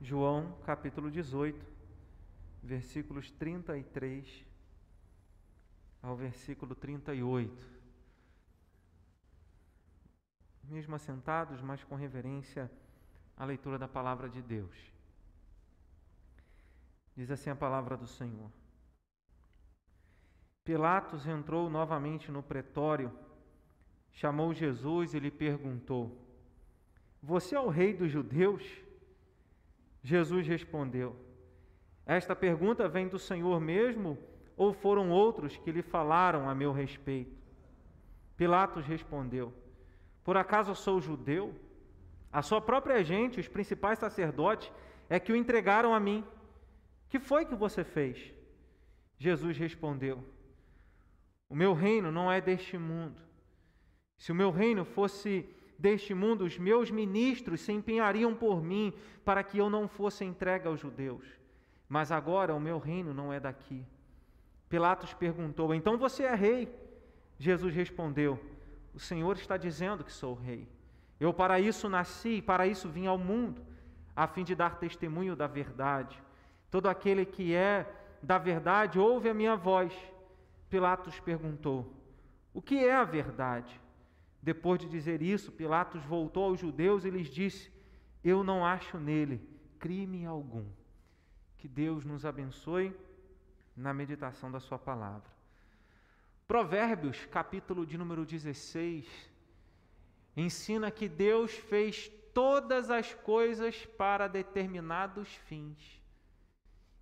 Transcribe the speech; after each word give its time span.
João 0.00 0.56
capítulo 0.64 1.10
18, 1.10 1.62
versículos 2.62 3.30
33 3.32 4.46
ao 6.02 6.16
versículo 6.16 6.74
38. 6.74 7.80
Mesmo 10.64 10.94
assentados, 10.94 11.60
mas 11.60 11.84
com 11.84 11.96
reverência 11.96 12.70
à 13.36 13.44
leitura 13.44 13.78
da 13.78 13.86
palavra 13.86 14.28
de 14.28 14.40
Deus. 14.40 14.74
Diz 17.14 17.30
assim 17.30 17.50
a 17.50 17.56
palavra 17.56 17.94
do 17.94 18.06
Senhor. 18.06 18.50
Pilatos 20.64 21.26
entrou 21.26 21.68
novamente 21.68 22.30
no 22.30 22.42
pretório, 22.42 23.12
chamou 24.12 24.54
Jesus 24.54 25.12
e 25.12 25.18
lhe 25.18 25.30
perguntou: 25.30 26.16
Você 27.22 27.54
é 27.54 27.60
o 27.60 27.68
rei 27.68 27.92
dos 27.92 28.10
judeus? 28.10 28.64
Jesus 30.02 30.46
respondeu: 30.46 31.16
Esta 32.06 32.34
pergunta 32.34 32.88
vem 32.88 33.08
do 33.08 33.18
Senhor 33.18 33.60
mesmo 33.60 34.18
ou 34.56 34.72
foram 34.72 35.10
outros 35.10 35.56
que 35.56 35.72
lhe 35.72 35.82
falaram 35.82 36.48
a 36.48 36.54
meu 36.54 36.72
respeito? 36.72 37.36
Pilatos 38.36 38.86
respondeu: 38.86 39.52
Por 40.24 40.36
acaso 40.36 40.74
sou 40.74 41.00
judeu? 41.00 41.54
A 42.32 42.42
sua 42.42 42.60
própria 42.60 43.02
gente, 43.02 43.40
os 43.40 43.48
principais 43.48 43.98
sacerdotes, 43.98 44.72
é 45.08 45.18
que 45.18 45.32
o 45.32 45.36
entregaram 45.36 45.92
a 45.92 45.98
mim. 45.98 46.24
Que 47.08 47.18
foi 47.18 47.44
que 47.44 47.54
você 47.54 47.82
fez? 47.82 48.32
Jesus 49.18 49.58
respondeu: 49.58 50.24
O 51.48 51.54
meu 51.54 51.74
reino 51.74 52.10
não 52.10 52.30
é 52.30 52.40
deste 52.40 52.78
mundo. 52.78 53.20
Se 54.16 54.32
o 54.32 54.34
meu 54.34 54.50
reino 54.50 54.84
fosse 54.84 55.48
deste 55.80 56.12
mundo, 56.12 56.44
os 56.44 56.58
meus 56.58 56.90
ministros 56.90 57.62
se 57.62 57.72
empenhariam 57.72 58.34
por 58.34 58.62
mim 58.62 58.92
para 59.24 59.42
que 59.42 59.56
eu 59.56 59.70
não 59.70 59.88
fosse 59.88 60.24
entregue 60.24 60.68
aos 60.68 60.78
judeus. 60.78 61.24
Mas 61.88 62.12
agora 62.12 62.54
o 62.54 62.60
meu 62.60 62.78
reino 62.78 63.14
não 63.14 63.32
é 63.32 63.40
daqui. 63.40 63.84
Pilatos 64.68 65.14
perguntou: 65.14 65.74
Então 65.74 65.96
você 65.96 66.24
é 66.24 66.34
rei? 66.34 66.72
Jesus 67.38 67.74
respondeu: 67.74 68.38
O 68.94 69.00
Senhor 69.00 69.36
está 69.36 69.56
dizendo 69.56 70.04
que 70.04 70.12
sou 70.12 70.34
rei. 70.34 70.68
Eu 71.18 71.32
para 71.32 71.58
isso 71.58 71.88
nasci 71.88 72.36
e 72.36 72.42
para 72.42 72.66
isso 72.66 72.88
vim 72.88 73.06
ao 73.06 73.18
mundo, 73.18 73.62
a 74.14 74.26
fim 74.26 74.44
de 74.44 74.54
dar 74.54 74.76
testemunho 74.76 75.34
da 75.34 75.46
verdade. 75.46 76.22
Todo 76.70 76.88
aquele 76.88 77.24
que 77.24 77.54
é 77.54 77.90
da 78.22 78.38
verdade 78.38 78.98
ouve 78.98 79.28
a 79.30 79.34
minha 79.34 79.56
voz. 79.56 79.92
Pilatos 80.68 81.18
perguntou: 81.20 81.90
O 82.52 82.60
que 82.60 82.84
é 82.84 82.94
a 82.94 83.04
verdade? 83.04 83.80
Depois 84.42 84.80
de 84.80 84.88
dizer 84.88 85.20
isso, 85.20 85.52
Pilatos 85.52 86.02
voltou 86.04 86.44
aos 86.44 86.60
judeus 86.60 87.04
e 87.04 87.10
lhes 87.10 87.28
disse: 87.28 87.70
Eu 88.24 88.42
não 88.42 88.64
acho 88.64 88.98
nele 88.98 89.46
crime 89.78 90.24
algum. 90.24 90.66
Que 91.58 91.68
Deus 91.68 92.04
nos 92.04 92.24
abençoe 92.24 92.94
na 93.76 93.92
meditação 93.92 94.50
da 94.50 94.60
Sua 94.60 94.78
palavra. 94.78 95.30
Provérbios, 96.48 97.26
capítulo 97.26 97.86
de 97.86 97.96
número 97.96 98.24
16, 98.24 99.06
ensina 100.36 100.90
que 100.90 101.08
Deus 101.08 101.52
fez 101.52 102.10
todas 102.34 102.90
as 102.90 103.14
coisas 103.14 103.86
para 103.86 104.26
determinados 104.26 105.28
fins 105.46 106.00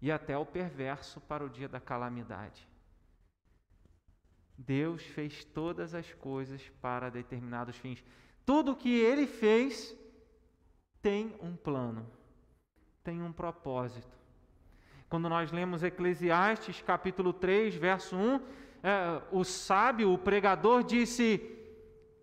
e 0.00 0.10
até 0.12 0.36
o 0.36 0.44
perverso 0.44 1.20
para 1.20 1.44
o 1.44 1.48
dia 1.48 1.68
da 1.68 1.80
calamidade. 1.80 2.68
Deus 4.58 5.02
fez 5.02 5.44
todas 5.44 5.94
as 5.94 6.12
coisas 6.14 6.60
para 6.82 7.08
determinados 7.08 7.76
fins. 7.76 8.04
Tudo 8.44 8.74
que 8.74 8.90
ele 8.90 9.26
fez 9.26 9.96
tem 11.00 11.36
um 11.40 11.54
plano, 11.54 12.10
tem 13.04 13.22
um 13.22 13.32
propósito. 13.32 14.18
Quando 15.08 15.28
nós 15.28 15.52
lemos 15.52 15.84
Eclesiastes 15.84 16.82
capítulo 16.82 17.32
3, 17.32 17.76
verso 17.76 18.16
1, 18.16 18.40
é, 18.82 19.22
o 19.30 19.44
sábio, 19.44 20.12
o 20.12 20.18
pregador, 20.18 20.82
disse: 20.82 21.40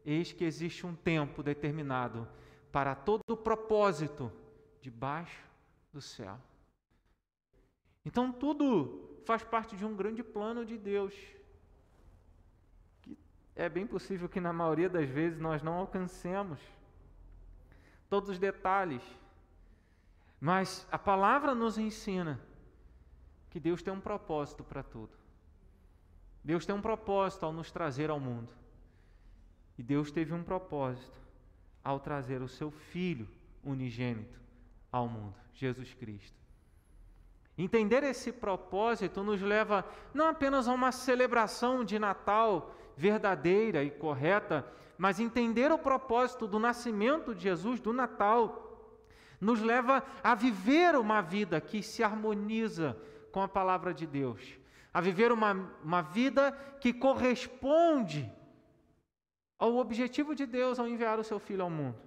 Eis 0.06 0.34
que 0.34 0.44
existe 0.44 0.86
um 0.86 0.94
tempo 0.94 1.42
determinado 1.42 2.28
para 2.70 2.94
todo 2.94 3.22
o 3.30 3.38
propósito 3.38 4.32
debaixo 4.82 5.42
do 5.94 6.02
céu. 6.02 6.38
Então 8.04 8.32
tudo 8.32 9.22
faz 9.26 9.42
parte 9.42 9.76
de 9.76 9.86
um 9.86 9.96
grande 9.96 10.22
plano 10.22 10.66
de 10.66 10.78
Deus. 10.78 11.14
É 13.56 13.70
bem 13.70 13.88
possível 13.88 14.28
que 14.28 14.42
na 14.42 14.52
maioria 14.52 14.90
das 14.90 15.08
vezes 15.08 15.40
nós 15.40 15.64
não 15.64 15.74
alcancemos 15.74 16.60
todos 18.10 18.30
os 18.30 18.40
detalhes. 18.40 19.02
Mas 20.40 20.86
a 20.92 21.00
palavra 21.00 21.56
nos 21.56 21.78
ensina 21.78 22.40
que 23.50 23.60
Deus 23.60 23.82
tem 23.82 23.94
um 23.94 24.02
propósito 24.02 24.64
para 24.64 24.84
tudo. 24.84 25.12
Deus 26.44 26.66
tem 26.66 26.76
um 26.76 26.82
propósito 26.82 27.46
ao 27.46 27.54
nos 27.54 27.72
trazer 27.72 28.10
ao 28.10 28.20
mundo. 28.20 28.54
E 29.78 29.84
Deus 29.84 30.12
teve 30.12 30.34
um 30.34 30.44
propósito 30.44 31.18
ao 31.84 32.00
trazer 32.00 32.42
o 32.42 32.48
seu 32.48 32.70
Filho 32.70 33.28
unigênito 33.64 34.40
ao 34.92 35.08
mundo, 35.08 35.36
Jesus 35.54 35.94
Cristo. 35.94 36.38
Entender 37.58 38.04
esse 38.04 38.32
propósito 38.32 39.24
nos 39.24 39.42
leva 39.42 39.86
não 40.14 40.28
apenas 40.28 40.68
a 40.68 40.74
uma 40.74 40.92
celebração 40.92 41.86
de 41.86 41.98
Natal 41.98 42.76
verdadeira 42.96 43.84
e 43.84 43.92
correta, 43.92 44.66
mas 44.98 45.20
entender 45.20 45.72
o 45.72 45.78
propósito 45.78 46.48
do 46.48 46.60
nascimento 46.60 47.36
de 47.36 47.44
Jesus, 47.44 47.80
do 47.80 47.92
Natal, 47.92 48.62
nos 49.40 49.62
leva 49.62 50.04
a 50.24 50.34
viver 50.34 50.96
uma 50.96 51.22
vida 51.22 51.60
que 51.60 51.84
se 51.84 52.04
harmoniza 52.04 52.98
com 53.32 53.42
a 53.42 53.48
palavra 53.48 53.94
de 53.94 54.08
Deus, 54.08 54.58
a 54.94 55.02
viver 55.02 55.32
uma, 55.32 55.52
uma 55.84 56.02
vida 56.02 56.52
que 56.80 56.94
corresponde 56.94 58.32
ao 59.60 59.76
objetivo 59.76 60.34
de 60.34 60.46
Deus 60.46 60.80
ao 60.80 60.88
enviar 60.88 61.20
o 61.20 61.24
seu 61.24 61.40
filho 61.40 61.64
ao 61.64 61.70
mundo. 61.70 62.00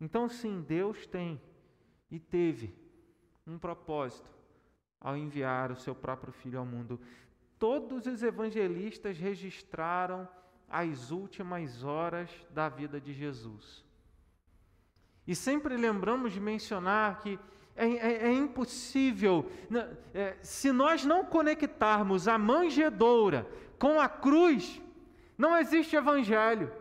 Então, 0.00 0.28
sim, 0.28 0.62
Deus 0.66 1.06
tem 1.06 1.40
e 2.10 2.18
teve 2.18 2.74
um 3.46 3.58
propósito 3.58 4.30
ao 5.00 5.16
enviar 5.16 5.70
o 5.70 5.76
seu 5.76 5.94
próprio 5.94 6.32
filho 6.32 6.58
ao 6.58 6.66
mundo. 6.66 7.00
Todos 7.60 8.06
os 8.06 8.22
evangelistas 8.22 9.18
registraram 9.18 10.26
as 10.66 11.10
últimas 11.10 11.84
horas 11.84 12.30
da 12.48 12.70
vida 12.70 12.98
de 12.98 13.12
Jesus. 13.12 13.84
E 15.26 15.36
sempre 15.36 15.76
lembramos 15.76 16.32
de 16.32 16.40
mencionar 16.40 17.20
que 17.20 17.38
é, 17.76 17.86
é, 17.86 18.28
é 18.28 18.32
impossível. 18.32 19.50
É, 20.14 20.38
se 20.40 20.72
nós 20.72 21.04
não 21.04 21.22
conectarmos 21.22 22.26
a 22.26 22.38
manjedoura 22.38 23.46
com 23.78 24.00
a 24.00 24.08
cruz, 24.08 24.80
não 25.36 25.54
existe 25.58 25.94
evangelho. 25.94 26.72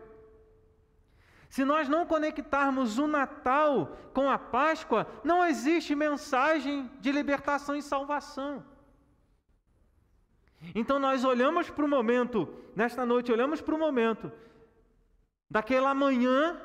Se 1.49 1.65
nós 1.65 1.89
não 1.89 2.05
conectarmos 2.05 2.97
o 2.97 3.05
Natal 3.05 3.97
com 4.13 4.29
a 4.29 4.39
Páscoa, 4.39 5.05
não 5.25 5.45
existe 5.45 5.93
mensagem 5.93 6.89
de 7.01 7.11
libertação 7.11 7.75
e 7.75 7.81
salvação. 7.81 8.63
Então 10.75 10.99
nós 10.99 11.23
olhamos 11.23 11.69
para 11.69 11.85
o 11.85 11.87
momento, 11.87 12.53
nesta 12.75 13.05
noite, 13.05 13.31
olhamos 13.31 13.61
para 13.61 13.75
o 13.75 13.79
momento 13.79 14.31
daquela 15.49 15.93
manhã 15.93 16.59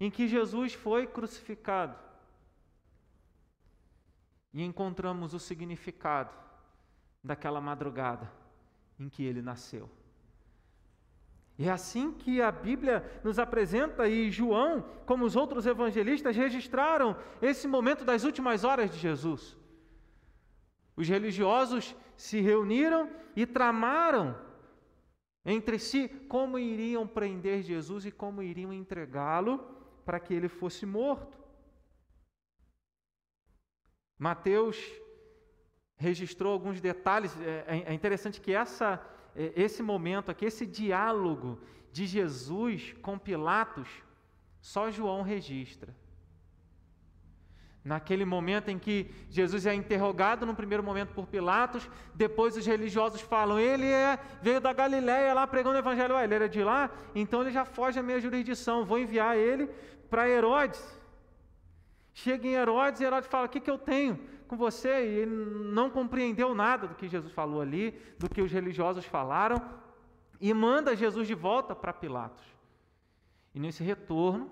em 0.00 0.10
que 0.10 0.26
Jesus 0.26 0.74
foi 0.74 1.06
crucificado 1.06 1.96
e 4.52 4.62
encontramos 4.62 5.34
o 5.34 5.38
significado 5.38 6.34
daquela 7.22 7.60
madrugada 7.60 8.30
em 8.98 9.08
que 9.08 9.24
ele 9.24 9.42
nasceu. 9.42 9.90
E 11.58 11.68
é 11.68 11.70
assim 11.70 12.12
que 12.12 12.42
a 12.42 12.50
Bíblia 12.50 13.20
nos 13.22 13.38
apresenta, 13.38 14.08
e 14.08 14.30
João, 14.30 14.82
como 15.06 15.24
os 15.24 15.36
outros 15.36 15.66
evangelistas, 15.66 16.36
registraram 16.36 17.16
esse 17.40 17.68
momento 17.68 18.04
das 18.04 18.24
últimas 18.24 18.64
horas 18.64 18.90
de 18.90 18.98
Jesus. 18.98 19.56
Os 20.96 21.08
religiosos 21.08 21.94
se 22.16 22.40
reuniram 22.40 23.10
e 23.34 23.46
tramaram 23.46 24.38
entre 25.44 25.78
si 25.78 26.08
como 26.28 26.58
iriam 26.58 27.06
prender 27.06 27.62
Jesus 27.62 28.06
e 28.06 28.10
como 28.10 28.42
iriam 28.42 28.72
entregá-lo 28.72 29.58
para 30.04 30.20
que 30.20 30.32
ele 30.32 30.48
fosse 30.48 30.86
morto. 30.86 31.38
Mateus 34.18 34.78
registrou 35.96 36.52
alguns 36.52 36.80
detalhes. 36.80 37.36
É, 37.40 37.64
é, 37.66 37.90
é 37.90 37.94
interessante 37.94 38.40
que 38.40 38.52
essa, 38.52 39.04
é, 39.34 39.52
esse 39.56 39.82
momento 39.82 40.30
aqui, 40.30 40.44
esse 40.44 40.64
diálogo 40.64 41.58
de 41.92 42.06
Jesus 42.06 42.94
com 43.02 43.18
Pilatos, 43.18 43.88
só 44.60 44.90
João 44.90 45.22
registra. 45.22 45.94
Naquele 47.84 48.24
momento 48.24 48.70
em 48.70 48.78
que 48.78 49.10
Jesus 49.28 49.66
é 49.66 49.74
interrogado 49.74 50.46
no 50.46 50.54
primeiro 50.54 50.82
momento 50.82 51.12
por 51.12 51.26
Pilatos, 51.26 51.86
depois 52.14 52.56
os 52.56 52.64
religiosos 52.64 53.20
falam, 53.20 53.58
ele 53.58 53.86
é, 53.86 54.18
veio 54.40 54.58
da 54.58 54.72
Galiléia 54.72 55.34
lá 55.34 55.46
pregando 55.46 55.76
o 55.76 55.78
evangelho, 55.78 56.18
ele 56.18 56.34
era 56.34 56.48
de 56.48 56.64
lá, 56.64 56.90
então 57.14 57.42
ele 57.42 57.50
já 57.50 57.66
foge 57.66 57.96
da 57.96 58.02
minha 58.02 58.18
jurisdição, 58.18 58.86
vou 58.86 58.98
enviar 58.98 59.36
ele 59.36 59.68
para 60.08 60.26
Herodes. 60.26 60.82
Chega 62.14 62.46
em 62.46 62.54
Herodes 62.54 63.02
e 63.02 63.04
Herodes 63.04 63.28
fala: 63.28 63.46
O 63.46 63.48
que, 63.50 63.60
que 63.60 63.70
eu 63.70 63.76
tenho 63.76 64.18
com 64.48 64.56
você? 64.56 64.88
E 64.88 65.18
ele 65.18 65.36
não 65.72 65.90
compreendeu 65.90 66.54
nada 66.54 66.86
do 66.86 66.94
que 66.94 67.06
Jesus 67.06 67.34
falou 67.34 67.60
ali, 67.60 68.00
do 68.18 68.30
que 68.30 68.40
os 68.40 68.50
religiosos 68.50 69.04
falaram, 69.04 69.60
e 70.40 70.54
manda 70.54 70.96
Jesus 70.96 71.26
de 71.26 71.34
volta 71.34 71.74
para 71.74 71.92
Pilatos. 71.92 72.46
E 73.54 73.60
nesse 73.60 73.84
retorno 73.84 74.50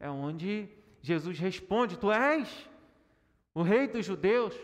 é 0.00 0.10
onde 0.10 0.68
Jesus 1.00 1.38
responde: 1.38 1.98
Tu 1.98 2.10
és 2.10 2.71
o 3.54 3.62
rei 3.62 3.86
dos 3.86 4.04
judeus. 4.04 4.54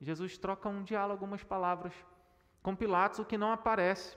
Jesus 0.00 0.36
troca 0.36 0.68
um 0.68 0.82
diálogo, 0.82 1.12
algumas 1.12 1.42
palavras 1.42 1.92
com 2.62 2.74
Pilatos, 2.74 3.18
o 3.18 3.24
que 3.24 3.38
não 3.38 3.52
aparece 3.52 4.16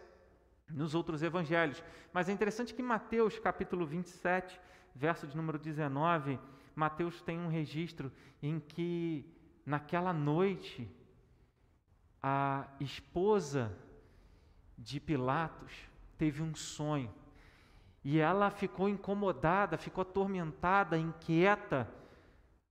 nos 0.69 0.93
outros 0.93 1.23
evangelhos. 1.23 1.83
Mas 2.11 2.27
é 2.27 2.31
interessante 2.31 2.73
que 2.73 2.83
Mateus, 2.83 3.39
capítulo 3.39 3.85
27, 3.85 4.59
verso 4.93 5.27
de 5.27 5.35
número 5.35 5.57
19, 5.57 6.39
Mateus 6.75 7.21
tem 7.21 7.39
um 7.39 7.47
registro 7.47 8.11
em 8.41 8.59
que 8.59 9.25
naquela 9.65 10.13
noite 10.13 10.89
a 12.21 12.67
esposa 12.79 13.75
de 14.77 14.99
Pilatos 14.99 15.71
teve 16.17 16.41
um 16.43 16.53
sonho. 16.53 17.13
E 18.03 18.19
ela 18.19 18.49
ficou 18.49 18.87
incomodada, 18.87 19.77
ficou 19.77 20.01
atormentada, 20.01 20.97
inquieta 20.97 21.89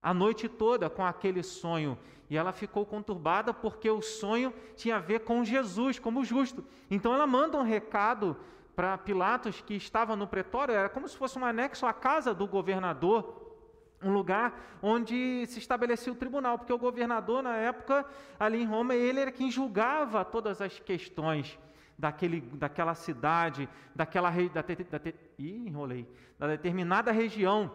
a 0.01 0.13
noite 0.13 0.47
toda 0.47 0.89
com 0.89 1.05
aquele 1.05 1.43
sonho. 1.43 1.97
E 2.29 2.35
ela 2.35 2.51
ficou 2.51 2.85
conturbada 2.85 3.53
porque 3.53 3.89
o 3.89 4.01
sonho 4.01 4.53
tinha 4.75 4.97
a 4.97 4.99
ver 4.99 5.21
com 5.21 5.45
Jesus 5.45 5.97
como 5.97 6.25
justo. 6.25 6.63
Então 6.89 7.13
ela 7.13 7.25
manda 7.25 7.57
um 7.57 7.63
recado 7.63 8.35
para 8.75 8.97
Pilatos, 8.97 9.59
que 9.61 9.73
estava 9.73 10.15
no 10.15 10.27
pretório, 10.27 10.75
era 10.75 10.87
como 10.87 11.07
se 11.07 11.17
fosse 11.17 11.39
um 11.39 11.43
anexo 11.43 11.85
à 11.87 11.93
casa 11.93 12.31
do 12.31 12.45
governador, 12.45 13.55
um 14.03 14.13
lugar 14.13 14.77
onde 14.83 15.47
se 15.47 15.57
estabelecia 15.57 16.13
o 16.13 16.15
tribunal, 16.15 16.59
porque 16.59 16.71
o 16.71 16.77
governador, 16.77 17.41
na 17.41 17.55
época, 17.55 18.05
ali 18.39 18.61
em 18.61 18.65
Roma, 18.65 18.93
ele 18.93 19.19
era 19.19 19.31
quem 19.31 19.49
julgava 19.49 20.23
todas 20.23 20.61
as 20.61 20.79
questões 20.79 21.57
daquele, 21.97 22.41
daquela 22.41 22.93
cidade, 22.93 23.67
daquela 23.95 24.29
da, 24.29 24.61
da, 24.61 24.99
da, 24.99 25.13
ih, 25.39 25.67
enrolei, 25.67 26.07
da 26.37 26.47
determinada 26.47 27.11
região. 27.11 27.71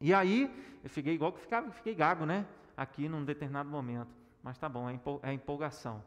E 0.00 0.14
aí, 0.14 0.50
eu 0.82 0.90
fiquei 0.90 1.14
igual 1.14 1.32
que 1.32 1.40
ficava, 1.40 1.70
fiquei 1.72 1.94
gago, 1.94 2.24
né? 2.24 2.46
Aqui 2.76 3.08
num 3.08 3.24
determinado 3.24 3.68
momento. 3.68 4.14
Mas 4.42 4.56
tá 4.58 4.68
bom, 4.68 4.88
é, 4.88 4.98
é 5.22 5.32
empolgação. 5.32 6.02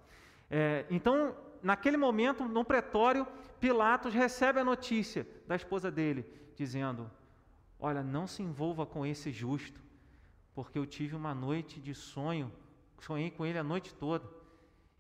É, 0.50 0.86
então, 0.90 1.36
naquele 1.62 1.98
momento, 1.98 2.46
no 2.46 2.64
pretório, 2.64 3.28
Pilatos 3.60 4.14
recebe 4.14 4.60
a 4.60 4.64
notícia 4.64 5.28
da 5.48 5.56
esposa 5.56 5.92
dele, 5.92 6.26
dizendo: 6.56 7.10
Olha, 7.80 8.02
não 8.02 8.26
se 8.28 8.42
envolva 8.42 8.86
com 8.86 9.06
esse 9.06 9.32
justo, 9.32 9.80
porque 10.56 10.80
eu 10.80 10.86
tive 10.86 11.16
uma 11.16 11.36
noite 11.36 11.80
de 11.80 11.94
sonho, 11.94 12.52
sonhei 13.00 13.30
com 13.30 13.46
ele 13.46 13.58
a 13.58 13.64
noite 13.64 13.94
toda, 13.94 14.28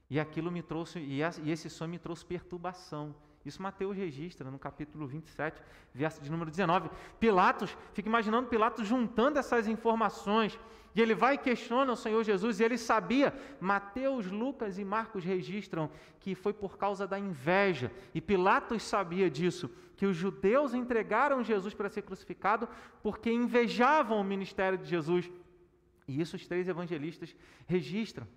e 0.09 0.19
aquilo 0.19 0.51
me 0.51 0.61
trouxe, 0.61 0.99
e 0.99 1.21
esse 1.49 1.69
sonho 1.69 1.91
me 1.91 1.99
trouxe 1.99 2.25
perturbação. 2.25 3.15
Isso 3.45 3.61
Mateus 3.61 3.97
registra 3.97 4.49
no 4.51 4.59
capítulo 4.59 5.07
27, 5.07 5.61
verso 5.93 6.21
de 6.21 6.29
número 6.29 6.49
19. 6.49 6.89
Pilatos, 7.19 7.75
fica 7.93 8.07
imaginando 8.07 8.49
Pilatos 8.49 8.88
juntando 8.88 9.39
essas 9.39 9.67
informações, 9.67 10.59
e 10.93 11.01
ele 11.01 11.15
vai 11.15 11.35
e 11.35 11.38
questiona 11.38 11.93
o 11.93 11.95
Senhor 11.95 12.23
Jesus, 12.23 12.59
e 12.59 12.63
ele 12.63 12.77
sabia, 12.77 13.33
Mateus, 13.59 14.29
Lucas 14.29 14.77
e 14.77 14.85
Marcos 14.85 15.23
registram 15.23 15.89
que 16.19 16.35
foi 16.35 16.53
por 16.53 16.77
causa 16.77 17.07
da 17.07 17.17
inveja, 17.17 17.91
e 18.13 18.21
Pilatos 18.21 18.83
sabia 18.83 19.29
disso, 19.29 19.71
que 19.95 20.05
os 20.05 20.15
judeus 20.15 20.73
entregaram 20.73 21.44
Jesus 21.44 21.73
para 21.73 21.89
ser 21.89 22.01
crucificado 22.01 22.67
porque 23.01 23.31
invejavam 23.31 24.19
o 24.19 24.23
ministério 24.23 24.77
de 24.77 24.85
Jesus. 24.85 25.29
E 26.07 26.19
isso 26.19 26.35
os 26.35 26.47
três 26.47 26.67
evangelistas 26.67 27.35
registram. 27.67 28.27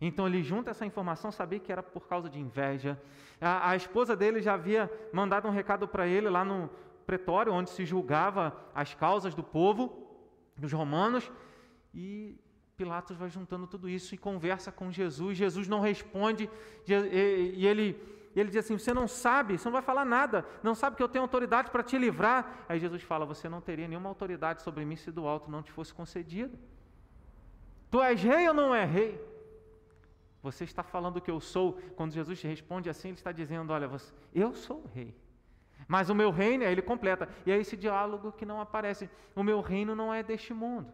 Então 0.00 0.26
ele 0.26 0.42
junta 0.42 0.70
essa 0.70 0.86
informação, 0.86 1.32
sabia 1.32 1.58
que 1.58 1.72
era 1.72 1.82
por 1.82 2.06
causa 2.06 2.28
de 2.28 2.38
inveja. 2.38 3.00
A, 3.40 3.70
a 3.70 3.76
esposa 3.76 4.16
dele 4.16 4.40
já 4.40 4.54
havia 4.54 4.90
mandado 5.12 5.48
um 5.48 5.50
recado 5.50 5.88
para 5.88 6.06
ele 6.06 6.28
lá 6.28 6.44
no 6.44 6.70
pretório, 7.06 7.52
onde 7.52 7.70
se 7.70 7.84
julgava 7.84 8.56
as 8.74 8.94
causas 8.94 9.34
do 9.34 9.42
povo, 9.42 10.06
dos 10.56 10.72
romanos, 10.72 11.30
e 11.94 12.38
Pilatos 12.76 13.16
vai 13.16 13.28
juntando 13.28 13.66
tudo 13.66 13.88
isso 13.88 14.14
e 14.14 14.18
conversa 14.18 14.70
com 14.70 14.92
Jesus. 14.92 15.36
Jesus 15.36 15.66
não 15.66 15.80
responde, 15.80 16.48
e 16.86 17.66
ele, 17.66 18.00
ele 18.36 18.50
diz 18.50 18.58
assim: 18.58 18.78
Você 18.78 18.94
não 18.94 19.08
sabe, 19.08 19.58
você 19.58 19.64
não 19.64 19.72
vai 19.72 19.82
falar 19.82 20.04
nada, 20.04 20.46
não 20.62 20.76
sabe 20.76 20.94
que 20.94 21.02
eu 21.02 21.08
tenho 21.08 21.24
autoridade 21.24 21.72
para 21.72 21.82
te 21.82 21.98
livrar. 21.98 22.66
Aí 22.68 22.78
Jesus 22.78 23.02
fala: 23.02 23.26
Você 23.26 23.48
não 23.48 23.60
teria 23.60 23.88
nenhuma 23.88 24.08
autoridade 24.08 24.62
sobre 24.62 24.84
mim 24.84 24.94
se 24.94 25.10
do 25.10 25.26
alto 25.26 25.50
não 25.50 25.60
te 25.60 25.72
fosse 25.72 25.92
concedida. 25.92 26.56
Tu 27.90 28.00
és 28.00 28.22
rei 28.22 28.46
ou 28.46 28.54
não 28.54 28.72
é 28.72 28.84
rei? 28.84 29.20
Você 30.42 30.64
está 30.64 30.82
falando 30.82 31.20
que 31.20 31.30
eu 31.30 31.40
sou. 31.40 31.78
Quando 31.96 32.12
Jesus 32.12 32.40
responde 32.42 32.88
assim, 32.88 33.08
ele 33.08 33.16
está 33.16 33.32
dizendo: 33.32 33.72
Olha, 33.72 33.88
você, 33.88 34.12
eu 34.34 34.54
sou 34.54 34.82
o 34.84 34.88
rei. 34.88 35.14
Mas 35.86 36.10
o 36.10 36.14
meu 36.14 36.30
reino, 36.30 36.64
ele 36.64 36.82
completa. 36.82 37.28
E 37.46 37.50
é 37.50 37.58
esse 37.58 37.76
diálogo 37.76 38.32
que 38.32 38.46
não 38.46 38.60
aparece. 38.60 39.08
O 39.34 39.42
meu 39.42 39.60
reino 39.60 39.94
não 39.94 40.12
é 40.12 40.22
deste 40.22 40.52
mundo. 40.52 40.92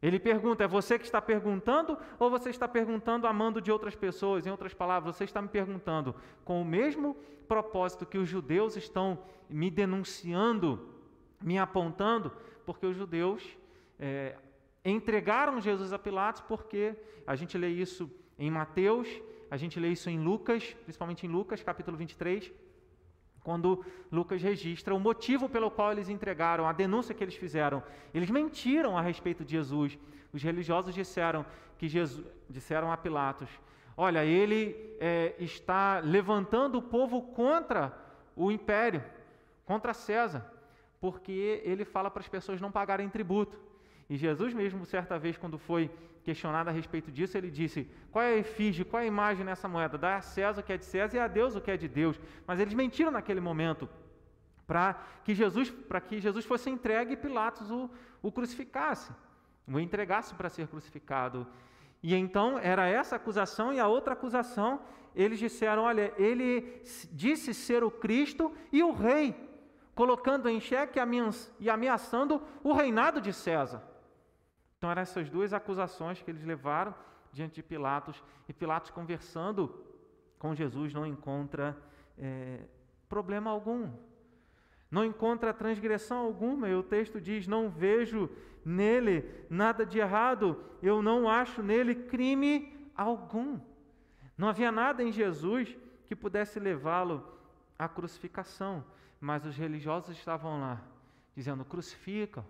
Ele 0.00 0.20
pergunta: 0.20 0.64
é 0.64 0.68
você 0.68 0.98
que 0.98 1.04
está 1.04 1.20
perguntando 1.20 1.98
ou 2.18 2.30
você 2.30 2.50
está 2.50 2.68
perguntando 2.68 3.26
amando 3.26 3.60
de 3.60 3.72
outras 3.72 3.96
pessoas? 3.96 4.46
Em 4.46 4.50
outras 4.50 4.74
palavras, 4.74 5.16
você 5.16 5.24
está 5.24 5.40
me 5.40 5.48
perguntando 5.48 6.14
com 6.44 6.60
o 6.60 6.64
mesmo 6.64 7.16
propósito 7.48 8.06
que 8.06 8.18
os 8.18 8.28
judeus 8.28 8.76
estão 8.76 9.18
me 9.48 9.70
denunciando, 9.70 10.94
me 11.40 11.58
apontando, 11.58 12.30
porque 12.66 12.86
os 12.86 12.96
judeus 12.96 13.56
é, 13.98 14.36
entregaram 14.84 15.60
Jesus 15.60 15.92
a 15.92 15.98
Pilatos 15.98 16.42
porque 16.42 16.94
a 17.26 17.34
gente 17.34 17.56
lê 17.56 17.68
isso 17.68 18.10
em 18.38 18.50
Mateus, 18.50 19.08
a 19.50 19.56
gente 19.56 19.78
lê 19.80 19.88
isso 19.88 20.10
em 20.10 20.18
Lucas, 20.18 20.76
principalmente 20.84 21.26
em 21.26 21.28
Lucas, 21.28 21.62
capítulo 21.62 21.96
23, 21.96 22.52
quando 23.42 23.84
Lucas 24.10 24.42
registra 24.42 24.94
o 24.94 25.00
motivo 25.00 25.48
pelo 25.48 25.70
qual 25.70 25.92
eles 25.92 26.08
entregaram, 26.08 26.66
a 26.66 26.72
denúncia 26.72 27.14
que 27.14 27.22
eles 27.22 27.34
fizeram. 27.34 27.82
Eles 28.12 28.30
mentiram 28.30 28.96
a 28.96 29.02
respeito 29.02 29.44
de 29.44 29.52
Jesus. 29.52 29.98
Os 30.32 30.42
religiosos 30.42 30.94
disseram 30.94 31.44
que 31.78 31.86
Jesus, 31.86 32.26
disseram 32.48 32.90
a 32.90 32.96
Pilatos: 32.96 33.48
Olha, 33.96 34.24
ele 34.24 34.96
é, 34.98 35.34
está 35.38 36.00
levantando 36.00 36.78
o 36.78 36.82
povo 36.82 37.20
contra 37.20 37.96
o 38.34 38.50
império, 38.50 39.04
contra 39.64 39.92
César, 39.94 40.50
porque 41.00 41.60
ele 41.64 41.84
fala 41.84 42.10
para 42.10 42.20
as 42.20 42.28
pessoas 42.28 42.60
não 42.60 42.72
pagarem 42.72 43.08
tributo. 43.08 43.58
E 44.08 44.16
Jesus 44.16 44.52
mesmo, 44.52 44.84
certa 44.84 45.18
vez, 45.18 45.36
quando 45.36 45.58
foi 45.58 45.90
questionado 46.24 46.70
a 46.70 46.72
respeito 46.72 47.12
disso, 47.12 47.36
ele 47.36 47.50
disse: 47.50 47.88
qual 48.10 48.24
é 48.24 48.34
a 48.34 48.36
efígie, 48.38 48.84
qual 48.84 49.00
é 49.00 49.04
a 49.04 49.08
imagem 49.08 49.44
nessa 49.44 49.68
moeda? 49.68 49.98
Dá 49.98 50.16
a 50.16 50.20
César 50.22 50.60
o 50.60 50.64
que 50.64 50.72
é 50.72 50.78
de 50.78 50.84
César 50.84 51.16
e 51.16 51.20
a 51.20 51.28
Deus 51.28 51.54
o 51.54 51.60
que 51.60 51.70
é 51.70 51.76
de 51.76 51.88
Deus. 51.88 52.18
Mas 52.46 52.58
eles 52.58 52.74
mentiram 52.74 53.10
naquele 53.10 53.40
momento 53.40 53.88
para 54.66 54.94
que 55.22 55.34
Jesus, 55.34 55.70
para 55.70 56.00
que 56.00 56.20
Jesus 56.20 56.44
fosse 56.44 56.70
entregue 56.70 57.12
e 57.12 57.16
Pilatos 57.16 57.70
o, 57.70 57.90
o 58.22 58.32
crucificasse, 58.32 59.12
o 59.68 59.78
entregasse 59.78 60.34
para 60.34 60.48
ser 60.48 60.66
crucificado. 60.68 61.46
E 62.02 62.14
então 62.14 62.58
era 62.58 62.86
essa 62.86 63.16
acusação 63.16 63.72
e 63.72 63.80
a 63.80 63.86
outra 63.86 64.14
acusação, 64.14 64.80
eles 65.14 65.38
disseram: 65.38 65.82
olha, 65.82 66.12
ele 66.16 66.82
disse 67.12 67.52
ser 67.52 67.84
o 67.84 67.90
Cristo 67.90 68.52
e 68.72 68.82
o 68.82 68.92
rei, 68.92 69.34
colocando 69.94 70.48
em 70.48 70.60
xeque 70.60 70.98
e 71.60 71.70
ameaçando 71.70 72.42
o 72.62 72.72
reinado 72.72 73.20
de 73.20 73.32
César. 73.32 73.93
Então 74.84 74.90
eram 74.90 75.00
essas 75.00 75.30
duas 75.30 75.54
acusações 75.54 76.20
que 76.20 76.30
eles 76.30 76.44
levaram 76.44 76.94
diante 77.32 77.54
de 77.54 77.62
Pilatos, 77.62 78.22
e 78.46 78.52
Pilatos 78.52 78.90
conversando 78.90 79.82
com 80.38 80.54
Jesus 80.54 80.92
não 80.92 81.06
encontra 81.06 81.74
é, 82.18 82.60
problema 83.08 83.50
algum, 83.50 83.90
não 84.90 85.02
encontra 85.02 85.54
transgressão 85.54 86.18
alguma, 86.18 86.68
e 86.68 86.74
o 86.74 86.82
texto 86.82 87.18
diz: 87.18 87.46
Não 87.46 87.70
vejo 87.70 88.28
nele 88.62 89.46
nada 89.48 89.86
de 89.86 89.98
errado, 90.00 90.62
eu 90.82 91.00
não 91.00 91.30
acho 91.30 91.62
nele 91.62 91.94
crime 91.94 92.90
algum. 92.94 93.58
Não 94.36 94.48
havia 94.48 94.70
nada 94.70 95.02
em 95.02 95.10
Jesus 95.10 95.74
que 96.04 96.14
pudesse 96.14 96.60
levá-lo 96.60 97.26
à 97.78 97.88
crucificação, 97.88 98.84
mas 99.18 99.46
os 99.46 99.56
religiosos 99.56 100.14
estavam 100.14 100.60
lá, 100.60 100.82
dizendo: 101.34 101.64
crucificam, 101.64 102.44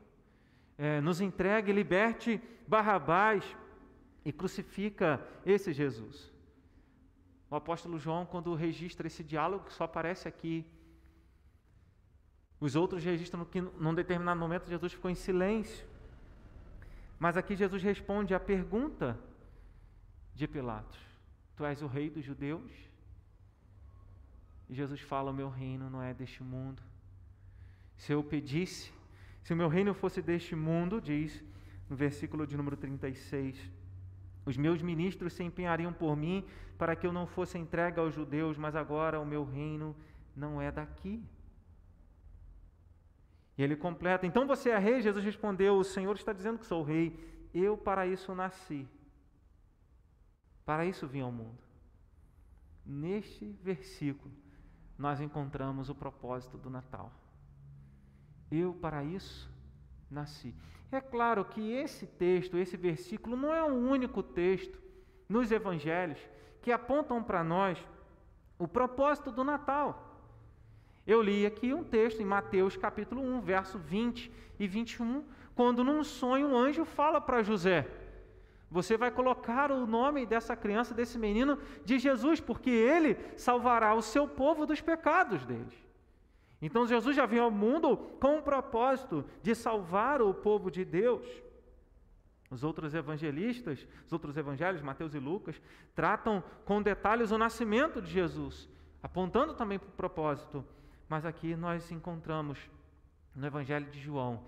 é, 0.77 1.01
nos 1.01 1.21
entregue, 1.21 1.73
liberte 1.73 2.41
Barrabás 2.67 3.45
e 4.25 4.33
crucifica 4.33 5.21
esse 5.45 5.73
Jesus. 5.73 6.33
O 7.51 7.57
apóstolo 7.57 7.99
João, 7.99 8.25
quando 8.25 8.55
registra 8.55 9.07
esse 9.07 9.23
diálogo, 9.23 9.67
que 9.67 9.73
só 9.73 9.85
aparece 9.85 10.27
aqui, 10.27 10.67
os 12.59 12.75
outros 12.75 13.05
registram 13.05 13.45
que 13.45 13.61
num 13.61 13.95
determinado 13.95 14.41
momento 14.41 14.69
Jesus 14.69 14.95
ficou 14.95 15.11
em 15.11 15.15
silêncio. 15.15 15.87
Mas 17.19 17.37
aqui 17.37 17.55
Jesus 17.55 17.83
responde 17.83 18.35
à 18.35 18.41
pergunta 18.41 19.19
de 20.35 20.49
Pilatos: 20.49 20.99
Tu 21.55 21.65
és 21.67 21.83
o 21.83 21.87
rei 21.87 22.09
dos 22.09 22.25
judeus? 22.25 22.73
E 24.71 24.75
Jesus 24.75 25.03
fala: 25.03 25.31
O 25.31 25.35
meu 25.35 25.51
reino 25.51 25.91
não 25.91 26.03
é 26.03 26.15
deste 26.15 26.43
mundo. 26.43 26.83
Se 27.99 28.13
eu 28.13 28.25
pedisse 28.25 28.91
Se 29.45 29.53
o 29.53 29.57
meu 29.57 29.69
reino 29.69 29.93
fosse 29.93 30.23
deste 30.23 30.57
mundo, 30.57 31.01
diz 31.01 31.45
no 31.89 31.95
versículo 31.95 32.47
de 32.47 32.57
número 32.57 32.79
36, 32.79 33.71
os 34.47 34.57
meus 34.57 34.81
ministros 34.81 35.35
se 35.35 35.43
empenhariam 35.45 35.93
por 35.93 36.17
mim 36.17 36.47
para 36.79 36.97
que 36.97 37.07
eu 37.07 37.13
não 37.13 37.27
fosse 37.27 37.59
entregue 37.59 38.01
aos 38.01 38.15
judeus, 38.15 38.57
mas 38.57 38.75
agora 38.75 39.21
o 39.21 39.27
meu 39.27 39.45
reino 39.45 39.95
não 40.35 40.63
é 40.63 40.73
daqui. 40.73 41.23
E 43.59 43.63
ele 43.63 43.77
completa: 43.77 44.27
Então 44.27 44.47
você 44.47 44.71
é 44.71 44.79
rei? 44.79 45.03
Jesus 45.03 45.23
respondeu: 45.23 45.77
O 45.77 45.85
Senhor 45.85 46.17
está 46.17 46.33
dizendo 46.33 46.59
que 46.59 46.67
sou 46.67 46.83
rei. 46.83 47.15
Eu 47.53 47.77
para 47.77 48.07
isso 48.07 48.35
nasci. 48.35 48.89
Para 50.65 50.87
isso 50.87 51.07
vim 51.07 51.21
ao 51.21 51.31
mundo. 51.31 51.63
Neste 52.85 53.45
versículo, 53.63 54.35
nós 54.97 55.21
encontramos 55.21 55.91
o 55.91 55.95
propósito 55.95 56.57
do 56.57 56.71
Natal. 56.71 57.13
Eu 58.51 58.75
para 58.75 59.03
isso 59.03 59.51
nasci. 60.11 60.55
É 60.91 61.01
claro 61.01 61.45
que 61.45 61.73
esse 61.73 62.07
texto, 62.07 62.57
esse 62.57 62.77
versículo, 62.77 63.37
não 63.37 63.53
é 63.53 63.63
o 63.63 63.75
único 63.75 64.23
texto 64.23 64.79
nos 65.29 65.51
evangelhos 65.51 66.19
que 66.63 66.71
apontam 66.71 67.23
para 67.23 67.43
nós 67.43 67.79
o 68.59 68.69
propósito 68.69 69.31
do 69.31 69.43
Natal. 69.43 70.23
Eu 71.07 71.21
li 71.21 71.45
aqui 71.45 71.75
um 71.75 71.85
texto 71.85 72.21
em 72.21 72.25
Mateus 72.25 72.77
capítulo 72.77 73.21
1, 73.21 73.41
verso 73.41 73.79
20 73.79 74.33
e 74.59 74.67
21, 74.67 75.25
quando 75.55 75.85
num 75.85 76.03
sonho 76.03 76.49
um 76.49 76.57
anjo 76.57 76.85
fala 76.85 77.21
para 77.21 77.43
José: 77.43 77.87
Você 78.71 78.97
vai 78.97 79.11
colocar 79.11 79.71
o 79.71 79.87
nome 79.87 80.25
dessa 80.25 80.57
criança, 80.57 80.95
desse 80.95 81.19
menino, 81.19 81.59
de 81.85 81.99
Jesus, 81.99 82.41
porque 82.41 82.71
ele 82.71 83.19
salvará 83.37 83.95
o 83.95 84.01
seu 84.01 84.27
povo 84.27 84.65
dos 84.65 84.81
pecados 84.81 85.45
deles. 85.45 85.84
Então 86.65 86.87
Jesus 86.87 87.15
já 87.15 87.27
veio 87.27 87.43
ao 87.43 87.51
mundo 87.51 87.95
com 88.19 88.39
o 88.39 88.43
propósito 88.43 89.23
de 89.43 89.55
salvar 89.55 90.23
o 90.23 90.33
povo 90.33 90.71
de 90.71 90.83
Deus. 90.83 91.27
Os 92.51 92.65
outros 92.65 92.95
evangelistas, 92.95 93.87
os 94.07 94.13
outros 94.15 94.35
evangelhos, 94.39 94.81
Mateus 94.81 95.15
e 95.15 95.19
Lucas, 95.19 95.61
tratam 95.95 96.43
com 96.65 96.81
detalhes 96.81 97.31
o 97.31 97.37
nascimento 97.37 98.01
de 98.01 98.11
Jesus, 98.11 98.67
apontando 99.03 99.53
também 99.53 99.79
para 99.79 99.91
o 99.91 99.93
propósito. 99.93 100.65
Mas 101.07 101.27
aqui 101.27 101.55
nós 101.55 101.91
encontramos 101.91 102.59
no 103.35 103.47
Evangelho 103.47 103.91
de 103.91 104.01
João 104.01 104.43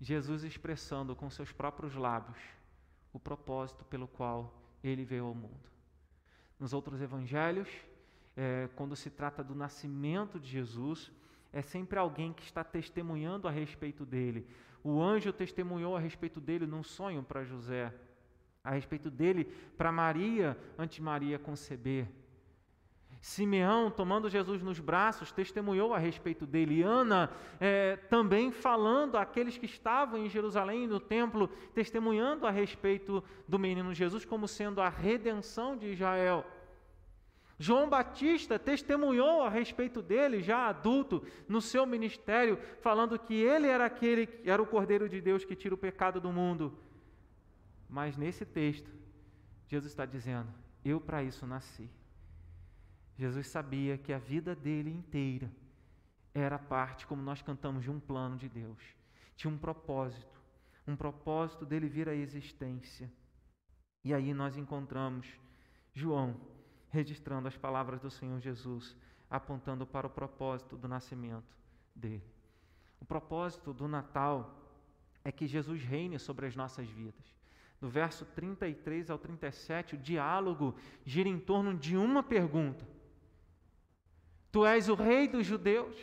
Jesus 0.00 0.44
expressando 0.44 1.14
com 1.14 1.28
seus 1.28 1.52
próprios 1.52 1.94
lábios 1.94 2.38
o 3.12 3.20
propósito 3.20 3.84
pelo 3.84 4.08
qual 4.08 4.58
ele 4.82 5.04
veio 5.04 5.26
ao 5.26 5.34
mundo. 5.34 5.70
Nos 6.58 6.72
outros 6.72 7.02
evangelhos, 7.02 7.68
é, 8.34 8.70
quando 8.74 8.96
se 8.96 9.10
trata 9.10 9.44
do 9.44 9.54
nascimento 9.54 10.40
de 10.40 10.48
Jesus, 10.48 11.12
é 11.52 11.60
sempre 11.60 11.98
alguém 11.98 12.32
que 12.32 12.42
está 12.42 12.64
testemunhando 12.64 13.46
a 13.46 13.50
respeito 13.50 14.06
dele. 14.06 14.46
O 14.82 15.00
anjo 15.00 15.32
testemunhou 15.32 15.96
a 15.96 16.00
respeito 16.00 16.40
dele 16.40 16.66
num 16.66 16.82
sonho 16.82 17.22
para 17.22 17.44
José, 17.44 17.92
a 18.64 18.70
respeito 18.70 19.10
dele 19.10 19.44
para 19.76 19.92
Maria, 19.92 20.56
antes 20.78 20.98
Maria 20.98 21.38
conceber. 21.38 22.08
Simeão, 23.20 23.88
tomando 23.88 24.28
Jesus 24.28 24.60
nos 24.62 24.80
braços, 24.80 25.30
testemunhou 25.30 25.94
a 25.94 25.98
respeito 25.98 26.44
dele. 26.44 26.82
Ana, 26.82 27.30
é, 27.60 27.94
também 27.94 28.50
falando 28.50 29.16
àqueles 29.16 29.56
que 29.56 29.66
estavam 29.66 30.18
em 30.18 30.28
Jerusalém, 30.28 30.88
no 30.88 30.98
templo, 30.98 31.46
testemunhando 31.72 32.48
a 32.48 32.50
respeito 32.50 33.22
do 33.46 33.60
menino 33.60 33.94
Jesus 33.94 34.24
como 34.24 34.48
sendo 34.48 34.80
a 34.80 34.88
redenção 34.88 35.76
de 35.76 35.92
Israel. 35.92 36.44
João 37.62 37.88
Batista 37.88 38.58
testemunhou 38.58 39.44
a 39.44 39.48
respeito 39.48 40.02
dele, 40.02 40.42
já 40.42 40.66
adulto, 40.66 41.24
no 41.46 41.60
seu 41.60 41.86
ministério, 41.86 42.58
falando 42.80 43.16
que 43.16 43.34
ele 43.34 43.68
era 43.68 43.86
aquele, 43.86 44.28
era 44.44 44.60
o 44.60 44.66
Cordeiro 44.66 45.08
de 45.08 45.20
Deus 45.20 45.44
que 45.44 45.54
tira 45.54 45.72
o 45.72 45.78
pecado 45.78 46.20
do 46.20 46.32
mundo. 46.32 46.76
Mas 47.88 48.16
nesse 48.16 48.44
texto, 48.44 48.90
Jesus 49.68 49.92
está 49.92 50.04
dizendo: 50.04 50.52
Eu 50.84 51.00
para 51.00 51.22
isso 51.22 51.46
nasci. 51.46 51.88
Jesus 53.16 53.46
sabia 53.46 53.96
que 53.96 54.12
a 54.12 54.18
vida 54.18 54.56
dele 54.56 54.90
inteira 54.90 55.48
era 56.34 56.58
parte, 56.58 57.06
como 57.06 57.22
nós 57.22 57.42
cantamos, 57.42 57.84
de 57.84 57.92
um 57.92 58.00
plano 58.00 58.36
de 58.36 58.48
Deus. 58.48 58.82
Tinha 59.36 59.52
um 59.54 59.56
propósito, 59.56 60.42
um 60.84 60.96
propósito 60.96 61.64
dele 61.64 61.88
vir 61.88 62.08
à 62.08 62.14
existência. 62.14 63.08
E 64.02 64.12
aí 64.12 64.34
nós 64.34 64.56
encontramos 64.56 65.28
João 65.94 66.50
registrando 66.92 67.48
as 67.48 67.56
palavras 67.56 67.98
do 68.00 68.10
Senhor 68.10 68.38
Jesus, 68.38 68.94
apontando 69.30 69.86
para 69.86 70.06
o 70.06 70.10
propósito 70.10 70.76
do 70.76 70.86
nascimento 70.86 71.56
dele. 71.94 72.22
O 73.00 73.04
propósito 73.04 73.72
do 73.72 73.88
Natal 73.88 74.54
é 75.24 75.32
que 75.32 75.46
Jesus 75.46 75.82
reine 75.82 76.18
sobre 76.18 76.46
as 76.46 76.54
nossas 76.54 76.86
vidas. 76.86 77.24
Do 77.80 77.88
verso 77.88 78.26
33 78.26 79.10
ao 79.10 79.18
37, 79.18 79.94
o 79.94 79.98
diálogo 79.98 80.76
gira 81.04 81.28
em 81.28 81.40
torno 81.40 81.74
de 81.74 81.96
uma 81.96 82.22
pergunta: 82.22 82.86
Tu 84.52 84.64
és 84.66 84.90
o 84.90 84.94
rei 84.94 85.26
dos 85.26 85.46
judeus? 85.46 85.96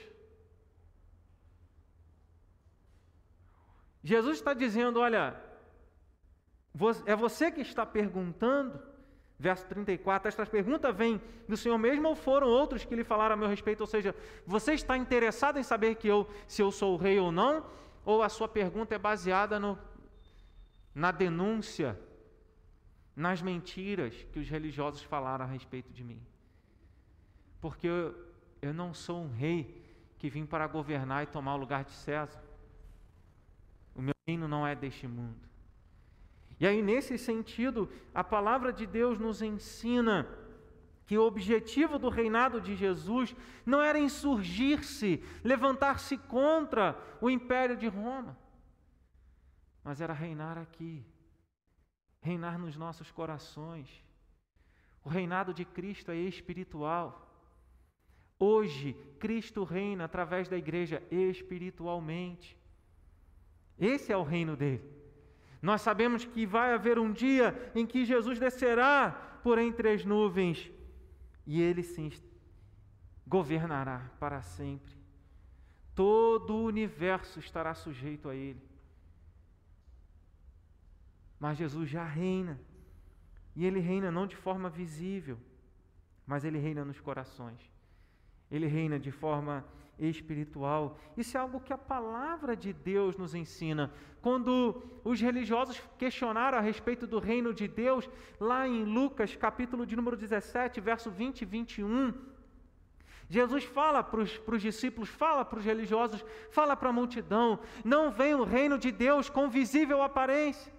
Jesus 4.03 4.37
está 4.39 4.55
dizendo: 4.55 4.99
Olha, 4.99 5.39
é 7.05 7.15
você 7.15 7.51
que 7.51 7.61
está 7.61 7.85
perguntando 7.85 8.88
Verso 9.41 9.65
34, 9.67 10.27
esta 10.27 10.45
pergunta 10.45 10.91
vem 10.91 11.21
do 11.47 11.55
Senhor 11.55 11.77
mesmo 11.77 12.09
ou 12.09 12.15
foram 12.15 12.47
outros 12.47 12.83
que 12.83 12.93
lhe 12.93 13.05
falaram 13.05 13.35
a 13.35 13.37
meu 13.37 13.47
respeito? 13.47 13.79
Ou 13.79 13.87
seja, 13.87 14.13
você 14.45 14.73
está 14.73 14.97
interessado 14.97 15.57
em 15.57 15.63
saber 15.63 15.95
que 15.95 16.09
eu, 16.09 16.29
se 16.45 16.61
eu 16.61 16.69
sou 16.71 16.97
rei 16.97 17.17
ou 17.17 17.31
não? 17.31 17.65
Ou 18.03 18.21
a 18.21 18.27
sua 18.27 18.49
pergunta 18.49 18.93
é 18.93 18.97
baseada 18.97 19.57
no, 19.57 19.79
na 20.93 21.09
denúncia, 21.09 21.97
nas 23.15 23.41
mentiras 23.41 24.13
que 24.33 24.39
os 24.39 24.49
religiosos 24.49 25.03
falaram 25.03 25.45
a 25.45 25.47
respeito 25.47 25.93
de 25.93 26.03
mim? 26.03 26.21
Porque 27.61 27.87
eu, 27.87 28.13
eu 28.61 28.73
não 28.73 28.93
sou 28.93 29.21
um 29.23 29.31
rei 29.31 29.81
que 30.17 30.29
vim 30.29 30.45
para 30.45 30.67
governar 30.67 31.23
e 31.23 31.27
tomar 31.27 31.55
o 31.55 31.57
lugar 31.57 31.85
de 31.85 31.93
César. 31.93 32.43
O 33.95 34.01
meu 34.01 34.13
reino 34.27 34.49
não 34.49 34.67
é 34.67 34.75
deste 34.75 35.07
mundo. 35.07 35.48
E 36.59 36.67
aí, 36.67 36.81
nesse 36.81 37.17
sentido, 37.17 37.89
a 38.13 38.23
palavra 38.23 38.73
de 38.73 38.85
Deus 38.85 39.17
nos 39.17 39.41
ensina 39.41 40.27
que 41.05 41.17
o 41.17 41.23
objetivo 41.23 41.97
do 41.97 42.09
reinado 42.09 42.59
de 42.59 42.75
Jesus 42.75 43.35
não 43.65 43.81
era 43.81 43.97
insurgir-se, 43.97 45.23
levantar-se 45.43 46.17
contra 46.17 46.95
o 47.21 47.29
império 47.29 47.77
de 47.77 47.87
Roma, 47.87 48.37
mas 49.83 50.01
era 50.01 50.13
reinar 50.13 50.57
aqui, 50.57 51.03
reinar 52.21 52.59
nos 52.59 52.75
nossos 52.75 53.09
corações. 53.09 54.05
O 55.03 55.09
reinado 55.09 55.53
de 55.53 55.63
Cristo 55.63 56.11
é 56.11 56.17
espiritual. 56.17 57.27
Hoje, 58.37 58.93
Cristo 59.17 59.63
reina 59.63 60.05
através 60.05 60.47
da 60.49 60.57
igreja 60.57 61.01
espiritualmente. 61.09 62.55
Esse 63.79 64.11
é 64.11 64.17
o 64.17 64.23
reino 64.23 64.55
dele. 64.57 64.98
Nós 65.61 65.81
sabemos 65.81 66.23
que 66.23 66.45
vai 66.45 66.73
haver 66.73 66.97
um 66.97 67.11
dia 67.11 67.71
em 67.75 67.85
que 67.85 68.05
Jesus 68.05 68.39
descerá 68.39 69.11
por 69.43 69.57
entre 69.57 69.91
as 69.91 70.05
nuvens 70.05 70.71
e 71.45 71.61
ele 71.61 71.83
sim 71.83 72.11
governará 73.27 74.09
para 74.19 74.41
sempre. 74.41 74.97
Todo 75.93 76.55
o 76.55 76.65
universo 76.65 77.39
estará 77.39 77.73
sujeito 77.73 78.29
a 78.29 78.35
ele. 78.35 78.61
Mas 81.39 81.57
Jesus 81.57 81.89
já 81.89 82.03
reina. 82.03 82.59
E 83.55 83.65
ele 83.65 83.79
reina 83.79 84.09
não 84.11 84.25
de 84.25 84.35
forma 84.35 84.69
visível, 84.69 85.37
mas 86.25 86.45
ele 86.45 86.57
reina 86.57 86.85
nos 86.85 86.99
corações. 86.99 87.59
Ele 88.49 88.67
reina 88.67 88.99
de 88.99 89.11
forma 89.11 89.65
espiritual. 89.99 90.97
Isso 91.17 91.35
é 91.35 91.39
algo 91.39 91.59
que 91.59 91.73
a 91.73 91.77
palavra 91.77 92.55
de 92.55 92.71
Deus 92.71 93.17
nos 93.17 93.35
ensina. 93.35 93.91
Quando 94.21 94.81
os 95.03 95.19
religiosos 95.19 95.81
questionaram 95.97 96.57
a 96.57 96.61
respeito 96.61 97.05
do 97.05 97.19
reino 97.19 97.53
de 97.53 97.67
Deus, 97.67 98.09
lá 98.39 98.67
em 98.67 98.83
Lucas, 98.83 99.35
capítulo 99.35 99.85
de 99.85 99.95
número 99.95 100.15
17, 100.15 100.79
verso 100.79 101.11
20 101.11 101.41
e 101.41 101.45
21, 101.45 102.13
Jesus 103.29 103.63
fala 103.63 104.01
para 104.01 104.21
os 104.21 104.61
discípulos, 104.61 105.07
fala 105.07 105.45
para 105.45 105.59
os 105.59 105.65
religiosos, 105.65 106.25
fala 106.49 106.75
para 106.75 106.89
a 106.89 106.93
multidão: 106.93 107.59
não 107.83 108.09
vem 108.09 108.33
o 108.33 108.43
reino 108.43 108.77
de 108.77 108.91
Deus 108.91 109.29
com 109.29 109.47
visível 109.47 110.01
aparência. 110.01 110.73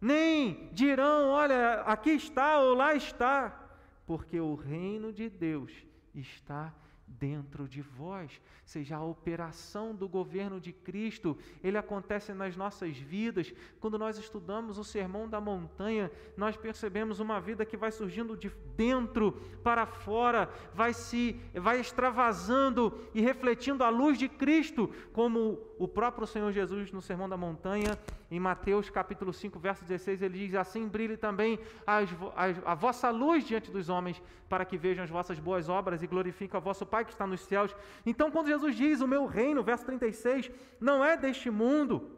Nem 0.00 0.70
dirão, 0.72 1.30
olha, 1.30 1.82
aqui 1.82 2.10
está 2.10 2.60
ou 2.60 2.74
lá 2.74 2.94
está, 2.94 3.68
porque 4.06 4.38
o 4.38 4.54
reino 4.54 5.12
de 5.12 5.28
Deus 5.28 5.72
está 6.14 6.72
dentro 7.06 7.68
de 7.68 7.80
vós, 7.80 8.40
seja 8.64 8.96
a 8.96 9.04
operação 9.04 9.94
do 9.94 10.08
governo 10.08 10.60
de 10.60 10.72
Cristo, 10.72 11.38
ele 11.62 11.78
acontece 11.78 12.32
nas 12.34 12.56
nossas 12.56 12.96
vidas. 12.96 13.52
Quando 13.80 13.98
nós 13.98 14.18
estudamos 14.18 14.76
o 14.76 14.84
Sermão 14.84 15.28
da 15.28 15.40
Montanha, 15.40 16.10
nós 16.36 16.56
percebemos 16.56 17.20
uma 17.20 17.40
vida 17.40 17.64
que 17.64 17.76
vai 17.76 17.92
surgindo 17.92 18.36
de 18.36 18.50
dentro 18.76 19.32
para 19.62 19.86
fora, 19.86 20.50
vai 20.74 20.92
se 20.92 21.40
vai 21.54 21.80
extravasando 21.80 22.98
e 23.14 23.20
refletindo 23.20 23.84
a 23.84 23.88
luz 23.88 24.18
de 24.18 24.28
Cristo 24.28 24.92
como 25.12 25.58
o 25.78 25.86
próprio 25.86 26.26
Senhor 26.26 26.50
Jesus 26.52 26.90
no 26.90 27.02
Sermão 27.02 27.28
da 27.28 27.36
Montanha, 27.36 27.98
em 28.30 28.40
Mateus 28.40 28.88
capítulo 28.88 29.32
5, 29.32 29.58
verso 29.58 29.84
16, 29.84 30.22
ele 30.22 30.38
diz: 30.38 30.54
Assim 30.54 30.88
brilhe 30.88 31.16
também 31.16 31.58
as, 31.86 32.08
as, 32.34 32.56
a 32.64 32.74
vossa 32.74 33.10
luz 33.10 33.44
diante 33.44 33.70
dos 33.70 33.88
homens, 33.88 34.22
para 34.48 34.64
que 34.64 34.78
vejam 34.78 35.04
as 35.04 35.10
vossas 35.10 35.38
boas 35.38 35.68
obras 35.68 36.02
e 36.02 36.06
glorifiquem 36.06 36.58
o 36.58 36.62
vosso 36.62 36.86
Pai 36.86 37.04
que 37.04 37.12
está 37.12 37.26
nos 37.26 37.40
céus. 37.40 37.74
Então, 38.04 38.30
quando 38.30 38.48
Jesus 38.48 38.74
diz: 38.74 39.00
O 39.00 39.08
meu 39.08 39.26
reino, 39.26 39.62
verso 39.62 39.84
36, 39.84 40.50
não 40.80 41.04
é 41.04 41.16
deste 41.16 41.50
mundo. 41.50 42.15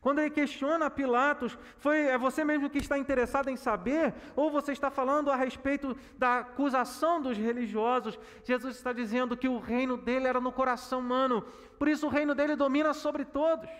Quando 0.00 0.20
ele 0.20 0.30
questiona 0.30 0.90
Pilatos, 0.90 1.58
foi 1.78 2.02
é 2.02 2.18
você 2.18 2.44
mesmo 2.44 2.70
que 2.70 2.78
está 2.78 2.98
interessado 2.98 3.48
em 3.48 3.56
saber, 3.56 4.14
ou 4.34 4.50
você 4.50 4.72
está 4.72 4.90
falando 4.90 5.30
a 5.30 5.36
respeito 5.36 5.96
da 6.16 6.38
acusação 6.38 7.20
dos 7.20 7.36
religiosos? 7.36 8.18
Jesus 8.44 8.76
está 8.76 8.92
dizendo 8.92 9.36
que 9.36 9.48
o 9.48 9.58
reino 9.58 9.96
dele 9.96 10.26
era 10.26 10.40
no 10.40 10.52
coração 10.52 11.00
humano, 11.00 11.42
por 11.78 11.88
isso 11.88 12.06
o 12.06 12.10
reino 12.10 12.34
dele 12.34 12.56
domina 12.56 12.92
sobre 12.94 13.24
todos. 13.24 13.70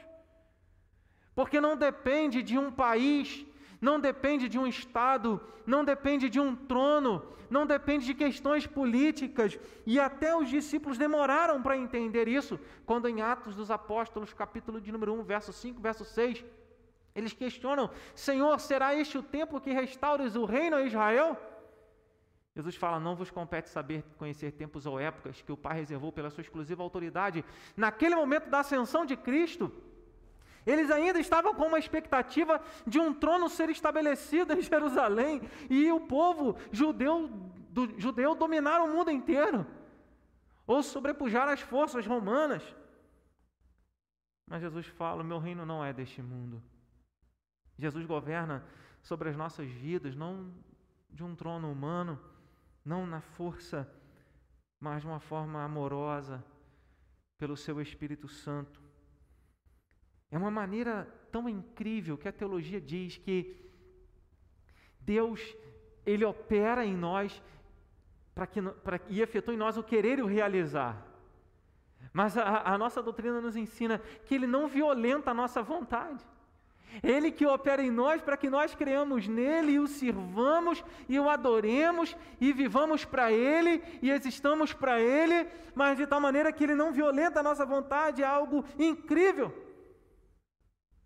Porque 1.34 1.60
não 1.60 1.76
depende 1.76 2.42
de 2.42 2.58
um 2.58 2.72
país, 2.72 3.44
não 3.80 4.00
depende 4.00 4.48
de 4.48 4.58
um 4.58 4.66
Estado, 4.66 5.40
não 5.66 5.84
depende 5.84 6.28
de 6.28 6.40
um 6.40 6.54
trono, 6.54 7.22
não 7.50 7.66
depende 7.66 8.06
de 8.06 8.14
questões 8.14 8.66
políticas. 8.66 9.58
E 9.84 9.98
até 9.98 10.36
os 10.36 10.48
discípulos 10.48 10.98
demoraram 10.98 11.62
para 11.62 11.76
entender 11.76 12.28
isso, 12.28 12.58
quando 12.84 13.08
em 13.08 13.20
Atos 13.20 13.54
dos 13.54 13.70
Apóstolos, 13.70 14.32
capítulo 14.32 14.80
de 14.80 14.90
número 14.90 15.12
1, 15.14 15.22
verso 15.22 15.52
5, 15.52 15.80
verso 15.80 16.04
6, 16.04 16.44
eles 17.14 17.32
questionam: 17.32 17.90
Senhor, 18.14 18.58
será 18.60 18.94
este 18.94 19.16
o 19.18 19.22
tempo 19.22 19.60
que 19.60 19.72
restaures 19.72 20.36
o 20.36 20.44
reino 20.44 20.76
a 20.76 20.82
Israel? 20.82 21.36
Jesus 22.54 22.74
fala: 22.74 23.00
Não 23.00 23.14
vos 23.14 23.30
compete 23.30 23.68
saber 23.68 24.02
conhecer 24.16 24.52
tempos 24.52 24.86
ou 24.86 24.98
épocas 24.98 25.42
que 25.42 25.52
o 25.52 25.56
Pai 25.56 25.76
reservou 25.76 26.10
pela 26.10 26.30
sua 26.30 26.40
exclusiva 26.42 26.82
autoridade. 26.82 27.44
Naquele 27.76 28.14
momento 28.14 28.48
da 28.48 28.60
ascensão 28.60 29.04
de 29.04 29.16
Cristo, 29.16 29.72
eles 30.66 30.90
ainda 30.90 31.20
estavam 31.20 31.54
com 31.54 31.66
uma 31.66 31.78
expectativa 31.78 32.60
de 32.86 32.98
um 32.98 33.14
trono 33.14 33.48
ser 33.48 33.70
estabelecido 33.70 34.52
em 34.52 34.60
Jerusalém 34.62 35.40
e 35.70 35.90
o 35.92 36.00
povo 36.00 36.56
judeu, 36.72 37.28
do, 37.70 37.98
judeu 37.98 38.34
dominar 38.34 38.80
o 38.82 38.88
mundo 38.88 39.10
inteiro 39.10 39.64
ou 40.66 40.82
sobrepujar 40.82 41.48
as 41.48 41.60
forças 41.60 42.04
romanas. 42.04 42.62
Mas 44.46 44.60
Jesus 44.60 44.86
fala: 44.86 45.22
meu 45.22 45.38
reino 45.38 45.64
não 45.64 45.84
é 45.84 45.92
deste 45.92 46.20
mundo. 46.20 46.62
Jesus 47.78 48.04
governa 48.04 48.64
sobre 49.02 49.28
as 49.28 49.36
nossas 49.36 49.68
vidas, 49.68 50.16
não 50.16 50.52
de 51.08 51.22
um 51.22 51.34
trono 51.34 51.70
humano, 51.70 52.18
não 52.84 53.06
na 53.06 53.20
força, 53.20 53.88
mas 54.80 55.02
de 55.02 55.06
uma 55.06 55.20
forma 55.20 55.62
amorosa, 55.62 56.44
pelo 57.38 57.56
seu 57.56 57.80
Espírito 57.80 58.28
Santo. 58.28 58.85
É 60.30 60.36
uma 60.36 60.50
maneira 60.50 61.08
tão 61.30 61.48
incrível 61.48 62.18
que 62.18 62.28
a 62.28 62.32
teologia 62.32 62.80
diz 62.80 63.16
que 63.16 63.56
Deus, 65.00 65.40
Ele 66.04 66.24
opera 66.24 66.84
em 66.84 66.96
nós 66.96 67.40
para 68.34 68.46
que, 68.46 68.60
para, 68.60 69.00
e 69.08 69.22
efetua 69.22 69.54
em 69.54 69.56
nós 69.56 69.76
o 69.76 69.82
querer 69.82 70.18
e 70.18 70.22
o 70.22 70.26
realizar. 70.26 71.02
Mas 72.12 72.36
a, 72.36 72.72
a 72.72 72.78
nossa 72.78 73.02
doutrina 73.02 73.40
nos 73.40 73.56
ensina 73.56 74.00
que 74.24 74.34
Ele 74.34 74.46
não 74.46 74.68
violenta 74.68 75.30
a 75.30 75.34
nossa 75.34 75.62
vontade. 75.62 76.24
Ele 77.02 77.30
que 77.30 77.46
opera 77.46 77.82
em 77.82 77.90
nós 77.90 78.22
para 78.22 78.36
que 78.36 78.48
nós 78.48 78.74
creamos 78.74 79.28
nele 79.28 79.72
e 79.72 79.80
o 79.80 79.86
sirvamos 79.86 80.82
e 81.08 81.18
o 81.18 81.28
adoremos 81.28 82.16
e 82.40 82.52
vivamos 82.52 83.04
para 83.04 83.30
Ele 83.30 83.82
e 84.00 84.10
existamos 84.10 84.72
para 84.72 85.00
Ele, 85.00 85.48
mas 85.74 85.96
de 85.96 86.06
tal 86.06 86.20
maneira 86.20 86.52
que 86.52 86.64
Ele 86.64 86.74
não 86.74 86.92
violenta 86.92 87.40
a 87.40 87.42
nossa 87.42 87.66
vontade, 87.66 88.22
é 88.22 88.26
algo 88.26 88.64
incrível. 88.78 89.65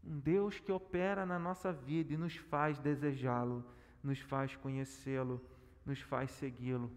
Um 0.03 0.19
Deus 0.19 0.59
que 0.59 0.73
opera 0.73 1.27
na 1.27 1.39
nossa 1.39 1.73
vida 1.73 2.15
e 2.15 2.17
nos 2.17 2.37
faz 2.37 2.79
desejá-lo, 2.79 3.65
nos 4.03 4.19
faz 4.19 4.57
conhecê-lo, 4.57 5.45
nos 5.85 6.01
faz 6.01 6.31
segui-lo. 6.31 6.91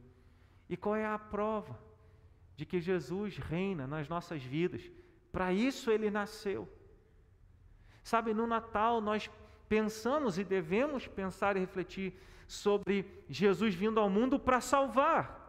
E 0.70 0.78
qual 0.78 0.96
é 0.96 1.06
a 1.06 1.20
prova 1.20 1.78
de 2.56 2.66
que 2.66 2.80
Jesus 2.80 3.38
reina 3.38 3.86
nas 3.86 4.08
nossas 4.08 4.42
vidas? 4.42 4.90
Para 5.32 5.52
isso 5.52 5.92
ele 5.92 6.10
nasceu. 6.10 6.68
Sabe, 8.04 8.34
no 8.34 8.48
Natal 8.48 9.02
nós 9.02 9.30
pensamos 9.68 10.38
e 10.38 10.44
devemos 10.44 11.08
pensar 11.08 11.58
e 11.58 11.60
refletir 11.60 12.18
sobre 12.48 13.06
Jesus 13.28 13.74
vindo 13.74 14.00
ao 14.00 14.10
mundo 14.10 14.40
para 14.40 14.62
salvar. 14.62 15.42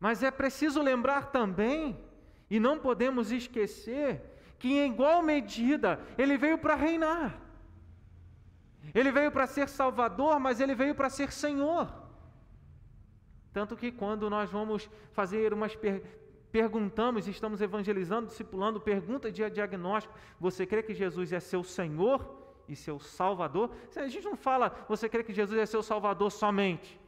Mas 0.00 0.22
é 0.22 0.30
preciso 0.30 0.82
lembrar 0.82 1.30
também, 1.30 1.98
e 2.50 2.60
não 2.60 2.78
podemos 2.78 3.30
esquecer, 3.30 4.20
que 4.58 4.72
em 4.72 4.90
igual 4.92 5.22
medida 5.22 6.00
ele 6.16 6.36
veio 6.36 6.58
para 6.58 6.74
reinar. 6.74 7.40
Ele 8.94 9.10
veio 9.10 9.30
para 9.30 9.46
ser 9.46 9.68
Salvador, 9.68 10.38
mas 10.38 10.60
ele 10.60 10.74
veio 10.74 10.94
para 10.94 11.08
ser 11.08 11.32
Senhor. 11.32 11.92
Tanto 13.52 13.76
que 13.76 13.92
quando 13.92 14.28
nós 14.28 14.50
vamos 14.50 14.90
fazer 15.12 15.52
umas 15.52 15.74
per 15.76 16.02
perguntamos, 16.50 17.26
estamos 17.26 17.60
evangelizando, 17.60 18.28
discipulando, 18.28 18.80
pergunta 18.80 19.30
de 19.30 19.48
diagnóstico: 19.50 20.14
você 20.38 20.64
crê 20.64 20.82
que 20.84 20.94
Jesus 20.94 21.32
é 21.32 21.40
seu 21.40 21.64
Senhor 21.64 22.18
e 22.68 22.76
seu 22.76 23.00
Salvador? 23.00 23.70
A 23.96 24.06
gente 24.06 24.24
não 24.24 24.36
fala, 24.36 24.66
você 24.88 25.08
crê 25.08 25.24
que 25.24 25.32
Jesus 25.32 25.58
é 25.58 25.66
seu 25.66 25.82
Salvador 25.82 26.30
somente. 26.30 27.00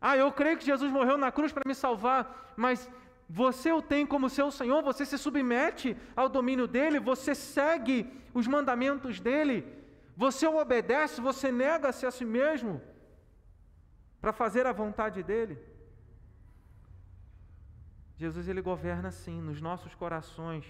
Ah, 0.00 0.16
eu 0.16 0.30
creio 0.32 0.56
que 0.58 0.64
Jesus 0.64 0.90
morreu 0.90 1.18
na 1.18 1.30
cruz 1.32 1.52
para 1.52 1.66
me 1.66 1.74
salvar, 1.74 2.54
mas 2.56 2.90
você 3.28 3.72
o 3.72 3.82
tem 3.82 4.06
como 4.06 4.30
seu 4.30 4.50
Senhor, 4.50 4.82
você 4.82 5.04
se 5.04 5.18
submete 5.18 5.96
ao 6.14 6.28
domínio 6.28 6.66
dele, 6.66 7.00
você 7.00 7.34
segue 7.34 8.08
os 8.32 8.46
mandamentos 8.46 9.18
dele, 9.18 9.66
você 10.16 10.46
o 10.46 10.58
obedece, 10.58 11.20
você 11.20 11.50
nega-se 11.50 12.06
a 12.06 12.10
si 12.10 12.24
mesmo 12.24 12.80
para 14.20 14.32
fazer 14.32 14.66
a 14.66 14.72
vontade 14.72 15.22
dele. 15.22 15.58
Jesus 18.16 18.48
ele 18.48 18.62
governa 18.62 19.10
sim 19.10 19.42
nos 19.42 19.60
nossos 19.60 19.94
corações. 19.94 20.64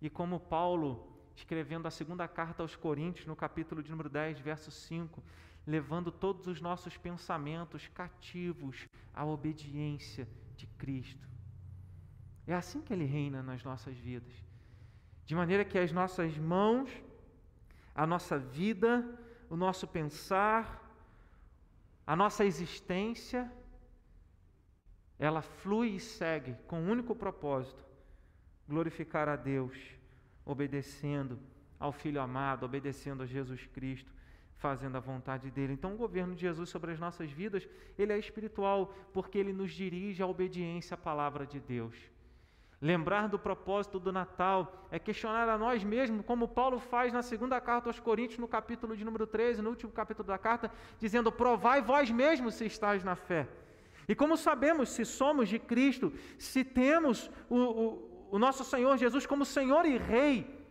E 0.00 0.08
como 0.08 0.38
Paulo, 0.38 1.12
escrevendo 1.34 1.88
a 1.88 1.90
segunda 1.90 2.28
carta 2.28 2.62
aos 2.62 2.76
Coríntios, 2.76 3.26
no 3.26 3.34
capítulo 3.34 3.82
de 3.82 3.90
número 3.90 4.08
10, 4.08 4.38
verso 4.38 4.70
5, 4.70 5.22
levando 5.66 6.12
todos 6.12 6.46
os 6.46 6.60
nossos 6.60 6.96
pensamentos 6.96 7.88
cativos 7.88 8.88
à 9.12 9.24
obediência 9.24 10.28
de 10.56 10.66
Cristo. 10.66 11.26
É 12.48 12.54
assim 12.54 12.80
que 12.80 12.94
Ele 12.94 13.04
reina 13.04 13.42
nas 13.42 13.62
nossas 13.62 13.94
vidas. 13.94 14.32
De 15.26 15.34
maneira 15.34 15.66
que 15.66 15.78
as 15.78 15.92
nossas 15.92 16.36
mãos, 16.38 16.90
a 17.94 18.06
nossa 18.06 18.38
vida, 18.38 19.04
o 19.50 19.56
nosso 19.56 19.86
pensar, 19.86 20.82
a 22.06 22.16
nossa 22.16 22.46
existência, 22.46 23.52
ela 25.18 25.42
flui 25.42 25.88
e 25.88 26.00
segue 26.00 26.56
com 26.66 26.80
um 26.80 26.90
único 26.90 27.14
propósito: 27.14 27.84
glorificar 28.66 29.28
a 29.28 29.36
Deus, 29.36 29.76
obedecendo 30.46 31.38
ao 31.78 31.92
Filho 31.92 32.18
amado, 32.18 32.64
obedecendo 32.64 33.24
a 33.24 33.26
Jesus 33.26 33.66
Cristo, 33.66 34.10
fazendo 34.56 34.96
a 34.96 35.00
vontade 35.00 35.50
dele. 35.50 35.74
Então, 35.74 35.92
o 35.92 35.98
governo 35.98 36.34
de 36.34 36.40
Jesus 36.40 36.70
sobre 36.70 36.92
as 36.92 36.98
nossas 36.98 37.30
vidas, 37.30 37.68
ele 37.98 38.14
é 38.14 38.18
espiritual, 38.18 38.94
porque 39.12 39.36
ele 39.36 39.52
nos 39.52 39.72
dirige 39.72 40.22
à 40.22 40.26
obediência 40.26 40.94
à 40.94 40.96
palavra 40.96 41.46
de 41.46 41.60
Deus. 41.60 41.94
Lembrar 42.80 43.28
do 43.28 43.38
propósito 43.38 43.98
do 43.98 44.12
Natal 44.12 44.86
é 44.88 45.00
questionar 45.00 45.48
a 45.48 45.58
nós 45.58 45.82
mesmos, 45.82 46.24
como 46.24 46.46
Paulo 46.46 46.78
faz 46.78 47.12
na 47.12 47.22
segunda 47.22 47.60
carta 47.60 47.88
aos 47.88 47.98
Coríntios, 47.98 48.38
no 48.38 48.46
capítulo 48.46 48.96
de 48.96 49.04
número 49.04 49.26
13, 49.26 49.60
no 49.60 49.70
último 49.70 49.90
capítulo 49.90 50.28
da 50.28 50.38
carta, 50.38 50.70
dizendo: 50.96 51.32
Provai 51.32 51.82
vós 51.82 52.08
mesmos 52.08 52.54
se 52.54 52.66
estáis 52.66 53.02
na 53.02 53.16
fé. 53.16 53.48
E 54.06 54.14
como 54.14 54.36
sabemos 54.36 54.90
se 54.90 55.04
somos 55.04 55.48
de 55.48 55.58
Cristo, 55.58 56.12
se 56.38 56.62
temos 56.62 57.28
o, 57.50 57.56
o, 57.56 58.28
o 58.32 58.38
nosso 58.38 58.64
Senhor 58.64 58.96
Jesus 58.96 59.26
como 59.26 59.44
Senhor 59.44 59.84
e 59.84 59.98
Rei, 59.98 60.64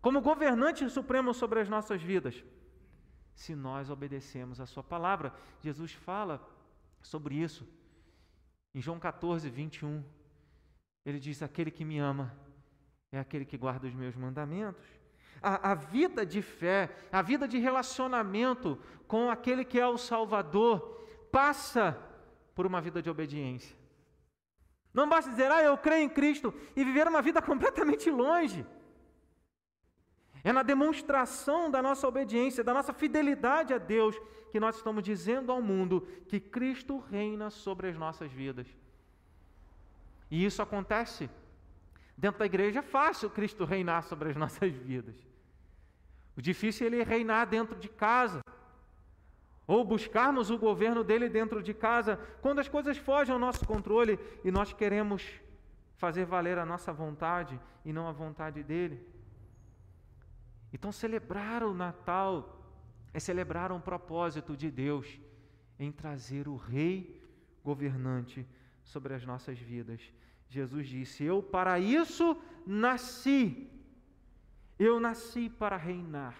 como 0.00 0.20
governante 0.20 0.88
supremo 0.88 1.34
sobre 1.34 1.60
as 1.60 1.68
nossas 1.68 2.00
vidas? 2.00 2.44
Se 3.34 3.56
nós 3.56 3.90
obedecemos 3.90 4.60
a 4.60 4.66
Sua 4.66 4.84
palavra. 4.84 5.34
Jesus 5.60 5.92
fala 5.92 6.40
sobre 7.02 7.34
isso 7.34 7.66
em 8.72 8.80
João 8.80 9.00
14, 9.00 9.50
21. 9.50 10.04
Ele 11.04 11.18
diz: 11.18 11.42
Aquele 11.42 11.70
que 11.70 11.84
me 11.84 11.98
ama 11.98 12.36
é 13.10 13.18
aquele 13.18 13.44
que 13.44 13.56
guarda 13.56 13.86
os 13.86 13.94
meus 13.94 14.14
mandamentos. 14.14 14.84
A, 15.40 15.72
a, 15.72 15.74
vida 15.74 16.26
de 16.26 16.42
fé, 16.42 16.90
a 17.12 17.22
vida 17.22 17.46
de 17.46 17.58
relacionamento 17.58 18.78
com 19.06 19.30
aquele 19.30 19.64
que 19.64 19.78
é 19.78 19.86
o 19.86 19.96
Salvador, 19.96 21.06
passa 21.30 21.96
por 22.54 22.66
uma 22.66 22.80
vida 22.80 23.00
de 23.00 23.08
obediência. 23.08 23.76
Não 24.92 25.08
basta 25.08 25.30
dizer, 25.30 25.50
ah, 25.50 25.62
eu 25.62 25.78
creio 25.78 26.04
em 26.04 26.08
Cristo 26.08 26.52
e 26.74 26.84
viver 26.84 27.06
uma 27.06 27.22
vida 27.22 27.40
completamente 27.42 28.10
longe. 28.10 28.66
É 30.42 30.52
na 30.52 30.62
demonstração 30.62 31.70
da 31.70 31.82
nossa 31.82 32.06
obediência, 32.06 32.64
da 32.64 32.74
nossa 32.74 32.92
fidelidade 32.92 33.74
a 33.74 33.78
Deus, 33.78 34.18
que 34.50 34.60
nós 34.60 34.76
estamos 34.76 35.02
dizendo 35.02 35.52
ao 35.52 35.60
mundo 35.60 36.06
que 36.26 36.40
Cristo 36.40 36.98
reina 36.98 37.50
sobre 37.50 37.88
as 37.88 37.96
nossas 37.96 38.32
vidas. 38.32 38.66
E 40.30 40.44
isso 40.44 40.60
acontece 40.60 41.28
dentro 42.16 42.40
da 42.40 42.46
igreja, 42.46 42.80
é 42.80 42.82
fácil 42.82 43.30
Cristo 43.30 43.64
reinar 43.64 44.02
sobre 44.02 44.30
as 44.30 44.36
nossas 44.42 44.72
vidas. 44.72 45.16
O 46.36 46.42
difícil 46.42 46.86
é 46.86 46.90
ele 46.90 47.04
reinar 47.04 47.46
dentro 47.46 47.76
de 47.78 47.88
casa. 47.88 48.40
Ou 49.66 49.84
buscarmos 49.84 50.50
o 50.50 50.56
governo 50.56 51.04
dele 51.04 51.28
dentro 51.28 51.62
de 51.62 51.74
casa, 51.74 52.16
quando 52.40 52.58
as 52.58 52.68
coisas 52.68 52.96
fogem 52.96 53.32
ao 53.32 53.38
nosso 53.38 53.66
controle 53.66 54.18
e 54.42 54.50
nós 54.50 54.72
queremos 54.72 55.22
fazer 55.96 56.24
valer 56.24 56.56
a 56.58 56.64
nossa 56.64 56.92
vontade 56.92 57.60
e 57.84 57.92
não 57.92 58.08
a 58.08 58.12
vontade 58.12 58.62
dele. 58.62 59.04
Então, 60.72 60.90
celebrar 60.90 61.62
o 61.62 61.74
Natal 61.74 62.62
é 63.12 63.20
celebrar 63.20 63.72
um 63.72 63.80
propósito 63.80 64.56
de 64.56 64.70
Deus 64.70 65.20
em 65.78 65.90
trazer 65.90 66.48
o 66.48 66.56
Rei 66.56 67.22
governante 67.64 68.46
sobre 68.88 69.14
as 69.14 69.24
nossas 69.24 69.58
vidas. 69.58 70.00
Jesus 70.48 70.88
disse: 70.88 71.24
Eu 71.24 71.42
para 71.42 71.78
isso 71.78 72.40
nasci. 72.66 73.70
Eu 74.78 75.00
nasci 75.00 75.50
para 75.50 75.76
reinar, 75.76 76.36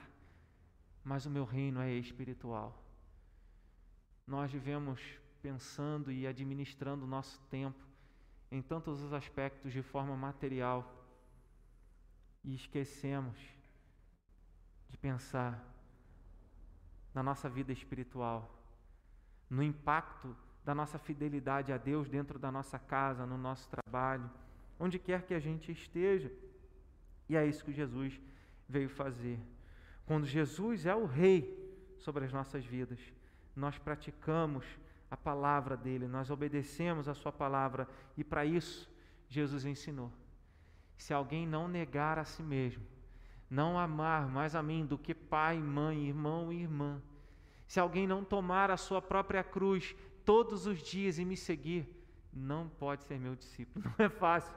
mas 1.05 1.27
o 1.27 1.31
meu 1.31 1.45
reino 1.45 1.81
é 1.81 1.93
espiritual. 1.93 2.85
Nós 4.27 4.51
vivemos 4.51 5.01
pensando 5.43 6.13
e 6.13 6.27
administrando 6.27 7.05
o 7.05 7.09
nosso 7.09 7.41
tempo 7.51 7.85
em 8.51 8.63
tantos 8.63 9.03
os 9.03 9.13
aspectos 9.13 9.73
de 9.73 9.83
forma 9.83 10.17
material 10.17 10.95
e 12.45 12.55
esquecemos 12.55 13.37
de 14.89 14.97
pensar 14.97 15.63
na 17.13 17.23
nossa 17.23 17.49
vida 17.49 17.73
espiritual, 17.73 18.49
no 19.51 19.63
impacto 19.63 20.37
da 20.69 20.75
nossa 20.75 20.99
fidelidade 20.99 21.73
a 21.73 21.79
Deus 21.79 22.11
dentro 22.11 22.39
da 22.39 22.53
nossa 22.53 22.79
casa, 22.79 23.25
no 23.25 23.39
nosso 23.39 23.67
trabalho, 23.71 24.31
onde 24.79 24.99
quer 24.99 25.23
que 25.23 25.33
a 25.33 25.41
gente 25.41 25.73
esteja. 25.73 26.31
E 27.27 27.35
é 27.35 27.47
isso 27.47 27.65
que 27.65 27.73
Jesus 27.73 28.21
veio 28.69 28.91
fazer. 28.91 29.41
Quando 30.05 30.27
Jesus 30.27 30.85
é 30.85 30.95
o 30.95 31.07
Rei 31.07 31.41
sobre 31.97 32.27
as 32.27 32.35
nossas 32.35 32.67
vidas, 32.67 32.99
nós 33.57 33.79
praticamos 33.79 34.67
a 35.11 35.17
palavra 35.17 35.75
dele, 35.75 36.07
nós 36.07 36.31
obedecemos 36.31 37.09
a 37.09 37.15
sua 37.15 37.33
palavra 37.33 37.89
e 38.15 38.23
para 38.23 38.45
isso 38.45 38.91
Jesus 39.27 39.65
ensinou. 39.65 40.13
Se 40.99 41.15
alguém 41.15 41.47
não 41.47 41.67
negar 41.67 42.19
a 42.19 42.27
si 42.27 42.43
mesmo, 42.43 42.85
não 43.49 43.79
amar 43.79 44.29
mais 44.29 44.55
a 44.55 44.63
mim 44.63 44.85
do 44.85 44.99
que 44.99 45.15
pai, 45.15 45.57
mãe, 45.59 46.09
irmão 46.09 46.53
e 46.53 46.61
irmã, 46.61 47.01
se 47.67 47.81
alguém 47.81 48.07
não 48.07 48.23
tomar 48.23 48.71
a 48.71 48.77
sua 48.77 49.01
própria 49.01 49.43
cruz 49.43 49.97
todos 50.31 50.67
os 50.67 50.79
dias 50.93 51.19
e 51.19 51.25
me 51.25 51.37
seguir, 51.37 51.83
não 52.33 52.63
pode 52.83 53.05
ser 53.05 53.19
meu 53.19 53.35
discípulo. 53.43 53.85
Não 53.99 54.07
é 54.07 54.09
fácil. 54.09 54.55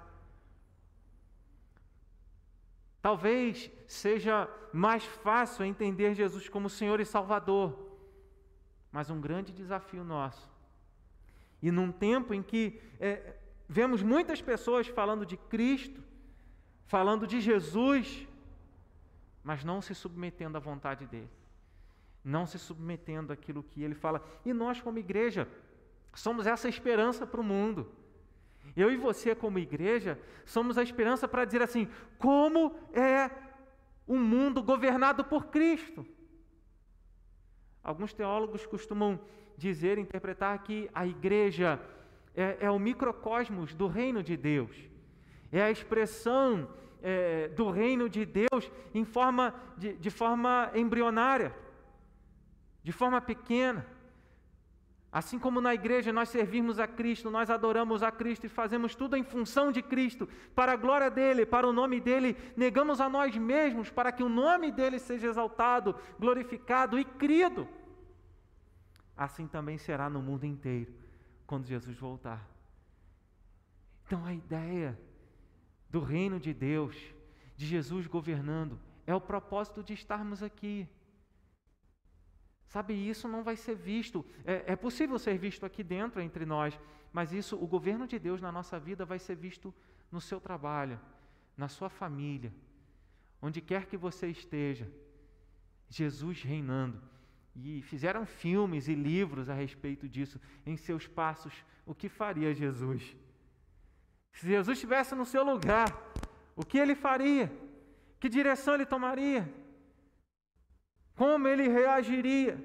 Talvez 3.02 3.72
seja 3.88 4.36
mais 4.72 5.04
fácil 5.28 5.66
entender 5.66 6.14
Jesus 6.14 6.48
como 6.48 6.70
Senhor 6.70 7.00
e 7.00 7.06
Salvador 7.06 7.92
mas 8.92 9.10
um 9.10 9.22
grande 9.22 9.54
desafio 9.54 10.04
nosso. 10.04 10.50
E 11.62 11.72
num 11.72 11.92
tempo 11.92 12.34
em 12.34 12.44
que 12.44 12.82
é, 13.00 13.38
vemos 13.68 14.04
muitas 14.04 14.42
pessoas 14.42 14.88
falando 14.88 15.26
de 15.26 15.38
Cristo, 15.38 16.04
falando 16.86 17.26
de 17.26 17.40
Jesus, 17.40 18.28
mas 19.44 19.64
não 19.64 19.82
se 19.82 19.96
submetendo 19.96 20.58
à 20.58 20.60
vontade 20.60 21.06
dele, 21.06 21.30
não 22.24 22.46
se 22.46 22.60
submetendo 22.60 23.34
àquilo 23.34 23.64
que 23.64 23.84
ele 23.84 23.96
fala. 23.96 24.24
E 24.46 24.54
nós, 24.54 24.82
como 24.82 25.00
igreja, 25.00 25.48
somos 26.14 26.46
essa 26.46 26.70
esperança 26.70 27.26
para 27.26 27.42
o 27.42 27.44
mundo. 27.44 27.92
Eu 28.76 28.92
e 28.92 28.98
você, 28.98 29.36
como 29.36 29.60
igreja, 29.60 30.20
somos 30.46 30.78
a 30.78 30.84
esperança 30.84 31.28
para 31.28 31.46
dizer 31.46 31.62
assim: 31.62 31.88
como 32.18 32.76
é 32.94 33.30
um 34.08 34.20
mundo 34.20 34.62
governado 34.62 35.24
por 35.24 35.48
Cristo? 35.48 36.06
Alguns 37.84 38.14
teólogos 38.14 38.66
costumam 38.66 39.20
dizer, 39.58 39.98
interpretar 39.98 40.64
que 40.64 40.90
a 40.94 41.06
igreja 41.06 41.80
é, 42.36 42.58
é 42.62 42.72
o 42.72 42.80
microcosmos 42.80 43.74
do 43.74 43.88
reino 43.88 44.24
de 44.24 44.38
Deus, 44.38 44.76
é 45.52 45.62
a 45.62 45.72
expressão 45.72 46.70
é, 47.02 47.48
do 47.50 47.70
reino 47.70 48.08
de 48.08 48.26
Deus 48.26 48.72
em 48.94 49.04
forma 49.04 49.54
de, 49.78 49.94
de 49.94 50.10
forma 50.10 50.72
embrionária, 50.76 51.54
de 52.84 52.92
forma 52.92 53.22
pequena. 53.22 53.86
Assim 55.12 55.38
como 55.38 55.60
na 55.60 55.74
igreja 55.74 56.14
nós 56.14 56.30
servimos 56.30 56.80
a 56.80 56.88
Cristo, 56.88 57.30
nós 57.30 57.50
adoramos 57.50 58.02
a 58.02 58.12
Cristo 58.12 58.46
e 58.46 58.50
fazemos 58.50 58.96
tudo 58.96 59.18
em 59.18 59.24
função 59.24 59.70
de 59.70 59.82
Cristo, 59.82 60.28
para 60.56 60.72
a 60.72 60.78
glória 60.78 61.10
dele, 61.10 61.46
para 61.46 61.68
o 61.68 61.74
nome 61.74 62.00
dele, 62.00 62.38
negamos 62.56 63.02
a 63.02 63.10
nós 63.10 63.36
mesmos 63.36 63.90
para 63.90 64.12
que 64.12 64.24
o 64.24 64.30
nome 64.30 64.72
dele 64.72 65.00
seja 65.00 65.28
exaltado, 65.28 65.96
glorificado 66.18 66.98
e 66.98 67.04
crido. 67.04 67.68
Assim 69.18 69.48
também 69.48 69.78
será 69.78 70.10
no 70.10 70.22
mundo 70.22 70.46
inteiro, 70.46 70.94
quando 71.46 71.66
Jesus 71.66 71.98
voltar. 71.98 72.48
Então 74.06 74.26
a 74.26 74.34
ideia 74.34 74.98
do 75.90 76.00
reino 76.00 76.40
de 76.40 76.54
Deus, 76.54 76.96
de 77.58 77.66
Jesus 77.66 78.08
governando, 78.08 78.80
é 79.06 79.14
o 79.14 79.20
propósito 79.20 79.84
de 79.84 79.94
estarmos 79.94 80.42
aqui. 80.42 80.88
Sabe, 82.72 82.94
isso 82.94 83.28
não 83.28 83.44
vai 83.44 83.58
ser 83.58 83.76
visto. 83.76 84.26
É, 84.46 84.64
é, 84.72 84.76
possível 84.78 85.20
ser 85.20 85.38
visto 85.38 85.66
aqui 85.66 85.84
dentro 85.84 86.22
entre 86.22 86.46
nós, 86.46 86.80
mas 87.12 87.34
isso, 87.34 87.62
o 87.62 87.68
governo 87.68 88.08
de 88.08 88.18
Deus 88.18 88.40
na 88.40 88.50
nossa 88.50 88.80
vida 88.80 89.04
vai 89.04 89.20
ser 89.20 89.36
visto 89.36 89.74
no 90.10 90.22
seu 90.22 90.40
trabalho, 90.40 90.98
na 91.58 91.68
sua 91.68 91.90
família, 91.90 92.54
onde 93.42 93.60
quer 93.60 93.88
que 93.88 93.98
você 93.98 94.28
esteja. 94.28 94.90
Jesus 95.90 96.44
reinando. 96.44 97.02
E 97.54 97.82
fizeram 97.82 98.26
filmes 98.26 98.88
e 98.88 98.96
livros 98.96 99.50
a 99.50 99.54
respeito 99.54 100.08
disso. 100.08 100.40
Em 100.66 100.78
seus 100.78 101.06
passos, 101.06 101.54
o 101.86 101.94
que 101.94 102.08
faria 102.08 102.54
Jesus? 102.54 103.18
Se 104.32 104.48
Jesus 104.48 104.78
estivesse 104.78 105.14
no 105.14 105.26
seu 105.26 105.44
lugar, 105.44 105.92
o 106.56 106.64
que 106.64 106.78
ele 106.78 106.96
faria? 106.96 107.52
Que 108.18 108.30
direção 108.30 108.76
ele 108.76 108.86
tomaria? 108.86 109.61
Como 111.22 111.48
ele 111.48 111.68
reagiria? 111.68 112.60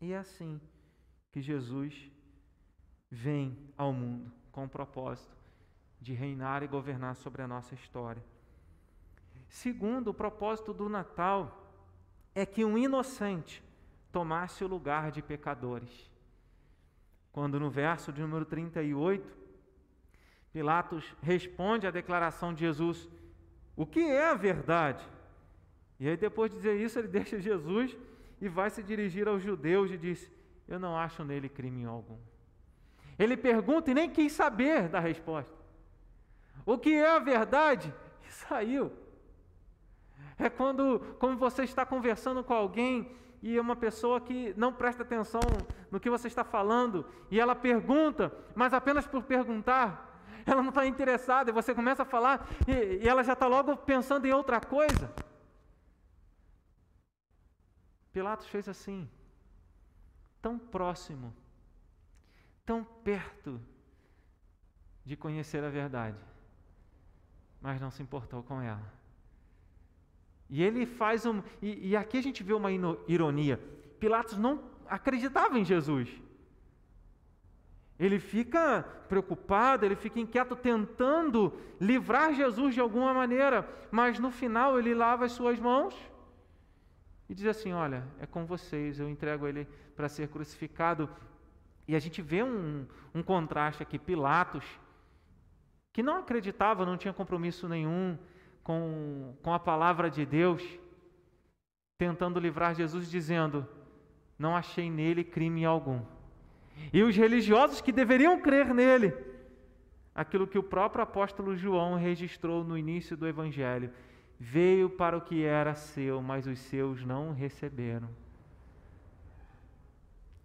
E 0.00 0.14
é 0.14 0.16
assim 0.16 0.58
que 1.30 1.42
Jesus 1.42 2.10
vem 3.10 3.54
ao 3.76 3.92
mundo 3.92 4.32
com 4.50 4.64
o 4.64 4.68
propósito 4.68 5.36
de 6.00 6.14
reinar 6.14 6.62
e 6.62 6.66
governar 6.66 7.16
sobre 7.16 7.42
a 7.42 7.46
nossa 7.46 7.74
história. 7.74 8.24
Segundo, 9.46 10.08
o 10.08 10.14
propósito 10.14 10.72
do 10.72 10.88
Natal 10.88 11.70
é 12.34 12.46
que 12.46 12.64
um 12.64 12.78
inocente 12.78 13.62
tomasse 14.10 14.64
o 14.64 14.66
lugar 14.66 15.10
de 15.10 15.20
pecadores. 15.20 16.10
Quando 17.30 17.60
no 17.60 17.68
verso 17.68 18.10
de 18.10 18.22
número 18.22 18.46
38, 18.46 19.36
Pilatos 20.50 21.14
responde 21.20 21.86
à 21.86 21.90
declaração 21.90 22.54
de 22.54 22.60
Jesus: 22.60 23.06
O 23.76 23.84
que 23.84 24.00
é 24.00 24.30
a 24.30 24.34
verdade? 24.34 25.06
E 25.98 26.08
aí, 26.08 26.16
depois 26.16 26.50
de 26.50 26.56
dizer 26.56 26.80
isso, 26.80 26.98
ele 26.98 27.08
deixa 27.18 27.40
Jesus 27.40 27.96
e 28.40 28.48
vai 28.48 28.70
se 28.70 28.82
dirigir 28.82 29.28
aos 29.28 29.42
judeus 29.42 29.90
e 29.90 29.96
diz: 29.96 30.30
Eu 30.66 30.78
não 30.78 30.96
acho 30.96 31.24
nele 31.24 31.48
crime 31.48 31.84
algum. 31.84 32.18
Ele 33.18 33.36
pergunta 33.36 33.90
e 33.90 33.94
nem 33.94 34.10
quis 34.10 34.32
saber 34.32 34.88
da 34.88 34.98
resposta. 34.98 35.54
O 36.66 36.78
que 36.78 36.92
é 36.92 37.08
a 37.08 37.18
verdade? 37.18 37.94
E 38.26 38.30
saiu. 38.32 38.92
É 40.38 40.48
quando, 40.50 41.00
quando 41.18 41.38
você 41.38 41.62
está 41.62 41.86
conversando 41.86 42.42
com 42.42 42.52
alguém 42.52 43.14
e 43.40 43.56
é 43.56 43.60
uma 43.60 43.76
pessoa 43.76 44.20
que 44.20 44.52
não 44.56 44.72
presta 44.72 45.02
atenção 45.02 45.40
no 45.90 46.00
que 46.00 46.10
você 46.10 46.26
está 46.26 46.42
falando 46.42 47.06
e 47.30 47.38
ela 47.38 47.54
pergunta, 47.54 48.32
mas 48.54 48.72
apenas 48.72 49.06
por 49.06 49.22
perguntar, 49.22 50.22
ela 50.44 50.60
não 50.60 50.70
está 50.70 50.86
interessada 50.86 51.50
e 51.50 51.52
você 51.52 51.74
começa 51.74 52.02
a 52.02 52.06
falar 52.06 52.48
e, 52.66 53.04
e 53.04 53.08
ela 53.08 53.22
já 53.22 53.34
está 53.34 53.46
logo 53.46 53.76
pensando 53.76 54.26
em 54.26 54.32
outra 54.32 54.60
coisa. 54.60 55.12
Pilatos 58.14 58.46
fez 58.46 58.68
assim, 58.68 59.10
tão 60.40 60.56
próximo, 60.56 61.34
tão 62.64 62.84
perto 62.84 63.60
de 65.04 65.16
conhecer 65.16 65.64
a 65.64 65.68
verdade, 65.68 66.16
mas 67.60 67.80
não 67.80 67.90
se 67.90 68.04
importou 68.04 68.40
com 68.44 68.62
ela. 68.62 68.88
E 70.48 70.62
ele 70.62 70.86
faz 70.86 71.26
um. 71.26 71.42
E, 71.60 71.88
e 71.88 71.96
aqui 71.96 72.16
a 72.16 72.22
gente 72.22 72.44
vê 72.44 72.52
uma 72.52 72.70
ironia. 73.08 73.56
Pilatos 73.98 74.38
não 74.38 74.62
acreditava 74.86 75.58
em 75.58 75.64
Jesus. 75.64 76.08
Ele 77.98 78.20
fica 78.20 78.84
preocupado, 79.08 79.84
ele 79.84 79.96
fica 79.96 80.20
inquieto, 80.20 80.54
tentando 80.54 81.52
livrar 81.80 82.32
Jesus 82.32 82.74
de 82.74 82.80
alguma 82.80 83.12
maneira, 83.12 83.68
mas 83.90 84.20
no 84.20 84.30
final 84.30 84.78
ele 84.78 84.94
lava 84.94 85.24
as 85.24 85.32
suas 85.32 85.58
mãos 85.58 86.13
e 87.28 87.34
diz 87.34 87.46
assim: 87.46 87.72
Olha, 87.72 88.04
é 88.20 88.26
com 88.26 88.44
vocês, 88.44 89.00
eu 89.00 89.08
entrego 89.08 89.46
ele 89.46 89.66
para 89.96 90.08
ser 90.08 90.28
crucificado. 90.28 91.08
E 91.86 91.94
a 91.94 91.98
gente 91.98 92.22
vê 92.22 92.42
um, 92.42 92.86
um 93.14 93.22
contraste 93.22 93.82
aqui: 93.82 93.98
Pilatos, 93.98 94.64
que 95.92 96.02
não 96.02 96.18
acreditava, 96.18 96.84
não 96.84 96.96
tinha 96.96 97.12
compromisso 97.12 97.68
nenhum 97.68 98.18
com, 98.62 99.34
com 99.42 99.52
a 99.52 99.58
palavra 99.58 100.10
de 100.10 100.24
Deus, 100.24 100.62
tentando 101.98 102.40
livrar 102.40 102.74
Jesus, 102.74 103.10
dizendo: 103.10 103.66
Não 104.38 104.56
achei 104.56 104.90
nele 104.90 105.24
crime 105.24 105.64
algum. 105.64 106.00
E 106.92 107.02
os 107.02 107.16
religiosos 107.16 107.80
que 107.80 107.92
deveriam 107.92 108.40
crer 108.40 108.74
nele, 108.74 109.14
aquilo 110.14 110.46
que 110.46 110.58
o 110.58 110.62
próprio 110.62 111.02
apóstolo 111.02 111.56
João 111.56 111.94
registrou 111.94 112.64
no 112.64 112.76
início 112.76 113.16
do 113.16 113.26
Evangelho: 113.26 113.90
veio 114.38 114.90
para 114.90 115.16
o 115.16 115.20
que 115.20 115.44
era 115.44 115.74
seu, 115.74 116.20
mas 116.20 116.46
os 116.46 116.58
seus 116.58 117.04
não 117.04 117.32
receberam. 117.32 118.08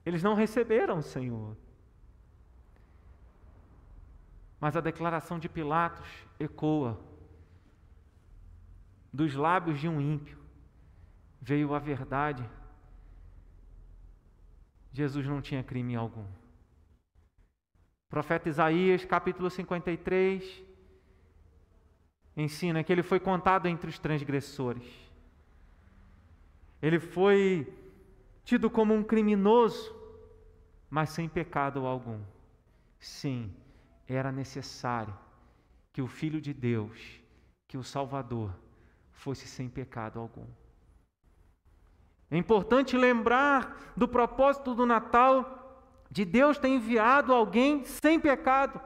Eles 0.05 0.23
não 0.23 0.33
receberam 0.33 0.99
o 0.99 1.03
Senhor. 1.03 1.55
Mas 4.59 4.75
a 4.75 4.81
declaração 4.81 5.39
de 5.39 5.47
Pilatos 5.47 6.07
ecoa 6.39 6.99
dos 9.11 9.33
lábios 9.33 9.79
de 9.79 9.87
um 9.87 9.99
ímpio. 9.99 10.37
Veio 11.41 11.73
a 11.73 11.79
verdade. 11.79 12.47
Jesus 14.91 15.25
não 15.25 15.41
tinha 15.41 15.63
crime 15.63 15.95
algum. 15.95 16.25
Profeta 18.09 18.49
Isaías, 18.49 19.05
capítulo 19.05 19.49
53, 19.49 20.63
ensina 22.41 22.83
que 22.83 22.91
ele 22.91 23.03
foi 23.03 23.19
contado 23.19 23.67
entre 23.67 23.89
os 23.89 23.99
transgressores. 23.99 24.87
Ele 26.81 26.99
foi 26.99 27.71
tido 28.43 28.69
como 28.69 28.93
um 28.93 29.03
criminoso, 29.03 29.95
mas 30.89 31.09
sem 31.09 31.27
pecado 31.27 31.85
algum. 31.85 32.19
Sim, 32.99 33.53
era 34.07 34.31
necessário 34.31 35.15
que 35.91 36.01
o 36.01 36.07
Filho 36.07 36.39
de 36.41 36.53
Deus, 36.53 37.21
que 37.67 37.77
o 37.77 37.83
Salvador, 37.83 38.53
fosse 39.11 39.47
sem 39.47 39.67
pecado 39.69 40.19
algum. 40.19 40.45
É 42.31 42.37
importante 42.37 42.95
lembrar 42.95 43.93
do 43.97 44.07
propósito 44.07 44.73
do 44.73 44.85
Natal 44.85 45.57
de 46.09 46.23
Deus 46.25 46.57
ter 46.57 46.69
enviado 46.69 47.33
alguém 47.33 47.83
sem 47.83 48.19
pecado. 48.19 48.79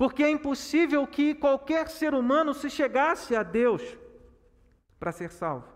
Porque 0.00 0.22
é 0.22 0.30
impossível 0.30 1.06
que 1.06 1.34
qualquer 1.34 1.86
ser 1.90 2.14
humano 2.14 2.54
se 2.54 2.70
chegasse 2.70 3.36
a 3.36 3.42
Deus 3.42 3.82
para 4.98 5.12
ser 5.12 5.30
salvo. 5.30 5.68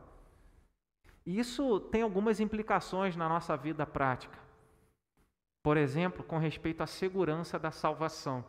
E 1.27 1.39
isso 1.39 1.79
tem 1.79 2.01
algumas 2.01 2.41
implicações 2.41 3.17
na 3.17 3.29
nossa 3.29 3.55
vida 3.55 3.85
prática. 3.85 4.39
Por 5.63 5.77
exemplo, 5.77 6.25
com 6.25 6.39
respeito 6.39 6.83
à 6.83 6.87
segurança 6.87 7.59
da 7.59 7.71
salvação. 7.71 8.43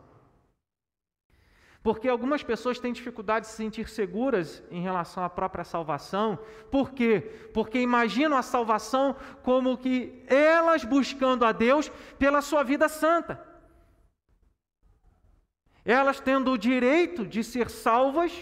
Porque 1.82 2.08
algumas 2.08 2.42
pessoas 2.42 2.78
têm 2.78 2.94
dificuldade 2.94 3.44
de 3.44 3.50
se 3.50 3.58
sentir 3.58 3.86
seguras 3.90 4.62
em 4.70 4.80
relação 4.80 5.22
à 5.22 5.28
própria 5.28 5.62
salvação. 5.62 6.38
Por 6.70 6.92
quê? 6.92 7.50
Porque 7.52 7.78
imaginam 7.78 8.38
a 8.38 8.42
salvação 8.42 9.14
como 9.42 9.76
que 9.76 10.24
elas 10.26 10.84
buscando 10.84 11.44
a 11.44 11.52
Deus 11.52 11.90
pela 12.18 12.40
sua 12.40 12.62
vida 12.62 12.88
santa. 12.88 13.45
Elas 15.86 16.18
tendo 16.20 16.50
o 16.50 16.58
direito 16.58 17.24
de 17.24 17.42
ser 17.42 17.70
salvas, 17.70 18.32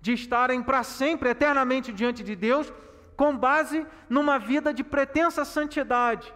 de 0.00 0.14
estarem 0.14 0.62
para 0.62 0.82
sempre, 0.82 1.28
eternamente 1.28 1.92
diante 1.92 2.24
de 2.24 2.34
Deus, 2.34 2.72
com 3.14 3.36
base 3.36 3.86
numa 4.08 4.38
vida 4.38 4.72
de 4.72 4.82
pretensa 4.82 5.44
santidade. 5.44 6.34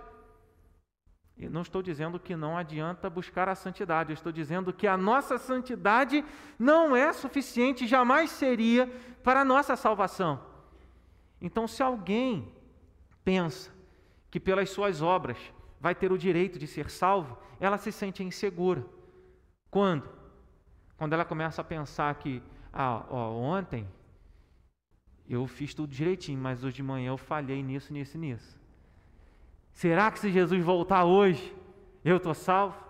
E 1.36 1.48
não 1.48 1.62
estou 1.62 1.82
dizendo 1.82 2.20
que 2.20 2.36
não 2.36 2.56
adianta 2.58 3.08
buscar 3.08 3.48
a 3.48 3.54
santidade, 3.54 4.10
eu 4.10 4.14
estou 4.14 4.30
dizendo 4.30 4.72
que 4.72 4.86
a 4.86 4.96
nossa 4.96 5.38
santidade 5.38 6.22
não 6.58 6.94
é 6.94 7.10
suficiente, 7.12 7.86
jamais 7.86 8.30
seria 8.30 8.86
para 9.22 9.40
a 9.40 9.44
nossa 9.44 9.74
salvação. 9.74 10.40
Então, 11.40 11.66
se 11.66 11.82
alguém 11.82 12.52
pensa 13.24 13.72
que 14.30 14.38
pelas 14.38 14.70
suas 14.70 15.00
obras 15.00 15.38
vai 15.80 15.94
ter 15.94 16.12
o 16.12 16.18
direito 16.18 16.58
de 16.58 16.66
ser 16.66 16.90
salvo, 16.90 17.38
ela 17.58 17.78
se 17.78 17.90
sente 17.90 18.22
insegura. 18.22 18.84
Quando? 19.70 20.13
Quando 21.04 21.12
ela 21.12 21.24
começa 21.26 21.60
a 21.60 21.64
pensar 21.64 22.14
que, 22.14 22.42
ah, 22.72 23.04
ó, 23.10 23.30
ontem 23.32 23.86
eu 25.28 25.46
fiz 25.46 25.74
tudo 25.74 25.92
direitinho, 25.92 26.40
mas 26.40 26.64
hoje 26.64 26.76
de 26.76 26.82
manhã 26.82 27.08
eu 27.08 27.18
falhei 27.18 27.62
nisso, 27.62 27.92
nisso 27.92 28.16
e 28.16 28.20
nisso. 28.20 28.58
Será 29.70 30.10
que 30.10 30.18
se 30.18 30.32
Jesus 30.32 30.64
voltar 30.64 31.04
hoje, 31.04 31.54
eu 32.02 32.16
estou 32.16 32.32
salvo? 32.32 32.82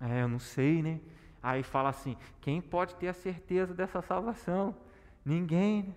É, 0.00 0.22
eu 0.22 0.28
não 0.28 0.38
sei, 0.38 0.84
né? 0.84 1.00
Aí 1.42 1.64
fala 1.64 1.88
assim: 1.88 2.16
quem 2.40 2.62
pode 2.62 2.94
ter 2.94 3.08
a 3.08 3.12
certeza 3.12 3.74
dessa 3.74 4.00
salvação? 4.00 4.76
Ninguém. 5.24 5.82
Né? 5.82 5.94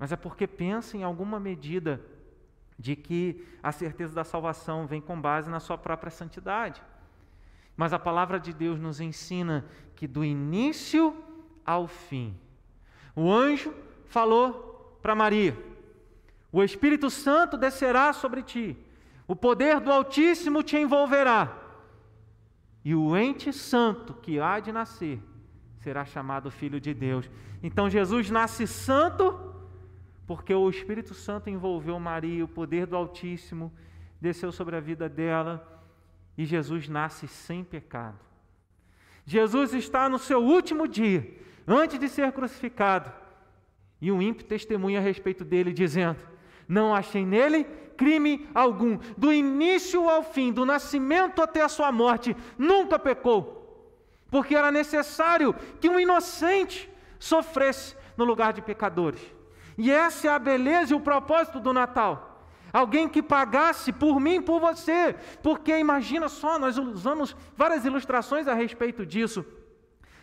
Mas 0.00 0.10
é 0.10 0.16
porque 0.16 0.48
pensa 0.48 0.96
em 0.96 1.04
alguma 1.04 1.38
medida 1.38 2.04
de 2.76 2.96
que 2.96 3.46
a 3.62 3.70
certeza 3.70 4.16
da 4.16 4.24
salvação 4.24 4.84
vem 4.84 5.00
com 5.00 5.20
base 5.20 5.48
na 5.48 5.60
sua 5.60 5.78
própria 5.78 6.10
santidade. 6.10 6.82
Mas 7.76 7.92
a 7.92 7.98
palavra 7.98 8.38
de 8.38 8.52
Deus 8.52 8.78
nos 8.78 9.00
ensina 9.00 9.64
que 9.94 10.06
do 10.06 10.24
início 10.24 11.16
ao 11.64 11.86
fim, 11.86 12.36
o 13.14 13.30
anjo 13.30 13.72
falou 14.06 14.98
para 15.00 15.14
Maria: 15.14 15.56
O 16.50 16.62
Espírito 16.62 17.08
Santo 17.10 17.56
descerá 17.56 18.12
sobre 18.12 18.42
ti, 18.42 18.76
o 19.26 19.34
poder 19.34 19.80
do 19.80 19.90
Altíssimo 19.90 20.62
te 20.62 20.76
envolverá, 20.76 21.56
e 22.84 22.94
o 22.94 23.16
ente 23.16 23.52
santo 23.52 24.14
que 24.14 24.40
há 24.40 24.60
de 24.60 24.72
nascer 24.72 25.20
será 25.78 26.04
chamado 26.04 26.50
Filho 26.50 26.80
de 26.80 26.94
Deus. 26.94 27.28
Então 27.62 27.90
Jesus 27.90 28.30
nasce 28.30 28.66
santo, 28.66 29.54
porque 30.26 30.54
o 30.54 30.68
Espírito 30.70 31.14
Santo 31.14 31.50
envolveu 31.50 31.98
Maria, 31.98 32.44
o 32.44 32.48
poder 32.48 32.86
do 32.86 32.96
Altíssimo 32.96 33.72
desceu 34.20 34.52
sobre 34.52 34.76
a 34.76 34.80
vida 34.80 35.08
dela, 35.08 35.81
e 36.36 36.44
Jesus 36.44 36.88
nasce 36.88 37.28
sem 37.28 37.62
pecado. 37.62 38.18
Jesus 39.24 39.72
está 39.74 40.08
no 40.08 40.18
seu 40.18 40.42
último 40.42 40.88
dia 40.88 41.38
antes 41.66 41.98
de 41.98 42.08
ser 42.08 42.32
crucificado. 42.32 43.12
E 44.00 44.10
um 44.10 44.20
ímpio 44.20 44.44
testemunha 44.44 44.98
a 44.98 45.02
respeito 45.02 45.44
dele, 45.44 45.72
dizendo: 45.72 46.18
Não 46.66 46.94
achei 46.94 47.24
nele 47.24 47.64
crime 47.96 48.48
algum, 48.52 48.98
do 49.16 49.32
início 49.32 50.08
ao 50.08 50.24
fim, 50.24 50.52
do 50.52 50.66
nascimento 50.66 51.40
até 51.40 51.62
a 51.62 51.68
sua 51.68 51.92
morte, 51.92 52.36
nunca 52.58 52.98
pecou, 52.98 53.94
porque 54.28 54.56
era 54.56 54.72
necessário 54.72 55.54
que 55.80 55.88
um 55.88 56.00
inocente 56.00 56.90
sofresse 57.18 57.94
no 58.16 58.24
lugar 58.24 58.52
de 58.52 58.60
pecadores. 58.60 59.20
E 59.78 59.90
essa 59.90 60.26
é 60.26 60.30
a 60.30 60.38
beleza 60.38 60.92
e 60.92 60.96
o 60.96 61.00
propósito 61.00 61.60
do 61.60 61.72
Natal. 61.72 62.31
Alguém 62.72 63.08
que 63.08 63.22
pagasse 63.22 63.92
por 63.92 64.18
mim, 64.18 64.40
por 64.40 64.60
você, 64.60 65.14
porque 65.42 65.78
imagina 65.78 66.28
só, 66.28 66.58
nós 66.58 66.78
usamos 66.78 67.36
várias 67.56 67.84
ilustrações 67.84 68.48
a 68.48 68.54
respeito 68.54 69.04
disso. 69.04 69.44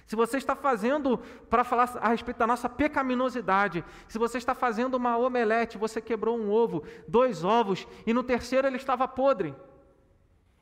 Se 0.07 0.15
você 0.15 0.38
está 0.38 0.55
fazendo, 0.55 1.19
para 1.51 1.63
falar 1.63 1.95
a 2.01 2.09
respeito 2.09 2.38
da 2.38 2.47
nossa 2.47 2.67
pecaminosidade, 2.67 3.85
se 4.07 4.17
você 4.17 4.39
está 4.39 4.55
fazendo 4.55 4.95
uma 4.95 5.15
omelete, 5.17 5.77
você 5.77 6.01
quebrou 6.01 6.35
um 6.35 6.49
ovo, 6.49 6.83
dois 7.07 7.43
ovos, 7.43 7.88
e 8.07 8.12
no 8.12 8.23
terceiro 8.23 8.67
ele 8.67 8.77
estava 8.77 9.07
podre. 9.07 9.53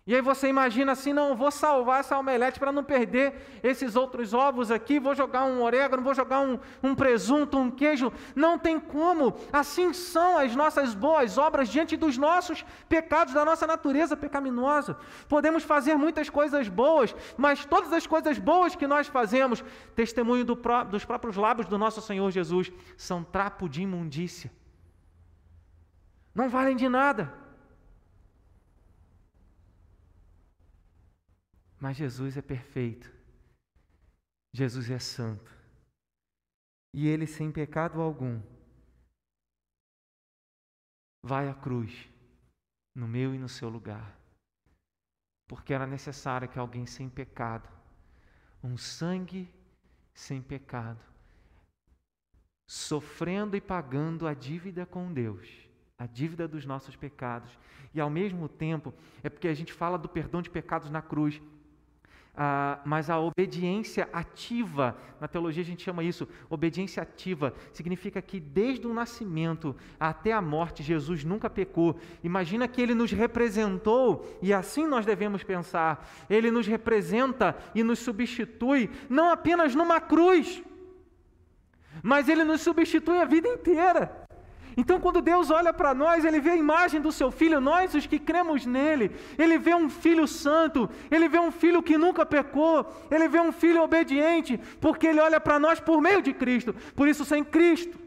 E 0.07 0.15
aí 0.15 0.21
você 0.21 0.47
imagina 0.47 0.93
assim, 0.93 1.11
não, 1.11 1.35
vou 1.35 1.51
salvar 1.51 1.99
essa 1.99 2.17
omelete 2.17 2.57
para 2.57 2.71
não 2.71 2.81
perder 2.81 3.59
esses 3.61 3.97
outros 3.97 4.33
ovos 4.33 4.71
aqui, 4.71 5.01
vou 5.01 5.13
jogar 5.13 5.43
um 5.43 5.61
orégano, 5.61 6.01
vou 6.01 6.15
jogar 6.15 6.39
um, 6.39 6.57
um, 6.81 6.95
presunto, 6.95 7.57
um 7.57 7.69
queijo. 7.69 8.09
Não 8.33 8.57
tem 8.57 8.79
como. 8.79 9.35
Assim 9.51 9.91
são 9.91 10.37
as 10.37 10.55
nossas 10.55 10.95
boas 10.95 11.37
obras 11.37 11.67
diante 11.67 11.97
dos 11.97 12.17
nossos 12.17 12.65
pecados, 12.87 13.33
da 13.33 13.43
nossa 13.43 13.67
natureza 13.67 14.15
pecaminosa. 14.15 14.97
Podemos 15.27 15.63
fazer 15.63 15.95
muitas 15.95 16.29
coisas 16.29 16.69
boas, 16.69 17.13
mas 17.35 17.65
todas 17.65 17.91
as 17.91 18.07
coisas 18.07 18.39
boas 18.39 18.77
que 18.77 18.87
nós 18.87 19.07
fazemos, 19.07 19.61
testemunho 19.93 20.45
do 20.45 20.55
pró 20.55 20.85
dos 20.85 21.03
próprios 21.03 21.35
lábios 21.35 21.67
do 21.67 21.77
nosso 21.77 22.01
Senhor 22.01 22.31
Jesus, 22.31 22.71
são 22.95 23.25
trapo 23.25 23.67
de 23.67 23.81
imundícia. 23.81 24.49
Não 26.33 26.47
valem 26.47 26.77
de 26.77 26.87
nada. 26.87 27.46
Mas 31.79 31.97
Jesus 31.97 32.37
é 32.37 32.41
perfeito. 32.41 33.11
Jesus 34.53 34.89
é 34.89 34.99
santo. 34.99 35.55
E 36.93 37.07
ele, 37.07 37.27
sem 37.27 37.51
pecado 37.51 38.01
algum, 38.01 38.41
vai 41.23 41.47
à 41.47 41.53
cruz, 41.53 42.09
no 42.95 43.07
meu 43.07 43.35
e 43.35 43.37
no 43.37 43.49
seu 43.49 43.69
lugar. 43.69 44.17
Porque 45.47 45.73
era 45.73 45.85
necessário 45.85 46.49
que 46.49 46.57
alguém 46.57 46.85
sem 46.85 47.09
pecado, 47.09 47.69
um 48.63 48.77
sangue 48.77 49.47
sem 50.13 50.41
pecado, 50.41 51.03
sofrendo 52.67 53.55
e 53.55 53.61
pagando 53.61 54.27
a 54.27 54.33
dívida 54.33 54.85
com 54.85 55.13
Deus, 55.13 55.47
a 55.97 56.05
dívida 56.05 56.47
dos 56.47 56.65
nossos 56.65 56.95
pecados. 56.95 57.57
E 57.93 58.01
ao 58.01 58.09
mesmo 58.09 58.49
tempo, 58.49 58.93
é 59.23 59.29
porque 59.29 59.47
a 59.47 59.53
gente 59.53 59.71
fala 59.71 59.97
do 59.97 60.09
perdão 60.09 60.41
de 60.41 60.49
pecados 60.49 60.89
na 60.89 61.01
cruz, 61.01 61.41
ah, 62.37 62.79
mas 62.85 63.09
a 63.09 63.19
obediência 63.19 64.07
ativa, 64.13 64.95
na 65.19 65.27
teologia 65.27 65.63
a 65.63 65.65
gente 65.65 65.83
chama 65.83 66.03
isso, 66.03 66.27
obediência 66.47 67.01
ativa, 67.01 67.51
significa 67.73 68.21
que 68.21 68.39
desde 68.39 68.85
o 68.85 68.93
nascimento 68.93 69.75
até 69.99 70.31
a 70.31 70.41
morte, 70.41 70.83
Jesus 70.83 71.23
nunca 71.23 71.49
pecou. 71.49 71.99
Imagina 72.23 72.67
que 72.67 72.79
ele 72.79 72.93
nos 72.93 73.11
representou, 73.11 74.37
e 74.39 74.53
assim 74.53 74.85
nós 74.85 75.03
devemos 75.03 75.43
pensar, 75.43 76.07
ele 76.29 76.51
nos 76.51 76.67
representa 76.67 77.57
e 77.73 77.81
nos 77.81 77.97
substitui, 77.97 78.91
não 79.09 79.31
apenas 79.31 79.73
numa 79.73 79.99
cruz, 79.99 80.61
mas 82.03 82.29
ele 82.29 82.43
nos 82.43 82.61
substitui 82.61 83.17
a 83.19 83.25
vida 83.25 83.47
inteira. 83.47 84.26
Então, 84.79 84.99
quando 84.99 85.23
Deus 85.23 85.49
olha 85.49 85.73
para 85.73 85.91
nós, 85.95 86.23
Ele 86.23 86.39
vê 86.39 86.51
a 86.51 86.55
imagem 86.55 87.01
do 87.01 87.11
Seu 87.11 87.31
Filho, 87.31 87.59
nós 87.59 87.95
os 87.95 88.05
que 88.05 88.19
cremos 88.19 88.63
nele. 88.63 89.09
Ele 89.35 89.57
vê 89.57 89.73
um 89.73 89.89
Filho 89.89 90.27
santo, 90.27 90.87
Ele 91.09 91.27
vê 91.27 91.39
um 91.39 91.51
Filho 91.51 91.81
que 91.81 91.97
nunca 91.97 92.23
pecou, 92.23 92.85
Ele 93.09 93.27
vê 93.27 93.39
um 93.39 93.51
Filho 93.51 93.81
obediente, 93.81 94.55
porque 94.79 95.07
Ele 95.07 95.19
olha 95.19 95.41
para 95.41 95.57
nós 95.57 95.79
por 95.79 95.99
meio 95.99 96.21
de 96.21 96.31
Cristo. 96.31 96.75
Por 96.95 97.07
isso, 97.07 97.25
sem 97.25 97.43
Cristo, 97.43 97.97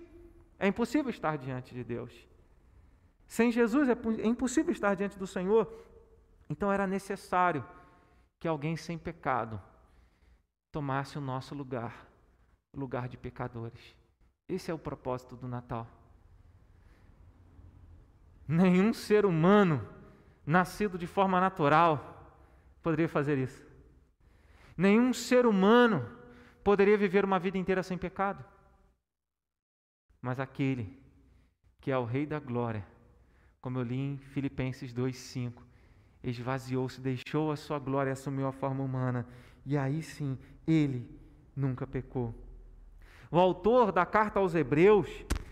é 0.60 0.68
impossível 0.68 1.10
estar 1.10 1.36
diante 1.36 1.74
de 1.74 1.82
Deus. 1.82 2.12
Sem 3.26 3.50
Jesus, 3.50 3.88
é, 3.88 3.96
é 4.22 4.26
impossível 4.26 4.70
estar 4.70 4.94
diante 4.94 5.18
do 5.18 5.26
Senhor. 5.26 5.68
Então, 6.48 6.70
era 6.70 6.86
necessário 6.86 7.64
que 8.38 8.46
alguém 8.46 8.76
sem 8.76 8.96
pecado 8.96 9.60
tomasse 10.70 11.18
o 11.18 11.20
nosso 11.20 11.52
lugar, 11.52 12.06
o 12.72 12.78
lugar 12.78 13.08
de 13.08 13.16
pecadores. 13.16 13.96
Esse 14.48 14.70
é 14.70 14.74
o 14.74 14.78
propósito 14.78 15.34
do 15.34 15.48
Natal. 15.48 15.99
Nenhum 18.50 18.92
ser 18.92 19.24
humano 19.24 19.86
nascido 20.44 20.98
de 20.98 21.06
forma 21.06 21.38
natural 21.38 22.34
poderia 22.82 23.08
fazer 23.08 23.38
isso. 23.38 23.64
Nenhum 24.76 25.12
ser 25.12 25.46
humano 25.46 26.04
poderia 26.64 26.98
viver 26.98 27.24
uma 27.24 27.38
vida 27.38 27.56
inteira 27.56 27.80
sem 27.80 27.96
pecado. 27.96 28.44
Mas 30.20 30.40
aquele 30.40 30.98
que 31.80 31.92
é 31.92 31.96
o 31.96 32.04
Rei 32.04 32.26
da 32.26 32.40
Glória, 32.40 32.84
como 33.60 33.78
eu 33.78 33.84
li 33.84 33.96
em 33.96 34.18
Filipenses 34.18 34.92
2,5, 34.92 35.52
esvaziou-se, 36.24 37.00
deixou 37.00 37.52
a 37.52 37.56
sua 37.56 37.78
glória 37.78 38.10
e 38.10 38.14
assumiu 38.14 38.48
a 38.48 38.52
forma 38.52 38.82
humana. 38.82 39.28
E 39.64 39.78
aí 39.78 40.02
sim, 40.02 40.36
ele 40.66 41.08
nunca 41.54 41.86
pecou. 41.86 42.34
O 43.30 43.38
autor 43.38 43.92
da 43.92 44.04
carta 44.04 44.40
aos 44.40 44.56
Hebreus 44.56 45.08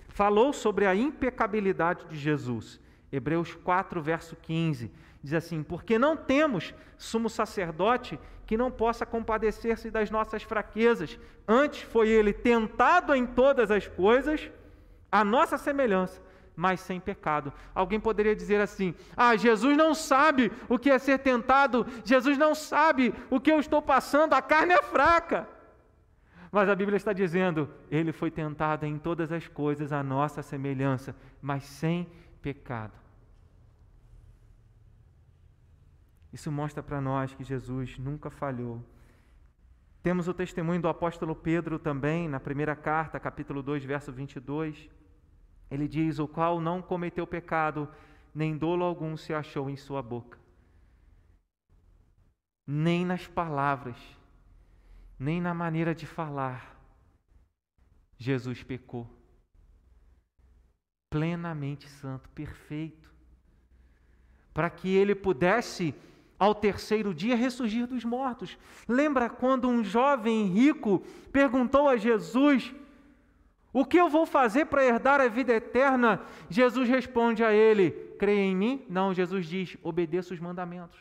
falou 0.09 0.53
sobre 0.53 0.85
a 0.85 0.97
impecabilidade 0.97 2.05
de 2.09 2.17
Jesus 2.17 2.81
Hebreus 3.11 3.55
4, 3.55 4.01
verso 4.03 4.37
15, 4.37 4.90
diz 5.23 5.33
assim: 5.33 5.62
Porque 5.62 5.99
não 5.99 6.16
temos 6.16 6.75
sumo 6.97 7.29
sacerdote 7.29 8.18
que 8.47 8.57
não 8.57 8.71
possa 8.71 9.05
compadecer-se 9.05 9.90
das 9.90 10.11
nossas 10.11 10.42
fraquezas, 10.42 11.18
antes 11.47 11.83
foi 11.83 12.09
ele 12.09 12.33
tentado 12.33 13.14
em 13.14 13.27
todas 13.27 13.71
as 13.71 13.87
coisas, 13.87 14.51
a 15.11 15.25
nossa 15.25 15.59
semelhança, 15.59 16.21
mas 16.57 16.81
sem 16.81 16.99
pecado. 16.99 17.53
Alguém 17.75 18.01
poderia 18.01 18.37
dizer 18.37 18.61
assim: 18.61 18.94
Ah, 19.16 19.37
Jesus 19.37 19.77
não 19.77 19.94
sabe 19.94 20.53
o 20.68 20.79
que 20.79 20.90
é 20.90 20.99
ser 20.99 21.18
tentado, 21.18 21.87
Jesus 22.05 22.37
não 22.37 22.55
sabe 22.55 23.14
o 23.31 23.40
que 23.40 23.51
eu 23.51 23.61
estou 23.61 23.81
passando, 23.81 24.35
a 24.35 24.42
carne 24.42 24.75
é 24.75 24.83
fraca. 24.83 25.49
Mas 26.51 26.68
a 26.68 26.75
Bíblia 26.75 26.97
está 26.97 27.12
dizendo: 27.12 27.68
Ele 27.90 28.12
foi 28.12 28.31
tentado 28.31 28.85
em 28.85 28.99
todas 28.99 29.33
as 29.33 29.47
coisas, 29.47 29.92
a 29.92 30.03
nossa 30.03 30.42
semelhança, 30.42 31.14
mas 31.40 31.64
sem 31.64 32.05
pecado 32.05 32.28
pecado. 32.38 32.92
Isso 36.33 36.53
mostra 36.53 36.83
para 36.83 37.01
nós 37.01 37.35
que 37.35 37.42
Jesus 37.42 37.98
nunca 37.98 38.31
falhou. 38.31 38.83
Temos 40.03 40.29
o 40.29 40.35
testemunho 40.35 40.81
do 40.81 40.88
apóstolo 40.88 41.35
Pedro 41.35 41.79
também, 41.79 42.29
na 42.29 42.38
primeira 42.38 42.77
carta, 42.77 43.18
capítulo 43.18 43.62
2, 43.62 43.85
verso 43.85 44.12
22. 44.12 44.88
Ele 45.70 45.88
diz: 45.88 46.18
O 46.18 46.29
qual 46.29 46.61
não 46.61 46.81
cometeu 46.81 47.27
pecado, 47.27 47.88
nem 48.35 48.57
dolo 48.57 48.85
algum 48.85 49.16
se 49.16 49.35
achou 49.35 49.68
em 49.68 49.77
sua 49.77 50.03
boca. 50.03 50.38
Nem 52.66 53.05
nas 53.05 53.27
palavras, 53.27 53.96
nem 55.18 55.40
na 55.40 55.55
maneira 55.55 55.94
de 55.94 56.07
falar, 56.07 56.77
Jesus 58.16 58.62
pecou 58.62 59.18
plenamente 61.11 61.88
santo, 61.88 62.29
perfeito, 62.31 63.11
para 64.53 64.68
que 64.68 64.94
ele 64.94 65.14
pudesse 65.14 65.94
ao 66.38 66.55
terceiro 66.55 67.12
dia 67.12 67.35
ressurgir 67.35 67.87
dos 67.87 68.05
mortos. 68.05 68.57
Lembra 68.87 69.29
quando 69.29 69.68
um 69.68 69.83
jovem 69.83 70.47
rico 70.47 71.01
perguntou 71.33 71.88
a 71.88 71.97
Jesus: 71.97 72.73
O 73.73 73.85
que 73.85 73.99
eu 73.99 74.09
vou 74.09 74.27
fazer 74.27 74.66
para 74.66 74.85
herdar 74.85 75.21
a 75.21 75.29
vida 75.29 75.53
eterna? 75.53 76.23
Jesus 76.49 76.88
responde 76.88 77.42
a 77.42 77.53
ele: 77.53 77.90
Creia 78.18 78.40
em 78.40 78.57
mim? 78.57 78.85
Não, 78.88 79.14
Jesus 79.14 79.47
diz: 79.47 79.77
Obedeça 79.83 80.35
os 80.35 80.40
mandamentos. 80.40 80.99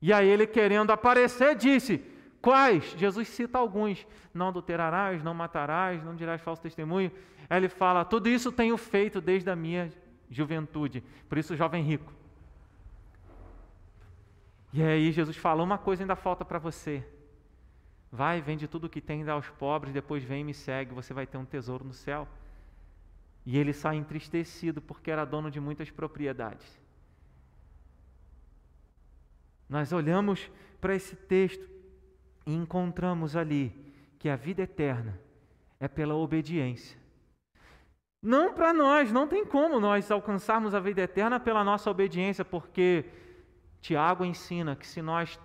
E 0.00 0.12
aí 0.12 0.28
ele, 0.28 0.46
querendo 0.46 0.90
aparecer, 0.90 1.56
disse: 1.56 2.02
Quais? 2.46 2.94
Jesus 2.96 3.26
cita 3.26 3.58
alguns: 3.58 4.06
Não 4.32 4.46
adulterarás, 4.46 5.20
não 5.20 5.34
matarás, 5.34 6.00
não 6.04 6.14
dirás 6.14 6.40
falso 6.40 6.62
testemunho. 6.62 7.10
Ele 7.50 7.68
fala: 7.68 8.04
Tudo 8.04 8.28
isso 8.28 8.52
tenho 8.52 8.76
feito 8.76 9.20
desde 9.20 9.50
a 9.50 9.56
minha 9.56 9.92
juventude. 10.30 11.02
Por 11.28 11.38
isso, 11.38 11.56
jovem 11.56 11.82
rico. 11.82 12.12
E 14.72 14.80
aí 14.80 15.10
Jesus 15.10 15.36
fala: 15.36 15.60
Uma 15.60 15.76
coisa 15.76 16.04
ainda 16.04 16.14
falta 16.14 16.44
para 16.44 16.60
você. 16.60 17.04
Vai, 18.12 18.40
vende 18.40 18.68
tudo 18.68 18.84
o 18.84 18.88
que 18.88 19.00
tem, 19.00 19.24
dá 19.24 19.32
aos 19.32 19.50
pobres, 19.50 19.92
depois 19.92 20.22
vem 20.22 20.42
e 20.42 20.44
me 20.44 20.54
segue, 20.54 20.94
você 20.94 21.12
vai 21.12 21.26
ter 21.26 21.38
um 21.38 21.44
tesouro 21.44 21.84
no 21.84 21.92
céu. 21.92 22.28
E 23.44 23.58
ele 23.58 23.72
sai 23.72 23.96
entristecido 23.96 24.80
porque 24.80 25.10
era 25.10 25.24
dono 25.24 25.50
de 25.50 25.58
muitas 25.58 25.90
propriedades. 25.90 26.80
Nós 29.68 29.92
olhamos 29.92 30.48
para 30.80 30.94
esse 30.94 31.16
texto 31.16 31.74
e 32.46 32.54
encontramos 32.54 33.34
ali 33.36 33.74
que 34.18 34.28
a 34.28 34.36
vida 34.36 34.62
eterna 34.62 35.20
é 35.80 35.88
pela 35.88 36.14
obediência. 36.14 36.96
Não 38.22 38.54
para 38.54 38.72
nós, 38.72 39.12
não 39.12 39.26
tem 39.26 39.44
como 39.44 39.78
nós 39.78 40.10
alcançarmos 40.10 40.74
a 40.74 40.80
vida 40.80 41.02
eterna 41.02 41.38
pela 41.38 41.62
nossa 41.62 41.90
obediência, 41.90 42.44
porque 42.44 43.04
Tiago 43.80 44.24
ensina 44.24 44.74
que 44.74 44.86
se 44.86 45.02
nós 45.02 45.38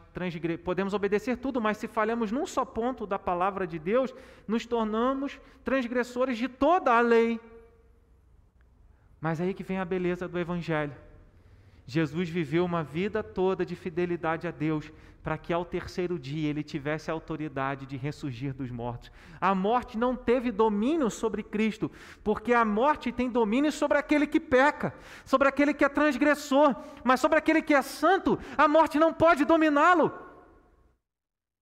podemos 0.63 0.93
obedecer 0.93 1.37
tudo, 1.37 1.61
mas 1.61 1.77
se 1.77 1.87
falhamos 1.87 2.31
num 2.31 2.45
só 2.45 2.65
ponto 2.65 3.05
da 3.05 3.19
palavra 3.19 3.67
de 3.67 3.77
Deus, 3.77 4.13
nos 4.47 4.65
tornamos 4.65 5.39
transgressores 5.63 6.37
de 6.37 6.47
toda 6.47 6.93
a 6.93 7.01
lei. 7.01 7.39
Mas 9.19 9.39
aí 9.39 9.53
que 9.53 9.63
vem 9.63 9.77
a 9.77 9.85
beleza 9.85 10.27
do 10.27 10.39
Evangelho. 10.39 10.95
Jesus 11.85 12.29
viveu 12.29 12.63
uma 12.63 12.83
vida 12.83 13.21
toda 13.23 13.65
de 13.65 13.75
fidelidade 13.75 14.47
a 14.47 14.51
Deus, 14.51 14.91
para 15.23 15.37
que 15.37 15.53
ao 15.53 15.63
terceiro 15.63 16.17
dia 16.17 16.49
ele 16.49 16.63
tivesse 16.63 17.11
a 17.11 17.13
autoridade 17.13 17.85
de 17.85 17.97
ressurgir 17.97 18.53
dos 18.53 18.71
mortos. 18.71 19.11
A 19.39 19.53
morte 19.53 19.97
não 19.97 20.15
teve 20.15 20.51
domínio 20.51 21.09
sobre 21.09 21.43
Cristo, 21.43 21.91
porque 22.23 22.53
a 22.53 22.65
morte 22.65 23.11
tem 23.11 23.29
domínio 23.29 23.71
sobre 23.71 23.97
aquele 23.97 24.25
que 24.25 24.39
peca, 24.39 24.93
sobre 25.25 25.47
aquele 25.47 25.73
que 25.73 25.85
é 25.85 25.89
transgressor, 25.89 26.75
mas 27.03 27.19
sobre 27.19 27.37
aquele 27.37 27.61
que 27.61 27.73
é 27.73 27.81
santo, 27.81 28.39
a 28.57 28.67
morte 28.67 28.97
não 28.97 29.13
pode 29.13 29.45
dominá-lo. 29.45 30.11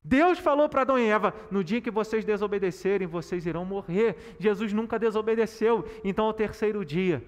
Deus 0.03 0.39
falou 0.39 0.69
para 0.69 0.81
Adão 0.81 0.97
e 0.97 1.07
Eva: 1.07 1.33
no 1.51 1.63
dia 1.63 1.81
que 1.81 1.91
vocês 1.91 2.23
desobedecerem, 2.23 3.07
vocês 3.07 3.45
irão 3.45 3.65
morrer. 3.65 4.35
Jesus 4.39 4.71
nunca 4.71 4.97
desobedeceu, 4.97 5.85
então 6.03 6.25
ao 6.25 6.33
terceiro 6.33 6.85
dia, 6.85 7.23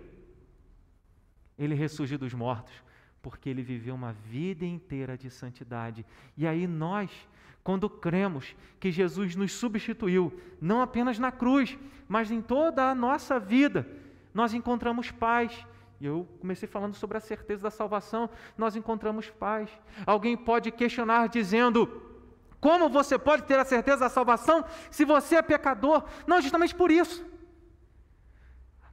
ele 1.63 1.75
ressurgiu 1.75 2.17
dos 2.17 2.33
mortos 2.33 2.73
porque 3.21 3.49
ele 3.49 3.61
viveu 3.61 3.93
uma 3.93 4.13
vida 4.13 4.65
inteira 4.65 5.17
de 5.17 5.29
santidade. 5.29 6.05
E 6.35 6.47
aí 6.47 6.65
nós, 6.65 7.11
quando 7.63 7.89
cremos 7.89 8.55
que 8.79 8.91
Jesus 8.91 9.35
nos 9.35 9.51
substituiu, 9.53 10.33
não 10.59 10.81
apenas 10.81 11.19
na 11.19 11.31
cruz, 11.31 11.77
mas 12.07 12.31
em 12.31 12.41
toda 12.41 12.89
a 12.89 12.95
nossa 12.95 13.39
vida, 13.39 13.87
nós 14.33 14.53
encontramos 14.53 15.11
paz. 15.11 15.65
E 15.99 16.05
eu 16.05 16.27
comecei 16.39 16.67
falando 16.67 16.95
sobre 16.95 17.17
a 17.17 17.21
certeza 17.21 17.61
da 17.61 17.69
salvação, 17.69 18.29
nós 18.57 18.75
encontramos 18.75 19.29
paz. 19.29 19.69
Alguém 20.05 20.35
pode 20.35 20.71
questionar 20.71 21.29
dizendo: 21.29 21.87
como 22.59 22.89
você 22.89 23.19
pode 23.19 23.43
ter 23.43 23.59
a 23.59 23.65
certeza 23.65 23.99
da 23.99 24.09
salvação 24.09 24.65
se 24.89 25.05
você 25.05 25.35
é 25.35 25.41
pecador? 25.43 26.03
Não, 26.25 26.41
justamente 26.41 26.73
por 26.73 26.89
isso. 26.89 27.23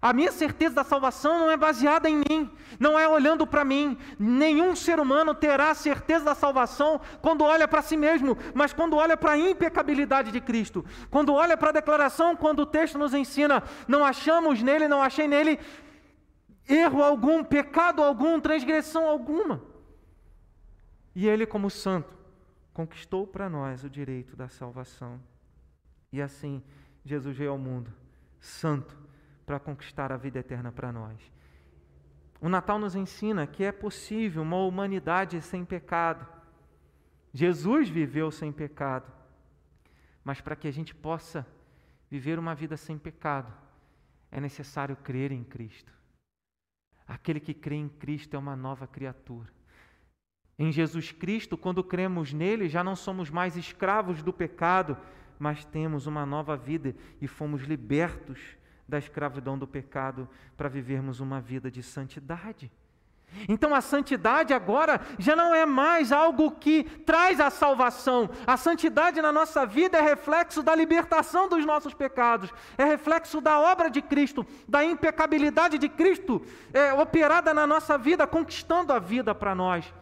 A 0.00 0.12
minha 0.12 0.30
certeza 0.30 0.76
da 0.76 0.84
salvação 0.84 1.40
não 1.40 1.50
é 1.50 1.56
baseada 1.56 2.08
em 2.08 2.22
mim, 2.28 2.48
não 2.78 2.96
é 2.96 3.08
olhando 3.08 3.44
para 3.44 3.64
mim. 3.64 3.98
Nenhum 4.16 4.76
ser 4.76 5.00
humano 5.00 5.34
terá 5.34 5.74
certeza 5.74 6.24
da 6.24 6.36
salvação 6.36 7.00
quando 7.20 7.42
olha 7.42 7.66
para 7.66 7.82
si 7.82 7.96
mesmo, 7.96 8.38
mas 8.54 8.72
quando 8.72 8.96
olha 8.96 9.16
para 9.16 9.32
a 9.32 9.38
impecabilidade 9.38 10.30
de 10.30 10.40
Cristo. 10.40 10.84
Quando 11.10 11.34
olha 11.34 11.56
para 11.56 11.70
a 11.70 11.72
declaração, 11.72 12.36
quando 12.36 12.60
o 12.60 12.66
texto 12.66 12.96
nos 12.96 13.12
ensina, 13.12 13.60
não 13.88 14.04
achamos 14.04 14.62
nele, 14.62 14.86
não 14.86 15.02
achei 15.02 15.26
nele 15.26 15.58
erro 16.68 17.02
algum, 17.02 17.42
pecado 17.42 18.02
algum, 18.02 18.38
transgressão 18.38 19.08
alguma. 19.08 19.60
E 21.12 21.26
ele, 21.26 21.44
como 21.44 21.68
santo, 21.68 22.16
conquistou 22.72 23.26
para 23.26 23.48
nós 23.48 23.82
o 23.82 23.90
direito 23.90 24.36
da 24.36 24.48
salvação. 24.48 25.20
E 26.12 26.22
assim, 26.22 26.62
Jesus 27.04 27.36
veio 27.36 27.50
ao 27.50 27.58
mundo, 27.58 27.92
santo, 28.38 29.07
para 29.48 29.58
conquistar 29.58 30.12
a 30.12 30.16
vida 30.18 30.40
eterna 30.40 30.70
para 30.70 30.92
nós. 30.92 31.18
O 32.38 32.50
Natal 32.50 32.78
nos 32.78 32.94
ensina 32.94 33.46
que 33.46 33.64
é 33.64 33.72
possível 33.72 34.42
uma 34.42 34.58
humanidade 34.58 35.40
sem 35.40 35.64
pecado. 35.64 36.28
Jesus 37.32 37.88
viveu 37.88 38.30
sem 38.30 38.52
pecado. 38.52 39.10
Mas 40.22 40.38
para 40.42 40.54
que 40.54 40.68
a 40.68 40.70
gente 40.70 40.94
possa 40.94 41.46
viver 42.10 42.38
uma 42.38 42.54
vida 42.54 42.76
sem 42.76 42.98
pecado, 42.98 43.50
é 44.30 44.38
necessário 44.38 44.94
crer 44.96 45.32
em 45.32 45.42
Cristo. 45.42 45.90
Aquele 47.06 47.40
que 47.40 47.54
crê 47.54 47.76
em 47.76 47.88
Cristo 47.88 48.36
é 48.36 48.38
uma 48.38 48.54
nova 48.54 48.86
criatura. 48.86 49.48
Em 50.58 50.70
Jesus 50.70 51.10
Cristo, 51.10 51.56
quando 51.56 51.82
cremos 51.82 52.34
nele, 52.34 52.68
já 52.68 52.84
não 52.84 52.94
somos 52.94 53.30
mais 53.30 53.56
escravos 53.56 54.22
do 54.22 54.30
pecado, 54.30 54.94
mas 55.38 55.64
temos 55.64 56.06
uma 56.06 56.26
nova 56.26 56.54
vida 56.54 56.94
e 57.18 57.26
fomos 57.26 57.62
libertos 57.62 58.57
da 58.88 58.98
escravidão 58.98 59.58
do 59.58 59.66
pecado 59.66 60.28
para 60.56 60.68
vivermos 60.68 61.20
uma 61.20 61.40
vida 61.40 61.70
de 61.70 61.82
santidade. 61.82 62.72
Então 63.46 63.74
a 63.74 63.80
santidade 63.80 64.54
agora 64.54 65.00
já 65.18 65.36
não 65.36 65.54
é 65.54 65.66
mais 65.66 66.10
algo 66.10 66.52
que 66.52 66.84
traz 66.84 67.38
a 67.40 67.50
salvação. 67.50 68.30
A 68.46 68.56
santidade 68.56 69.20
na 69.20 69.30
nossa 69.30 69.66
vida 69.66 69.98
é 69.98 70.00
reflexo 70.00 70.62
da 70.62 70.74
libertação 70.74 71.48
dos 71.48 71.64
nossos 71.66 71.92
pecados, 71.92 72.50
é 72.78 72.84
reflexo 72.84 73.40
da 73.40 73.60
obra 73.60 73.90
de 73.90 74.00
Cristo, 74.00 74.46
da 74.66 74.82
impecabilidade 74.82 75.76
de 75.76 75.88
Cristo 75.90 76.42
é, 76.72 76.92
operada 76.94 77.52
na 77.52 77.66
nossa 77.66 77.98
vida, 77.98 78.26
conquistando 78.26 78.92
a 78.92 78.98
vida 78.98 79.34
para 79.34 79.54
nós. 79.54 79.92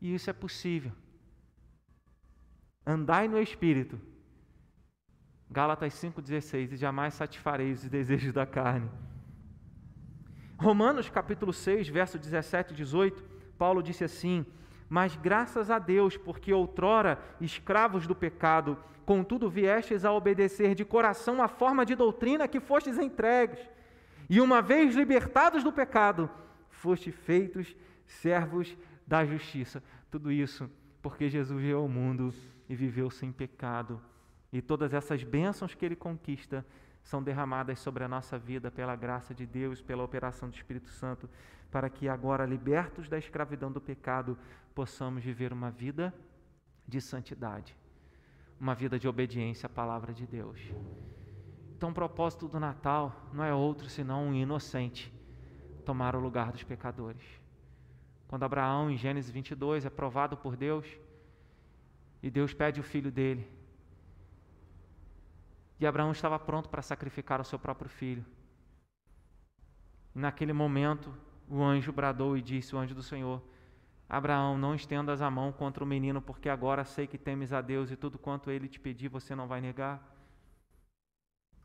E 0.00 0.14
isso 0.14 0.30
é 0.30 0.32
possível. 0.32 0.92
Andai 2.86 3.28
no 3.28 3.40
Espírito. 3.40 4.11
Gálatas 5.52 5.92
5,16, 5.92 6.72
e 6.72 6.76
jamais 6.76 7.12
satisfareis 7.12 7.84
os 7.84 7.90
desejos 7.90 8.32
da 8.32 8.46
carne. 8.46 8.90
Romanos 10.56 11.10
capítulo 11.10 11.52
6, 11.52 11.88
verso 11.88 12.18
17 12.18 12.72
e 12.72 12.76
18, 12.76 13.22
Paulo 13.58 13.82
disse 13.82 14.02
assim: 14.02 14.46
Mas 14.88 15.14
graças 15.14 15.70
a 15.70 15.78
Deus, 15.78 16.16
porque 16.16 16.54
outrora 16.54 17.18
escravos 17.38 18.06
do 18.06 18.14
pecado, 18.14 18.78
contudo 19.04 19.50
viestes 19.50 20.06
a 20.06 20.12
obedecer 20.12 20.74
de 20.74 20.86
coração 20.86 21.42
a 21.42 21.48
forma 21.48 21.84
de 21.84 21.94
doutrina 21.94 22.48
que 22.48 22.58
fostes 22.58 22.98
entregues, 22.98 23.60
e 24.30 24.40
uma 24.40 24.62
vez 24.62 24.94
libertados 24.94 25.62
do 25.62 25.70
pecado, 25.70 26.30
fostes 26.70 27.14
feitos 27.14 27.76
servos 28.06 28.74
da 29.06 29.22
justiça. 29.22 29.82
Tudo 30.10 30.32
isso 30.32 30.70
porque 31.02 31.28
Jesus 31.28 31.60
veio 31.60 31.76
ao 31.76 31.88
mundo 31.88 32.32
e 32.70 32.74
viveu 32.74 33.10
sem 33.10 33.30
pecado. 33.30 34.00
E 34.52 34.60
todas 34.60 34.92
essas 34.92 35.24
bênçãos 35.24 35.74
que 35.74 35.84
ele 35.84 35.96
conquista 35.96 36.64
são 37.02 37.22
derramadas 37.22 37.78
sobre 37.78 38.04
a 38.04 38.08
nossa 38.08 38.38
vida 38.38 38.70
pela 38.70 38.94
graça 38.94 39.34
de 39.34 39.46
Deus, 39.46 39.80
pela 39.80 40.04
operação 40.04 40.48
do 40.48 40.54
Espírito 40.54 40.90
Santo, 40.90 41.28
para 41.70 41.88
que 41.88 42.08
agora, 42.08 42.44
libertos 42.44 43.08
da 43.08 43.18
escravidão 43.18 43.72
do 43.72 43.80
pecado, 43.80 44.38
possamos 44.74 45.24
viver 45.24 45.52
uma 45.52 45.70
vida 45.70 46.14
de 46.86 47.00
santidade, 47.00 47.74
uma 48.60 48.74
vida 48.74 48.98
de 48.98 49.08
obediência 49.08 49.66
à 49.66 49.70
palavra 49.70 50.12
de 50.12 50.26
Deus. 50.26 50.60
Então, 51.74 51.90
o 51.90 51.94
propósito 51.94 52.46
do 52.46 52.60
Natal 52.60 53.28
não 53.32 53.42
é 53.42 53.54
outro 53.54 53.88
senão 53.88 54.28
um 54.28 54.34
inocente 54.34 55.12
tomar 55.84 56.14
o 56.14 56.20
lugar 56.20 56.52
dos 56.52 56.62
pecadores. 56.62 57.24
Quando 58.28 58.44
Abraão, 58.44 58.90
em 58.90 58.96
Gênesis 58.96 59.30
22, 59.30 59.84
é 59.84 59.90
provado 59.90 60.36
por 60.36 60.56
Deus, 60.56 60.86
e 62.22 62.30
Deus 62.30 62.54
pede 62.54 62.80
o 62.80 62.84
filho 62.84 63.10
dele, 63.10 63.48
e 65.82 65.86
Abraão 65.86 66.12
estava 66.12 66.38
pronto 66.38 66.68
para 66.68 66.80
sacrificar 66.80 67.40
o 67.40 67.44
seu 67.44 67.58
próprio 67.58 67.90
filho. 67.90 68.24
Naquele 70.14 70.52
momento, 70.52 71.12
o 71.48 71.60
anjo 71.60 71.92
bradou 71.92 72.36
e 72.36 72.42
disse: 72.42 72.76
O 72.76 72.78
anjo 72.78 72.94
do 72.94 73.02
Senhor, 73.02 73.42
Abraão, 74.08 74.56
não 74.56 74.76
estendas 74.76 75.20
a 75.20 75.28
mão 75.28 75.50
contra 75.50 75.82
o 75.82 75.86
menino, 75.86 76.22
porque 76.22 76.48
agora 76.48 76.84
sei 76.84 77.08
que 77.08 77.18
temes 77.18 77.52
a 77.52 77.60
Deus 77.60 77.90
e 77.90 77.96
tudo 77.96 78.16
quanto 78.16 78.48
ele 78.48 78.68
te 78.68 78.78
pedir 78.78 79.08
você 79.08 79.34
não 79.34 79.48
vai 79.48 79.60
negar. 79.60 80.00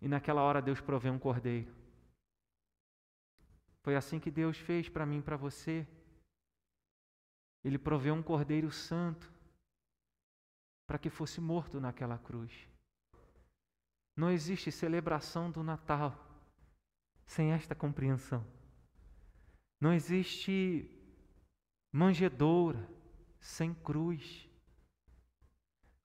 E 0.02 0.08
naquela 0.08 0.42
hora 0.42 0.64
Deus 0.64 0.82
provê 0.82 1.12
um 1.12 1.20
cordeiro. 1.20 1.72
Foi 3.84 3.96
assim 3.96 4.20
que 4.20 4.32
Deus 4.32 4.58
fez 4.58 4.90
para 4.90 5.06
mim 5.06 5.20
e 5.20 5.22
para 5.22 5.38
você. 5.38 5.88
Ele 7.64 7.78
proveu 7.78 8.16
um 8.16 8.24
cordeiro 8.24 8.72
santo 8.72 9.32
para 10.88 10.98
que 10.98 11.10
fosse 11.10 11.40
morto 11.40 11.80
naquela 11.80 12.18
cruz. 12.18 12.68
Não 14.18 14.32
existe 14.32 14.72
celebração 14.72 15.52
do 15.52 15.62
Natal 15.62 16.12
sem 17.28 17.52
esta 17.52 17.76
compreensão. 17.76 18.44
Não 19.80 19.94
existe 19.94 20.90
manjedoura 21.92 22.90
sem 23.40 23.76
cruz. 23.76 24.50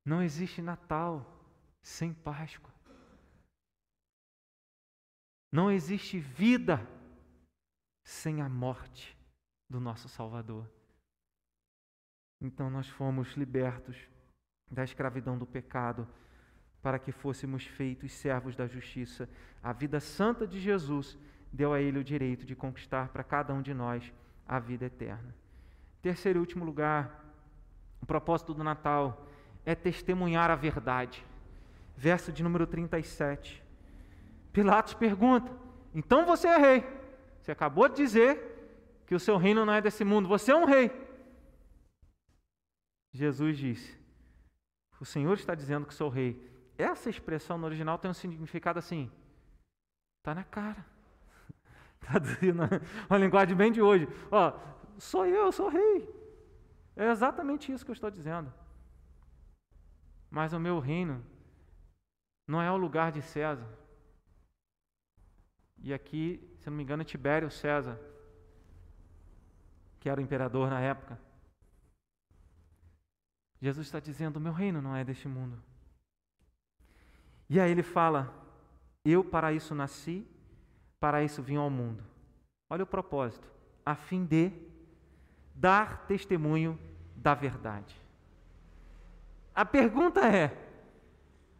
Não 0.05 0.23
existe 0.23 0.61
Natal 0.61 1.27
sem 1.81 2.13
Páscoa. 2.13 2.71
Não 5.51 5.71
existe 5.71 6.19
vida 6.19 6.87
sem 8.05 8.43
a 8.43 8.49
morte 8.49 9.17
do 9.71 9.81
nosso 9.81 10.07
Salvador. 10.07 10.71
Então 12.43 12.69
nós 12.69 12.89
fomos 12.89 13.33
libertos 13.37 13.97
da 14.71 14.85
escravidão 14.85 15.39
do 15.39 15.47
pecado 15.47 16.07
para 16.83 16.99
que 16.99 17.13
fôssemos 17.13 17.65
feitos 17.65 18.13
servos 18.13 18.57
da 18.57 18.67
justiça. 18.67 19.29
A 19.63 19.73
vida 19.73 20.01
santa 20.01 20.47
de 20.47 20.61
Jesus 20.61 21.17
deu 21.53 21.73
a 21.73 21.81
ele 21.81 21.99
o 21.99 22.05
direito 22.05 22.45
de 22.45 22.57
conquistar 22.57 23.09
para 23.09 23.23
cada 23.23 23.55
um 23.55 23.63
de 23.63 23.73
nós 23.73 24.13
a 24.47 24.59
vida 24.59 24.87
eterna. 24.87 25.35
Terceiro 26.01 26.39
e 26.39 26.41
último 26.41 26.65
lugar, 26.65 27.25
o 28.01 28.07
propósito 28.07 28.53
do 28.53 28.65
Natal 28.65 29.29
é 29.65 29.75
testemunhar 29.75 30.51
a 30.51 30.57
verdade. 30.57 31.25
Verso 31.97 32.33
de 32.33 32.43
número 32.43 32.67
37. 32.67 33.63
Pilatos 34.53 34.95
pergunta: 34.95 35.53
Então 35.95 36.27
você 36.27 36.49
é 36.49 36.57
rei? 36.59 36.85
Você 37.41 37.53
acabou 37.53 37.89
de 37.89 37.97
dizer 37.97 39.05
que 39.07 39.15
o 39.15 39.21
seu 39.21 39.37
reino 39.37 39.65
não 39.65 39.73
é 39.73 39.81
desse 39.81 40.05
mundo, 40.05 40.29
você 40.29 40.51
é 40.51 40.57
um 40.57 40.65
rei. 40.65 40.91
Jesus 43.13 43.57
disse: 43.57 43.97
O 45.01 45.05
Senhor 45.05 45.35
está 45.35 45.55
dizendo 45.55 45.87
que 45.87 45.95
sou 45.95 46.09
rei. 46.09 46.52
Essa 46.77 47.11
expressão 47.11 47.59
no 47.59 47.67
original 47.67 47.99
tem 47.99 48.11
um 48.11 48.15
significado 48.15 48.79
assim: 48.79 49.11
está 50.19 50.35
na 50.35 50.45
cara. 50.45 50.85
Traduzindo 52.01 52.63
uma 53.09 53.19
linguagem 53.19 53.57
bem 53.57 53.71
de 53.71 53.81
hoje. 53.81 54.09
Ó, 54.31 54.59
sou 54.99 55.27
eu, 55.27 55.53
sou 55.53 55.69
rei. 55.69 56.09
É 56.97 57.11
exatamente 57.11 57.73
isso 57.73 57.85
que 57.85 57.91
eu 57.91 57.95
estou 57.95 58.11
dizendo. 58.11 58.53
Mas 60.31 60.53
o 60.53 60.61
meu 60.61 60.79
reino 60.79 61.25
não 62.47 62.61
é 62.61 62.71
o 62.71 62.77
lugar 62.77 63.13
de 63.13 63.23
César. 63.23 63.69
E 65.79 65.93
aqui, 65.93 66.41
se 66.59 66.71
não 66.71 66.77
me 66.77 66.83
engano, 66.83 67.03
é 67.03 67.05
Tibério 67.05 67.51
César, 67.51 67.99
que 69.99 70.09
era 70.09 70.21
o 70.21 70.25
imperador 70.25 70.71
na 70.71 70.81
época. 70.81 71.19
Jesus 73.61 73.87
está 73.87 74.01
dizendo: 74.01 74.37
o 74.37 74.41
meu 74.41 74.53
reino 74.53 74.81
não 74.83 74.95
é 74.95 75.05
deste 75.05 75.29
mundo. 75.29 75.63
E 77.53 77.61
aí 77.61 77.71
ele 77.71 77.83
fala: 77.83 78.33
Eu 79.05 79.23
para 79.23 79.53
isso 79.53 79.75
nasci, 79.75 80.27
para 80.99 81.23
isso 81.23 81.43
vim 81.43 81.57
ao 81.57 81.69
mundo. 81.69 82.03
Olha 82.71 82.85
o 82.85 82.87
propósito: 82.87 83.47
a 83.85 83.95
fim 83.95 84.25
de 84.25 84.51
dar 85.55 86.07
testemunho 86.07 86.81
da 87.15 87.35
verdade. 87.35 87.95
A 89.55 89.67
pergunta 89.67 90.21
é: 90.27 90.51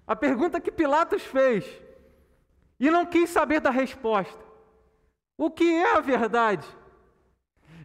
a 0.07 0.17
pergunta 0.17 0.63
que 0.63 0.73
Pilatos 0.73 1.25
fez 1.25 1.67
e 2.81 2.91
não 2.91 3.05
quis 3.05 3.29
saber 3.29 3.61
da 3.61 3.69
resposta: 3.69 4.43
o 5.37 5.51
que 5.51 5.75
é 5.75 5.95
a 5.95 6.01
verdade? 6.01 6.67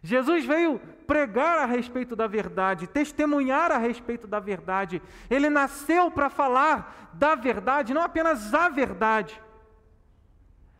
Jesus 0.02 0.46
veio 0.46 0.80
pregar 1.08 1.58
a 1.58 1.64
respeito 1.64 2.14
da 2.14 2.26
verdade, 2.26 2.86
testemunhar 2.86 3.72
a 3.72 3.78
respeito 3.78 4.26
da 4.26 4.38
verdade. 4.38 5.02
Ele 5.28 5.50
nasceu 5.50 6.10
para 6.10 6.30
falar 6.30 7.10
da 7.14 7.34
verdade, 7.34 7.92
não 7.92 8.02
apenas 8.02 8.54
a 8.54 8.68
verdade. 8.68 9.40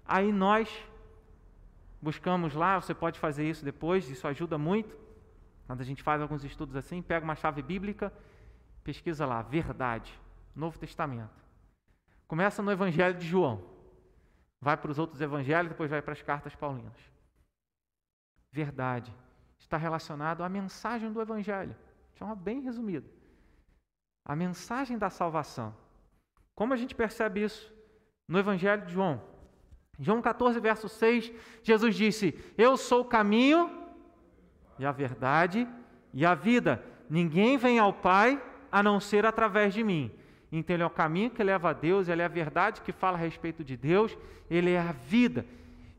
Aí 0.04 0.30
nós 0.30 0.68
buscamos 2.00 2.54
lá, 2.54 2.80
você 2.80 2.94
pode 2.94 3.18
fazer 3.18 3.48
isso 3.48 3.64
depois, 3.64 4.08
isso 4.08 4.28
ajuda 4.28 4.56
muito. 4.56 4.96
Quando 5.66 5.80
a 5.80 5.84
gente 5.84 6.02
faz 6.02 6.22
alguns 6.22 6.44
estudos 6.44 6.76
assim, 6.76 7.02
pega 7.02 7.24
uma 7.24 7.34
chave 7.34 7.60
bíblica, 7.60 8.12
pesquisa 8.84 9.26
lá, 9.26 9.42
verdade, 9.42 10.12
Novo 10.54 10.78
Testamento. 10.78 11.42
Começa 12.28 12.62
no 12.62 12.70
Evangelho 12.70 13.18
de 13.18 13.26
João, 13.26 13.64
vai 14.60 14.76
para 14.76 14.90
os 14.90 14.98
outros 14.98 15.20
evangelhos, 15.20 15.70
depois 15.70 15.90
vai 15.90 16.02
para 16.02 16.12
as 16.12 16.22
cartas 16.22 16.54
paulinas 16.54 17.18
verdade 18.52 19.14
está 19.58 19.76
relacionado 19.76 20.42
à 20.42 20.48
mensagem 20.48 21.12
do 21.12 21.20
Evangelho 21.20 21.74
de 22.12 22.18
forma 22.18 22.34
bem 22.34 22.60
resumida. 22.60 23.06
A 24.24 24.34
mensagem 24.34 24.98
da 24.98 25.08
salvação. 25.08 25.72
Como 26.52 26.74
a 26.74 26.76
gente 26.76 26.92
percebe 26.92 27.44
isso 27.44 27.72
no 28.26 28.38
Evangelho 28.38 28.84
de 28.84 28.92
João? 28.92 29.22
João 30.00 30.20
14, 30.20 30.58
verso 30.58 30.88
6, 30.88 31.32
Jesus 31.62 31.94
disse: 31.94 32.36
Eu 32.58 32.76
sou 32.76 33.02
o 33.02 33.04
caminho 33.04 33.70
e 34.80 34.84
a 34.84 34.90
verdade 34.90 35.66
e 36.12 36.26
a 36.26 36.34
vida. 36.34 36.84
Ninguém 37.08 37.56
vem 37.56 37.78
ao 37.78 37.92
Pai 37.92 38.42
a 38.70 38.82
não 38.82 38.98
ser 38.98 39.24
através 39.24 39.72
de 39.72 39.84
mim. 39.84 40.10
Então, 40.50 40.74
Ele 40.74 40.82
é 40.82 40.86
o 40.86 40.90
caminho 40.90 41.30
que 41.30 41.42
leva 41.42 41.70
a 41.70 41.72
Deus, 41.72 42.08
Ele 42.08 42.22
é 42.22 42.24
a 42.24 42.28
verdade 42.28 42.80
que 42.80 42.90
fala 42.90 43.16
a 43.16 43.20
respeito 43.20 43.62
de 43.62 43.76
Deus, 43.76 44.18
Ele 44.50 44.72
é 44.72 44.80
a 44.80 44.92
vida. 44.92 45.46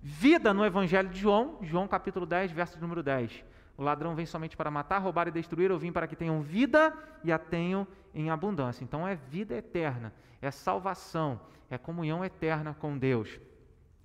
Vida 0.01 0.53
no 0.53 0.65
Evangelho 0.65 1.09
de 1.09 1.19
João, 1.19 1.57
João 1.61 1.85
capítulo 1.85 2.25
10, 2.25 2.53
verso 2.53 2.79
número 2.79 3.03
10. 3.03 3.43
O 3.77 3.83
ladrão 3.83 4.15
vem 4.15 4.25
somente 4.25 4.55
para 4.55 4.71
matar, 4.71 4.99
roubar 4.99 5.27
e 5.27 5.31
destruir, 5.31 5.69
eu 5.69 5.77
vim 5.77 5.91
para 5.91 6.07
que 6.07 6.15
tenham 6.15 6.41
vida 6.41 6.93
e 7.21 7.31
a 7.33 7.37
tenham 7.37 7.85
em 8.13 8.29
abundância. 8.29 8.83
Então 8.83 9.05
é 9.05 9.15
vida 9.15 9.55
eterna, 9.55 10.13
é 10.41 10.49
salvação, 10.51 11.41
é 11.69 11.77
comunhão 11.77 12.23
eterna 12.23 12.73
com 12.73 12.97
Deus. 12.97 13.39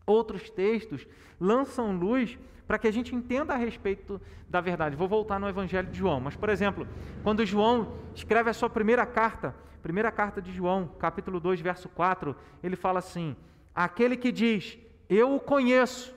Outros 0.04 0.50
textos 0.50 1.06
lançam 1.40 1.96
luz 1.96 2.38
para 2.66 2.78
que 2.78 2.88
a 2.88 2.92
gente 2.92 3.14
entenda 3.14 3.54
a 3.54 3.56
respeito 3.56 4.20
da 4.48 4.60
verdade. 4.60 4.96
Vou 4.96 5.06
voltar 5.06 5.38
no 5.38 5.48
Evangelho 5.48 5.88
de 5.88 5.98
João, 5.98 6.20
mas, 6.20 6.34
por 6.34 6.48
exemplo, 6.48 6.88
quando 7.22 7.46
João 7.46 7.94
escreve 8.14 8.50
a 8.50 8.54
sua 8.54 8.68
primeira 8.68 9.06
carta, 9.06 9.54
primeira 9.80 10.10
carta 10.10 10.42
de 10.42 10.52
João, 10.52 10.88
capítulo 10.98 11.38
2, 11.38 11.60
verso 11.60 11.88
4, 11.88 12.34
ele 12.62 12.74
fala 12.74 12.98
assim: 12.98 13.36
Aquele 13.74 14.16
que 14.16 14.32
diz, 14.32 14.78
Eu 15.08 15.34
o 15.34 15.40
conheço, 15.40 16.14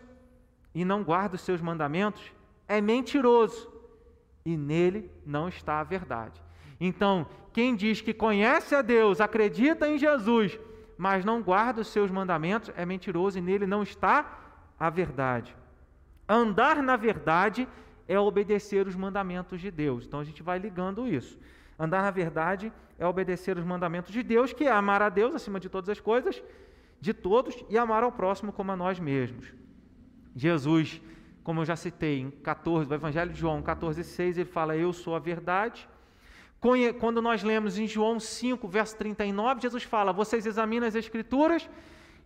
e 0.73 0.85
não 0.85 1.03
guarda 1.03 1.35
os 1.35 1.41
seus 1.41 1.61
mandamentos, 1.61 2.21
é 2.67 2.79
mentiroso, 2.79 3.71
e 4.45 4.55
nele 4.55 5.11
não 5.25 5.47
está 5.47 5.79
a 5.79 5.83
verdade. 5.83 6.41
Então, 6.79 7.27
quem 7.51 7.75
diz 7.75 8.01
que 8.01 8.13
conhece 8.13 8.75
a 8.75 8.81
Deus, 8.81 9.19
acredita 9.19 9.89
em 9.89 9.97
Jesus, 9.97 10.59
mas 10.97 11.25
não 11.25 11.41
guarda 11.41 11.81
os 11.81 11.87
seus 11.87 12.11
mandamentos, 12.11 12.71
é 12.75 12.85
mentiroso 12.85 13.37
e 13.37 13.41
nele 13.41 13.65
não 13.65 13.83
está 13.83 14.39
a 14.79 14.89
verdade. 14.89 15.55
Andar 16.27 16.81
na 16.83 16.95
verdade 16.95 17.67
é 18.07 18.19
obedecer 18.19 18.87
os 18.87 18.95
mandamentos 18.95 19.59
de 19.59 19.69
Deus. 19.71 20.05
Então 20.05 20.19
a 20.19 20.23
gente 20.23 20.43
vai 20.43 20.59
ligando 20.59 21.07
isso. 21.07 21.37
Andar 21.79 22.01
na 22.01 22.11
verdade 22.11 22.71
é 22.97 23.05
obedecer 23.05 23.57
os 23.57 23.63
mandamentos 23.63 24.11
de 24.11 24.23
Deus, 24.23 24.53
que 24.53 24.65
é 24.65 24.71
amar 24.71 25.01
a 25.01 25.09
Deus 25.09 25.35
acima 25.35 25.59
de 25.59 25.69
todas 25.69 25.89
as 25.89 25.99
coisas, 25.99 26.41
de 26.99 27.13
todos, 27.13 27.55
e 27.69 27.77
amar 27.77 28.03
ao 28.03 28.11
próximo 28.11 28.51
como 28.51 28.71
a 28.71 28.75
nós 28.75 28.99
mesmos. 28.99 29.53
Jesus, 30.35 31.01
como 31.43 31.61
eu 31.61 31.65
já 31.65 31.75
citei 31.75 32.19
em 32.19 32.29
14, 32.29 32.87
do 32.87 32.95
Evangelho 32.95 33.31
de 33.31 33.39
João 33.39 33.61
14, 33.61 34.03
6, 34.03 34.37
ele 34.37 34.49
fala: 34.49 34.75
Eu 34.75 34.91
sou 34.93 35.15
a 35.15 35.19
verdade. 35.19 35.87
Quando 36.99 37.21
nós 37.21 37.43
lemos 37.43 37.77
em 37.77 37.87
João 37.87 38.19
5, 38.19 38.67
verso 38.67 38.97
39, 38.97 39.61
Jesus 39.61 39.83
fala: 39.83 40.11
Vocês 40.11 40.45
examinam 40.45 40.87
as 40.87 40.95
Escrituras, 40.95 41.69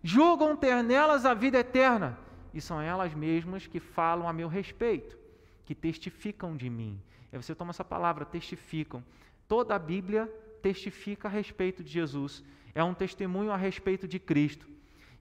julgam 0.02 0.56
ter 0.56 0.82
nelas 0.82 1.26
a 1.26 1.34
vida 1.34 1.58
eterna, 1.58 2.18
e 2.52 2.60
são 2.60 2.80
elas 2.80 3.14
mesmas 3.14 3.66
que 3.66 3.78
falam 3.78 4.28
a 4.28 4.32
meu 4.32 4.48
respeito, 4.48 5.18
que 5.64 5.74
testificam 5.74 6.56
de 6.56 6.68
mim. 6.68 7.00
Aí 7.32 7.40
você 7.40 7.54
toma 7.54 7.70
essa 7.70 7.84
palavra, 7.84 8.24
testificam. 8.24 9.04
Toda 9.46 9.74
a 9.74 9.78
Bíblia 9.78 10.30
testifica 10.62 11.28
a 11.28 11.30
respeito 11.30 11.82
de 11.82 11.90
Jesus, 11.90 12.42
é 12.74 12.82
um 12.82 12.94
testemunho 12.94 13.50
a 13.50 13.56
respeito 13.56 14.06
de 14.08 14.18
Cristo. 14.18 14.66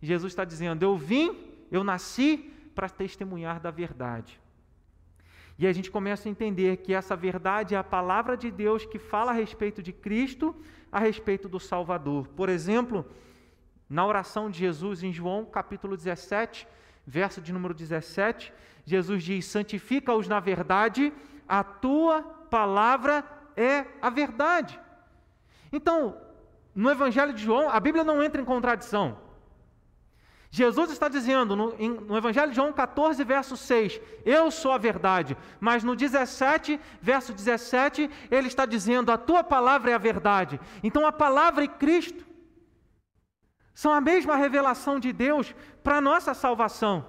Jesus 0.01 0.31
está 0.31 0.45
dizendo: 0.45 0.83
Eu 0.83 0.95
vim, 0.95 1.35
eu 1.71 1.83
nasci 1.83 2.51
para 2.73 2.89
testemunhar 2.89 3.59
da 3.59 3.71
verdade. 3.71 4.39
E 5.59 5.67
a 5.67 5.73
gente 5.73 5.91
começa 5.91 6.27
a 6.27 6.31
entender 6.31 6.77
que 6.77 6.93
essa 6.93 7.15
verdade 7.15 7.75
é 7.75 7.77
a 7.77 7.83
palavra 7.83 8.35
de 8.35 8.49
Deus 8.49 8.85
que 8.85 8.97
fala 8.97 9.31
a 9.31 9.33
respeito 9.33 9.81
de 9.81 9.91
Cristo, 9.91 10.55
a 10.91 10.99
respeito 10.99 11.47
do 11.47 11.59
Salvador. 11.59 12.27
Por 12.29 12.49
exemplo, 12.49 13.05
na 13.89 14.05
oração 14.05 14.49
de 14.49 14.57
Jesus 14.59 15.03
em 15.03 15.13
João, 15.13 15.45
capítulo 15.45 15.95
17, 15.95 16.67
verso 17.05 17.41
de 17.41 17.53
número 17.53 17.73
17, 17.73 18.51
Jesus 18.85 19.23
diz: 19.23 19.45
Santifica-os 19.45 20.27
na 20.27 20.39
verdade, 20.39 21.13
a 21.47 21.63
tua 21.63 22.23
palavra 22.49 23.23
é 23.55 23.85
a 24.01 24.09
verdade. 24.09 24.79
Então, 25.71 26.17
no 26.75 26.89
Evangelho 26.89 27.33
de 27.33 27.43
João, 27.43 27.69
a 27.69 27.79
Bíblia 27.79 28.03
não 28.03 28.21
entra 28.21 28.41
em 28.41 28.45
contradição. 28.45 29.17
Jesus 30.53 30.91
está 30.91 31.07
dizendo 31.07 31.55
no, 31.55 31.77
no, 31.77 32.17
Evangelho 32.17 32.49
de 32.49 32.57
João 32.57 32.73
14, 32.73 33.23
verso 33.23 33.55
6, 33.55 34.01
eu 34.25 34.51
sou 34.51 34.73
a 34.73 34.77
verdade. 34.77 35.37
Mas 35.61 35.81
no 35.81 35.95
17, 35.95 36.77
verso 37.01 37.33
17, 37.33 38.09
ele 38.29 38.47
está 38.47 38.65
dizendo, 38.65 39.13
a 39.13 39.17
tua 39.17 39.45
palavra 39.45 39.91
é 39.91 39.93
a 39.93 39.97
verdade. 39.97 40.59
Então 40.83 41.05
a 41.05 41.11
palavra 41.11 41.63
e 41.63 41.69
Cristo 41.69 42.25
são 43.73 43.93
a 43.93 44.01
mesma 44.01 44.35
revelação 44.35 44.99
de 44.99 45.13
Deus 45.13 45.55
para 45.81 45.97
a 45.97 46.01
nossa 46.01 46.33
salvação. 46.33 47.05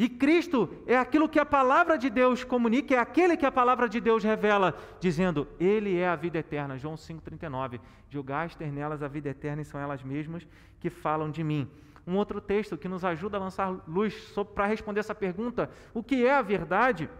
E 0.00 0.08
Cristo 0.08 0.66
é 0.86 0.96
aquilo 0.96 1.28
que 1.28 1.38
a 1.38 1.44
palavra 1.44 1.98
de 1.98 2.08
Deus 2.08 2.42
comunica, 2.42 2.94
é 2.94 2.98
aquele 2.98 3.36
que 3.36 3.44
a 3.44 3.52
palavra 3.52 3.86
de 3.86 4.00
Deus 4.00 4.24
revela, 4.24 4.74
dizendo, 4.98 5.46
Ele 5.60 5.98
é 5.98 6.08
a 6.08 6.16
vida 6.16 6.38
eterna. 6.38 6.78
João 6.78 6.94
5,39. 6.94 7.78
Julgaste 8.08 8.56
ter 8.56 8.72
nelas 8.72 9.02
a 9.02 9.08
vida 9.08 9.28
eterna 9.28 9.60
e 9.60 9.64
são 9.66 9.78
elas 9.78 10.02
mesmas 10.02 10.48
que 10.80 10.88
falam 10.88 11.30
de 11.30 11.44
mim 11.44 11.68
um 12.06 12.16
outro 12.16 12.40
texto 12.40 12.78
que 12.78 12.88
nos 12.88 13.04
ajuda 13.04 13.36
a 13.36 13.40
lançar 13.40 13.76
luz 13.86 14.32
para 14.54 14.64
responder 14.64 15.00
essa 15.00 15.14
pergunta: 15.14 15.68
o 15.92 16.02
que 16.02 16.24
é 16.24 16.32
a 16.32 16.40
verdade? 16.40 17.10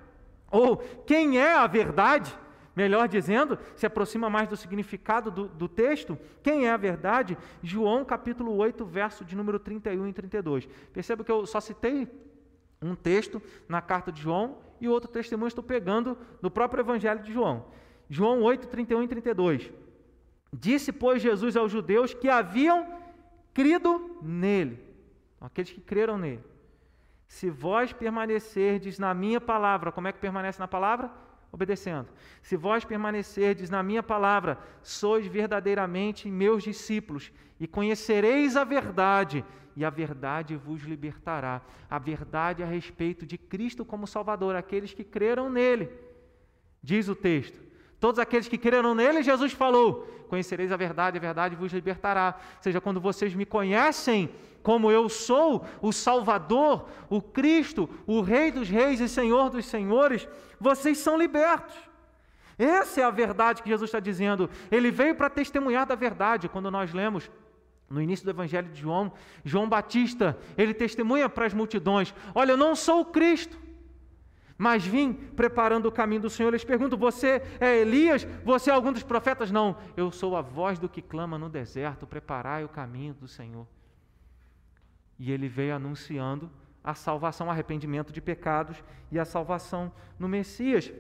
Ou 0.51 0.79
quem 1.07 1.39
é 1.39 1.55
a 1.55 1.67
verdade? 1.67 2.35
Melhor 2.75 3.09
dizendo, 3.09 3.59
se 3.77 3.85
aproxima 3.85 4.31
mais 4.31 4.49
do 4.49 4.57
significado 4.57 5.31
do, 5.31 5.49
do, 5.49 5.69
texto. 5.69 6.19
Quem 6.43 6.67
é 6.67 6.71
a 6.71 6.79
verdade? 6.79 7.37
João 7.63 8.07
capítulo 8.07 8.57
8, 8.57 8.87
verso 8.87 9.23
de 9.23 9.37
número 9.37 9.59
31 9.59 10.09
e 10.09 10.13
32. 10.15 10.67
Perceba 10.95 11.23
que 11.23 11.31
eu 11.31 11.45
só 11.45 11.61
citei 11.61 12.09
um 12.83 12.95
texto 12.95 13.43
na 13.69 13.81
carta 13.81 14.11
de 14.11 14.21
João 14.21 14.59
e 14.81 14.89
outro 14.89 15.11
testemunho 15.11 15.49
estou 15.49 15.63
pegando 15.63 16.17
do 16.41 16.51
próprio 16.51 16.81
Evangelho 16.83 17.23
de 17.23 17.33
João. 17.33 17.67
João 18.09 18.43
8, 18.43 18.69
31 18.69 19.03
e 19.03 19.09
32. 19.09 19.71
Disse, 20.53 20.93
pois, 20.93 21.23
Jesus 21.23 21.57
aos 21.57 21.71
judeus 21.71 22.13
que 22.13 22.29
haviam 22.29 22.87
crido 23.53 24.19
nele, 24.23 24.83
aqueles 25.41 25.71
que 25.71 25.81
creram 25.81 26.19
nele. 26.19 26.43
Se 27.29 27.49
vós 27.49 27.93
permanecerdes 27.93 28.99
na 28.99 29.15
minha 29.15 29.41
palavra, 29.41 29.93
como 29.93 30.09
é 30.09 30.13
que 30.13 30.19
permanece 30.19 30.59
na 30.59 30.67
palavra? 30.67 31.11
Obedecendo. 31.53 32.09
Se 32.43 32.57
vós 32.57 32.85
permanecerdes 32.85 33.71
na 33.71 33.83
minha 33.83 34.03
palavra, 34.03 34.59
sois 34.83 35.27
verdadeiramente 35.27 36.29
meus 36.29 36.65
discípulos 36.65 37.31
e 37.61 37.69
conhecereis 37.69 38.57
a 38.57 38.65
verdade, 38.65 39.45
e 39.81 39.85
a 39.85 39.89
verdade 39.89 40.57
vos 40.57 40.83
libertará. 40.83 41.63
A 41.89 41.99
verdade 41.99 42.63
a 42.63 42.67
respeito 42.67 43.25
de 43.25 43.39
Cristo 43.39 43.83
como 43.83 44.07
Salvador, 44.07 44.55
aqueles 44.55 44.93
que 44.93 45.03
creram 45.03 45.49
nele. 45.49 45.89
Diz 46.83 47.09
o 47.09 47.15
texto. 47.15 47.59
Todos 47.99 48.19
aqueles 48.19 48.47
que 48.47 48.59
creram 48.59 48.95
nele, 48.95 49.23
Jesus 49.23 49.55
falou: 49.55 50.07
Conhecereis 50.29 50.71
a 50.71 50.77
verdade, 50.77 51.17
a 51.17 51.21
verdade 51.21 51.57
vos 51.57 51.73
libertará. 51.73 52.39
Ou 52.57 52.63
seja, 52.63 52.79
quando 52.79 53.01
vocês 53.01 53.35
me 53.35 53.47
conhecem 53.47 54.29
como 54.63 54.91
eu 54.91 55.09
sou, 55.09 55.65
o 55.81 55.93
Salvador, 55.93 56.87
o 57.09 57.23
Cristo, 57.23 57.89
o 58.07 58.21
Rei 58.21 58.53
dos 58.53 58.69
Reis 58.69 59.01
e 59.01 59.09
Senhor 59.09 59.49
dos 59.49 59.65
Senhores, 59.65 60.29
vocês 60.61 60.99
são 60.99 61.17
libertos. 61.17 61.75
Essa 62.59 63.01
é 63.01 63.05
a 63.05 63.11
verdade 63.11 63.63
que 63.63 63.71
Jesus 63.71 63.89
está 63.89 63.99
dizendo. 63.99 64.51
Ele 64.71 64.91
veio 64.91 65.15
para 65.15 65.31
testemunhar 65.31 65.87
da 65.87 65.95
verdade. 65.95 66.51
Quando 66.51 66.71
nós 66.71 66.93
lemos 66.93 67.31
no 67.91 68.01
início 68.01 68.25
do 68.25 68.31
Evangelho 68.31 68.71
de 68.71 68.81
João, 68.81 69.13
João 69.45 69.69
Batista, 69.69 70.39
ele 70.57 70.73
testemunha 70.73 71.29
para 71.29 71.45
as 71.45 71.53
multidões: 71.53 72.15
Olha, 72.35 72.53
eu 72.53 72.57
não 72.57 72.75
sou 72.75 73.01
o 73.01 73.05
Cristo 73.07 73.59
mas 74.61 74.85
vim 74.85 75.15
preparando 75.15 75.87
o 75.87 75.93
caminho 75.93 76.21
do 76.21 76.29
Senhor. 76.29 76.51
Eles 76.51 76.67
perguntam: 76.67 76.99
Você 76.99 77.43
é 77.59 77.79
Elias? 77.79 78.29
Você 78.45 78.69
é 78.69 78.75
algum 78.75 78.93
dos 78.93 79.03
profetas? 79.03 79.51
Não, 79.51 79.75
eu 79.97 80.13
sou 80.13 80.37
a 80.37 80.43
voz 80.43 80.79
do 80.79 80.87
que 80.87 81.01
clama 81.01 81.39
no 81.39 81.49
deserto: 81.49 82.07
Preparai 82.07 82.63
o 82.63 82.69
caminho 82.69 83.15
do 83.15 83.27
Senhor. 83.27 83.67
E 85.19 85.33
ele 85.33 85.49
veio 85.49 85.75
anunciando 85.75 86.51
a 86.85 86.95
salvação, 86.95 87.51
arrependimento 87.51 88.13
de 88.13 88.21
pecados 88.21 88.85
e 89.11 89.19
a 89.19 89.25
salvação 89.25 89.91
no 90.19 90.29
Messias. 90.29 90.93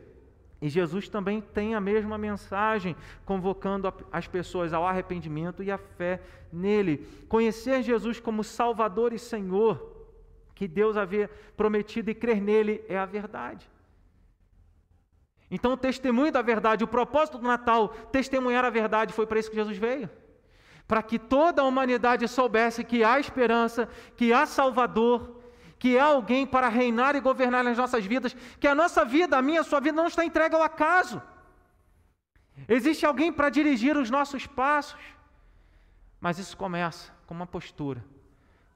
E 0.60 0.68
Jesus 0.68 1.08
também 1.08 1.40
tem 1.40 1.74
a 1.74 1.80
mesma 1.80 2.18
mensagem, 2.18 2.94
convocando 3.24 3.92
as 4.12 4.26
pessoas 4.26 4.72
ao 4.72 4.86
arrependimento 4.86 5.62
e 5.62 5.70
à 5.70 5.78
fé 5.78 6.20
nele. 6.52 7.06
Conhecer 7.28 7.82
Jesus 7.82 8.20
como 8.20 8.44
Salvador 8.44 9.12
e 9.12 9.18
Senhor 9.18 9.90
que 10.60 10.68
Deus 10.68 10.94
havia 10.94 11.30
prometido 11.56 12.10
e 12.10 12.14
crer 12.14 12.38
nele 12.38 12.84
é 12.86 12.98
a 12.98 13.06
verdade. 13.06 13.66
Então, 15.50 15.72
o 15.72 15.76
testemunho 15.76 16.30
da 16.30 16.42
verdade, 16.42 16.84
o 16.84 16.86
propósito 16.86 17.38
do 17.38 17.46
Natal, 17.46 17.88
testemunhar 18.12 18.62
a 18.62 18.68
verdade, 18.68 19.14
foi 19.14 19.26
para 19.26 19.38
isso 19.38 19.48
que 19.48 19.56
Jesus 19.56 19.78
veio. 19.78 20.10
Para 20.86 21.02
que 21.02 21.18
toda 21.18 21.62
a 21.62 21.64
humanidade 21.64 22.28
soubesse 22.28 22.84
que 22.84 23.02
há 23.02 23.18
esperança, 23.18 23.88
que 24.18 24.34
há 24.34 24.44
Salvador, 24.44 25.39
que 25.80 25.98
há 25.98 26.04
alguém 26.04 26.46
para 26.46 26.68
reinar 26.68 27.16
e 27.16 27.20
governar 27.20 27.64
nas 27.64 27.78
nossas 27.78 28.04
vidas, 28.04 28.34
que 28.60 28.68
a 28.68 28.74
nossa 28.74 29.02
vida, 29.02 29.38
a 29.38 29.42
minha, 29.42 29.62
a 29.62 29.64
sua 29.64 29.80
vida 29.80 29.96
não 29.96 30.08
está 30.08 30.22
entregue 30.22 30.54
ao 30.54 30.62
acaso. 30.62 31.22
Existe 32.68 33.06
alguém 33.06 33.32
para 33.32 33.48
dirigir 33.48 33.96
os 33.96 34.10
nossos 34.10 34.46
passos. 34.46 35.00
Mas 36.20 36.38
isso 36.38 36.54
começa 36.54 37.10
com 37.26 37.32
uma 37.32 37.46
postura. 37.46 38.04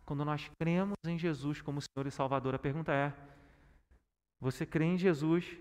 Quando 0.06 0.24
nós 0.24 0.50
cremos 0.58 0.96
em 1.06 1.18
Jesus 1.18 1.60
como 1.60 1.82
Senhor 1.82 2.06
e 2.06 2.10
Salvador, 2.10 2.54
a 2.54 2.58
pergunta 2.58 2.90
é: 2.90 3.12
você 4.40 4.64
crê 4.64 4.86
em 4.86 4.96
Jesus 4.96 5.58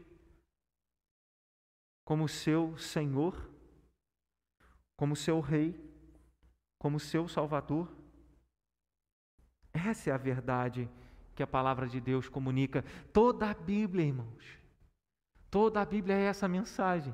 como 2.06 2.30
seu 2.30 2.78
Senhor, 2.78 3.50
como 4.96 5.14
seu 5.14 5.42
Rei, 5.42 5.78
como 6.80 7.02
seu 7.02 7.28
Salvador? 7.28 7.92
Essa 9.74 10.12
é 10.12 10.14
a 10.14 10.18
verdade 10.18 10.90
que 11.36 11.44
a 11.44 11.48
palavra 11.48 11.88
de 11.88 12.00
Deus 12.00 12.30
comunica. 12.30 12.84
Toda 13.12 13.50
a 13.50 13.54
Bíblia, 13.54 14.06
irmãos, 14.06 14.60
toda 15.50 15.82
a 15.82 15.86
Bíblia 15.86 16.16
é 16.16 16.24
essa 16.26 16.48
mensagem. 16.48 17.14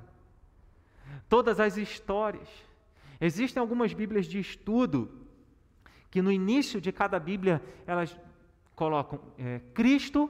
Todas 1.28 1.60
as 1.60 1.78
histórias. 1.78 2.50
Existem 3.20 3.60
algumas 3.60 3.94
Bíblias 3.94 4.26
de 4.26 4.40
estudo 4.40 5.12
que 6.10 6.22
no 6.22 6.32
início 6.32 6.80
de 6.82 6.92
cada 6.92 7.20
Bíblia 7.20 7.62
elas 7.86 8.18
colocam 8.76 9.20
é, 9.38 9.60
Cristo 9.74 10.30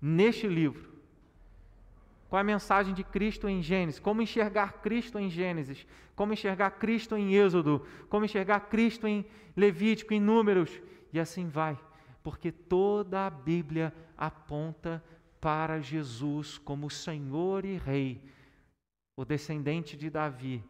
neste 0.00 0.46
livro. 0.46 0.94
Qual 2.28 2.38
é 2.38 2.42
a 2.42 2.44
mensagem 2.44 2.94
de 2.94 3.04
Cristo 3.04 3.48
em 3.48 3.62
Gênesis? 3.62 4.00
Como 4.00 4.22
enxergar 4.22 4.80
Cristo 4.80 5.18
em 5.18 5.30
Gênesis? 5.30 5.86
Como 6.16 6.32
enxergar 6.32 6.70
Cristo 6.72 7.16
em 7.16 7.34
Êxodo? 7.34 7.86
Como 8.08 8.24
enxergar 8.24 8.60
Cristo 8.60 9.06
em 9.06 9.24
Levítico, 9.56 10.12
em 10.12 10.20
Números? 10.20 10.80
E 11.12 11.20
assim 11.20 11.48
vai, 11.48 11.78
porque 12.24 12.50
toda 12.50 13.26
a 13.26 13.30
Bíblia 13.30 13.94
aponta 14.16 15.04
para 15.40 15.78
Jesus 15.78 16.56
como 16.56 16.88
Senhor 16.88 17.66
e 17.66 17.76
Rei, 17.76 18.24
o 19.14 19.26
descendente 19.26 19.94
de 19.94 20.08
Davi, 20.08 20.64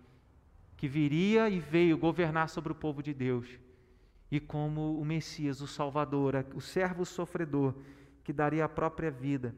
que 0.76 0.88
viria 0.88 1.48
e 1.48 1.60
veio 1.60 1.96
governar 1.96 2.48
sobre 2.48 2.72
o 2.72 2.74
povo 2.74 3.00
de 3.00 3.14
Deus, 3.14 3.48
e 4.32 4.40
como 4.40 4.98
o 4.98 5.04
Messias, 5.04 5.60
o 5.60 5.68
Salvador, 5.68 6.44
o 6.56 6.60
servo 6.60 7.06
sofredor, 7.06 7.72
que 8.24 8.32
daria 8.32 8.64
a 8.64 8.68
própria 8.68 9.12
vida 9.12 9.54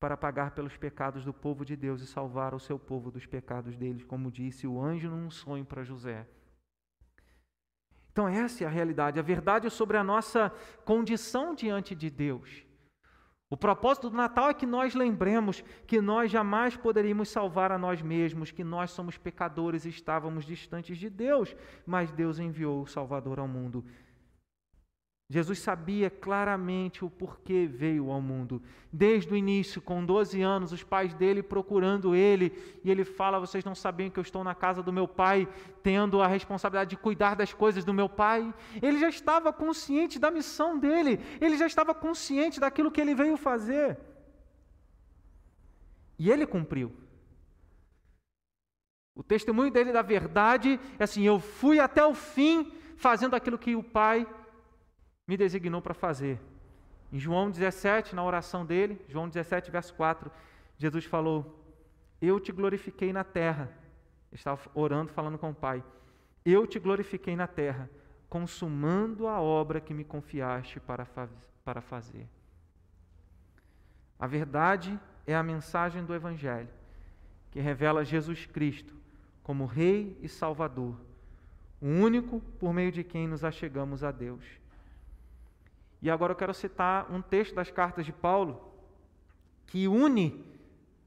para 0.00 0.16
pagar 0.16 0.52
pelos 0.52 0.74
pecados 0.78 1.22
do 1.22 1.34
povo 1.34 1.66
de 1.66 1.76
Deus 1.76 2.00
e 2.00 2.06
salvar 2.06 2.54
o 2.54 2.60
seu 2.60 2.78
povo 2.78 3.10
dos 3.10 3.26
pecados 3.26 3.76
deles, 3.76 4.04
como 4.04 4.30
disse 4.30 4.66
o 4.66 4.80
anjo 4.80 5.10
num 5.10 5.30
sonho 5.30 5.66
para 5.66 5.84
José. 5.84 6.26
Então, 8.16 8.26
essa 8.26 8.64
é 8.64 8.66
a 8.66 8.70
realidade, 8.70 9.18
a 9.18 9.22
verdade 9.22 9.68
sobre 9.68 9.98
a 9.98 10.02
nossa 10.02 10.50
condição 10.86 11.54
diante 11.54 11.94
de 11.94 12.08
Deus. 12.08 12.64
O 13.50 13.58
propósito 13.58 14.08
do 14.08 14.16
Natal 14.16 14.48
é 14.48 14.54
que 14.54 14.64
nós 14.64 14.94
lembremos 14.94 15.62
que 15.86 16.00
nós 16.00 16.30
jamais 16.30 16.74
poderíamos 16.74 17.28
salvar 17.28 17.70
a 17.70 17.76
nós 17.76 18.00
mesmos, 18.00 18.50
que 18.50 18.64
nós 18.64 18.90
somos 18.90 19.18
pecadores 19.18 19.84
e 19.84 19.90
estávamos 19.90 20.46
distantes 20.46 20.96
de 20.96 21.10
Deus, 21.10 21.54
mas 21.84 22.10
Deus 22.10 22.38
enviou 22.38 22.80
o 22.80 22.86
Salvador 22.86 23.38
ao 23.38 23.46
mundo 23.46 23.84
Jesus 25.28 25.58
sabia 25.58 26.08
claramente 26.08 27.04
o 27.04 27.10
porquê 27.10 27.66
veio 27.66 28.12
ao 28.12 28.22
mundo. 28.22 28.62
Desde 28.92 29.32
o 29.32 29.36
início, 29.36 29.82
com 29.82 30.04
12 30.04 30.40
anos, 30.40 30.70
os 30.70 30.84
pais 30.84 31.14
dele 31.14 31.42
procurando 31.42 32.14
ele, 32.14 32.52
e 32.84 32.90
ele 32.90 33.04
fala: 33.04 33.40
Vocês 33.40 33.64
não 33.64 33.74
sabem 33.74 34.08
que 34.08 34.20
eu 34.20 34.22
estou 34.22 34.44
na 34.44 34.54
casa 34.54 34.84
do 34.84 34.92
meu 34.92 35.08
pai, 35.08 35.48
tendo 35.82 36.22
a 36.22 36.28
responsabilidade 36.28 36.90
de 36.90 36.96
cuidar 36.96 37.34
das 37.34 37.52
coisas 37.52 37.84
do 37.84 37.92
meu 37.92 38.08
pai. 38.08 38.54
Ele 38.80 39.00
já 39.00 39.08
estava 39.08 39.52
consciente 39.52 40.16
da 40.16 40.30
missão 40.30 40.78
dele, 40.78 41.18
ele 41.40 41.56
já 41.56 41.66
estava 41.66 41.92
consciente 41.92 42.60
daquilo 42.60 42.92
que 42.92 43.00
ele 43.00 43.14
veio 43.14 43.36
fazer. 43.36 43.98
E 46.16 46.30
ele 46.30 46.46
cumpriu. 46.46 46.92
O 49.12 49.24
testemunho 49.24 49.72
dele 49.72 49.90
da 49.90 50.02
verdade 50.02 50.78
é 51.00 51.02
assim: 51.02 51.24
Eu 51.24 51.40
fui 51.40 51.80
até 51.80 52.06
o 52.06 52.14
fim 52.14 52.72
fazendo 52.96 53.34
aquilo 53.34 53.58
que 53.58 53.74
o 53.74 53.82
pai 53.82 54.24
me 55.26 55.36
designou 55.36 55.82
para 55.82 55.94
fazer. 55.94 56.40
Em 57.12 57.18
João 57.18 57.50
17, 57.50 58.14
na 58.14 58.24
oração 58.24 58.64
dele, 58.64 59.00
João 59.08 59.28
17, 59.28 59.70
verso 59.70 59.94
4, 59.94 60.30
Jesus 60.76 61.04
falou: 61.04 61.64
Eu 62.20 62.38
te 62.38 62.52
glorifiquei 62.52 63.12
na 63.12 63.24
terra. 63.24 63.70
estava 64.32 64.60
orando, 64.74 65.12
falando 65.12 65.38
com 65.38 65.50
o 65.50 65.54
Pai. 65.54 65.82
Eu 66.44 66.66
te 66.66 66.78
glorifiquei 66.78 67.34
na 67.34 67.46
terra, 67.46 67.90
consumando 68.28 69.26
a 69.26 69.40
obra 69.40 69.80
que 69.80 69.94
me 69.94 70.04
confiaste 70.04 70.78
para, 70.78 71.06
para 71.64 71.80
fazer. 71.80 72.28
A 74.18 74.26
verdade 74.26 74.98
é 75.26 75.34
a 75.34 75.42
mensagem 75.42 76.04
do 76.04 76.14
Evangelho, 76.14 76.68
que 77.50 77.60
revela 77.60 78.04
Jesus 78.04 78.46
Cristo 78.46 78.94
como 79.42 79.64
Rei 79.64 80.18
e 80.20 80.28
Salvador, 80.28 81.00
o 81.80 81.86
único 81.86 82.40
por 82.58 82.72
meio 82.72 82.90
de 82.90 83.04
quem 83.04 83.28
nos 83.28 83.44
achegamos 83.44 84.02
a 84.02 84.10
Deus. 84.10 84.44
E 86.00 86.10
agora 86.10 86.32
eu 86.32 86.36
quero 86.36 86.54
citar 86.54 87.10
um 87.10 87.22
texto 87.22 87.54
das 87.54 87.70
cartas 87.70 88.04
de 88.04 88.12
Paulo 88.12 88.72
que 89.66 89.88
une 89.88 90.44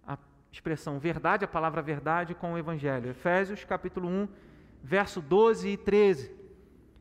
a 0.05 0.17
expressão 0.51 0.99
verdade, 0.99 1.45
a 1.45 1.47
palavra 1.47 1.81
verdade, 1.81 2.35
com 2.35 2.53
o 2.53 2.57
Evangelho. 2.57 3.09
Efésios 3.09 3.63
capítulo 3.63 4.07
1, 4.09 4.27
verso 4.83 5.21
12 5.21 5.69
e 5.69 5.77
13. 5.77 6.35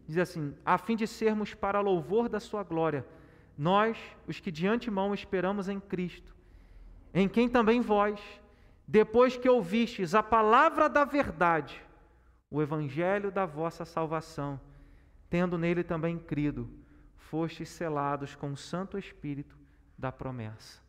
Diz 0.06 0.18
assim: 0.18 0.54
a 0.64 0.78
fim 0.78 0.96
de 0.96 1.06
sermos 1.06 1.54
para 1.54 1.80
louvor 1.80 2.28
da 2.28 2.40
sua 2.40 2.62
glória, 2.62 3.04
nós, 3.56 3.98
os 4.26 4.38
que 4.38 4.52
de 4.52 4.66
antemão 4.66 5.12
esperamos 5.12 5.68
em 5.68 5.80
Cristo, 5.80 6.34
em 7.12 7.28
quem 7.28 7.48
também 7.48 7.80
vós, 7.80 8.20
depois 8.86 9.36
que 9.36 9.48
ouvistes 9.48 10.14
a 10.14 10.22
palavra 10.22 10.88
da 10.88 11.04
verdade, 11.04 11.82
o 12.50 12.62
evangelho 12.62 13.30
da 13.30 13.44
vossa 13.44 13.84
salvação, 13.84 14.58
tendo 15.28 15.58
nele 15.58 15.84
também 15.84 16.18
crido, 16.18 16.70
fostes 17.30 17.68
selados 17.68 18.34
com 18.34 18.52
o 18.52 18.56
Santo 18.56 18.98
Espírito 18.98 19.56
da 19.96 20.10
promessa. 20.10 20.80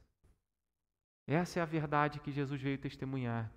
Essa 1.27 1.59
é 1.59 1.61
a 1.61 1.65
verdade 1.65 2.19
que 2.19 2.31
Jesus 2.31 2.61
veio 2.61 2.77
testemunhar. 2.77 3.51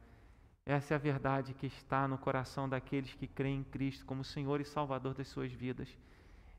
Essa 0.67 0.95
é 0.95 0.97
a 0.97 0.99
verdade 0.99 1.55
que 1.55 1.67
está 1.67 2.07
no 2.07 2.19
coração 2.19 2.69
daqueles 2.69 3.15
que 3.15 3.27
creem 3.27 3.61
em 3.61 3.65
Cristo 3.65 4.05
como 4.05 4.25
Senhor 4.25 4.61
e 4.61 4.65
Salvador 4.65 5.15
das 5.15 5.29
suas 5.29 5.53
vidas. 5.53 5.89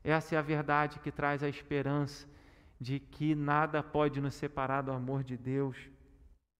Essa 0.02 0.34
é 0.34 0.38
a 0.38 0.42
verdade 0.42 0.98
que 0.98 1.10
traz 1.10 1.42
a 1.42 1.48
esperança 1.48 2.26
de 2.80 2.98
que 2.98 3.34
nada 3.34 3.82
pode 3.82 4.20
nos 4.20 4.34
separar 4.34 4.82
do 4.82 4.92
amor 4.92 5.22
de 5.22 5.36
Deus. 5.36 5.76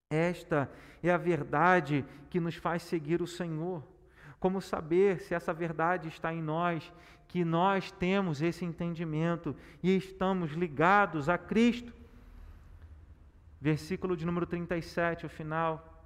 Esta 0.09 0.71
é 1.03 1.11
a 1.11 1.17
verdade 1.17 2.05
que 2.29 2.39
nos 2.39 2.55
faz 2.55 2.83
seguir 2.83 3.21
o 3.21 3.27
Senhor. 3.27 3.83
Como 4.39 4.61
saber 4.61 5.19
se 5.19 5.33
essa 5.33 5.53
verdade 5.53 6.07
está 6.07 6.33
em 6.33 6.41
nós 6.41 6.91
que 7.27 7.43
nós 7.43 7.91
temos 7.91 8.41
esse 8.41 8.63
entendimento 8.63 9.55
e 9.81 9.95
estamos 9.95 10.51
ligados 10.51 11.27
a 11.27 11.37
Cristo. 11.37 11.93
Versículo 13.59 14.15
de 14.15 14.25
número 14.25 14.45
37, 14.45 15.25
o 15.25 15.29
final. 15.29 16.03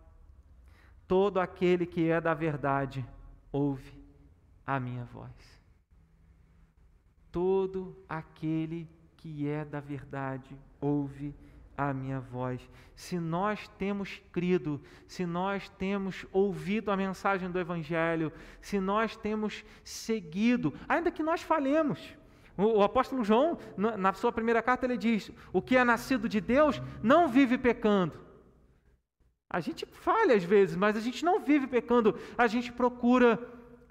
Todo 1.07 1.39
aquele 1.39 1.85
que 1.85 2.09
é 2.09 2.21
da 2.21 2.33
verdade 2.33 3.05
ouve 3.51 3.99
a 4.65 4.79
minha 4.79 5.03
voz. 5.05 5.59
Todo 7.31 7.95
aquele 8.07 8.87
que 9.17 9.47
é 9.47 9.65
da 9.65 9.79
verdade 9.79 10.57
ouve 10.79 11.35
a 11.45 11.48
a 11.79 11.93
minha 11.93 12.19
voz. 12.19 12.59
Se 12.93 13.17
nós 13.17 13.69
temos 13.77 14.21
crido, 14.33 14.81
se 15.07 15.25
nós 15.25 15.69
temos 15.69 16.25
ouvido 16.33 16.91
a 16.91 16.97
mensagem 16.97 17.49
do 17.49 17.57
Evangelho, 17.57 18.33
se 18.59 18.81
nós 18.81 19.15
temos 19.15 19.63
seguido, 19.81 20.73
ainda 20.89 21.09
que 21.09 21.23
nós 21.23 21.41
falhemos. 21.41 22.13
O, 22.57 22.79
o 22.79 22.83
apóstolo 22.83 23.23
João, 23.23 23.57
na, 23.77 23.95
na 23.95 24.11
sua 24.11 24.31
primeira 24.31 24.61
carta, 24.61 24.85
ele 24.85 24.97
diz: 24.97 25.31
O 25.53 25.61
que 25.61 25.77
é 25.77 25.83
nascido 25.85 26.27
de 26.27 26.41
Deus 26.41 26.81
não 27.01 27.29
vive 27.29 27.57
pecando. 27.57 28.19
A 29.49 29.61
gente 29.61 29.85
falha 29.85 30.35
às 30.35 30.43
vezes, 30.43 30.75
mas 30.75 30.97
a 30.97 30.99
gente 30.99 31.23
não 31.23 31.39
vive 31.39 31.65
pecando, 31.65 32.19
a 32.37 32.45
gente 32.45 32.73
procura 32.73 33.39